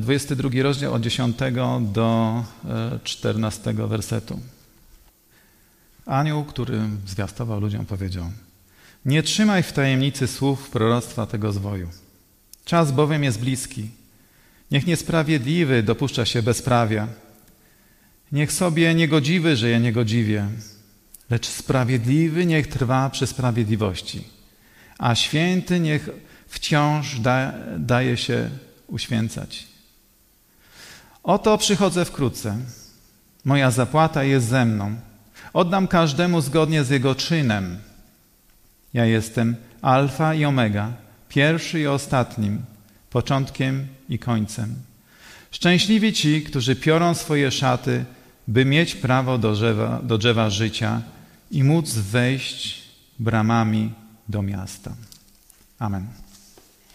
22 0.00 0.48
e, 0.48 0.62
rozdział 0.62 0.94
od 0.94 1.02
10 1.02 1.36
do 1.80 2.44
14 3.04 3.70
e, 3.70 3.74
wersetu. 3.74 4.40
Anioł, 6.06 6.44
który 6.44 6.80
zwiastował 7.06 7.60
ludziom, 7.60 7.86
powiedział: 7.86 8.30
Nie 9.04 9.22
trzymaj 9.22 9.62
w 9.62 9.72
tajemnicy 9.72 10.26
słów 10.26 10.70
proroctwa 10.70 11.26
tego 11.26 11.52
zwoju. 11.52 11.88
Czas 12.64 12.92
bowiem 12.92 13.24
jest 13.24 13.40
bliski. 13.40 13.90
Niech 14.70 14.86
niesprawiedliwy 14.86 15.82
dopuszcza 15.82 16.26
się 16.26 16.42
bezprawia. 16.42 17.08
Niech 18.32 18.52
sobie 18.52 18.94
niegodziwy 18.94 19.56
żyje 19.56 19.80
niegodziwie, 19.80 20.48
lecz 21.30 21.46
sprawiedliwy 21.46 22.46
niech 22.46 22.66
trwa 22.66 23.10
przy 23.10 23.26
sprawiedliwości, 23.26 24.24
a 24.98 25.14
święty 25.14 25.80
niech 25.80 26.08
wciąż 26.48 27.20
da, 27.20 27.52
daje 27.78 28.16
się 28.16 28.50
uświęcać. 28.86 29.66
Oto 31.22 31.58
przychodzę 31.58 32.04
wkrótce. 32.04 32.56
Moja 33.44 33.70
zapłata 33.70 34.24
jest 34.24 34.46
ze 34.48 34.64
mną. 34.64 34.96
Oddam 35.52 35.88
każdemu 35.88 36.40
zgodnie 36.40 36.84
z 36.84 36.90
jego 36.90 37.14
czynem. 37.14 37.78
Ja 38.94 39.04
jestem 39.04 39.56
Alfa 39.82 40.34
i 40.34 40.44
Omega, 40.44 40.92
pierwszy 41.28 41.80
i 41.80 41.86
ostatnim, 41.86 42.62
początkiem 43.10 43.86
i 44.08 44.18
końcem. 44.18 44.74
Szczęśliwi 45.50 46.12
ci, 46.12 46.42
którzy 46.42 46.76
piorą 46.76 47.14
swoje 47.14 47.50
szaty, 47.50 48.04
by 48.48 48.64
mieć 48.64 48.94
prawo 48.94 49.38
do 49.38 49.52
drzewa, 49.52 50.00
do 50.02 50.18
drzewa 50.18 50.50
życia 50.50 51.02
i 51.50 51.64
móc 51.64 51.98
wejść 51.98 52.82
bramami 53.18 53.92
do 54.28 54.42
miasta. 54.42 54.92
Amen. 55.78 56.25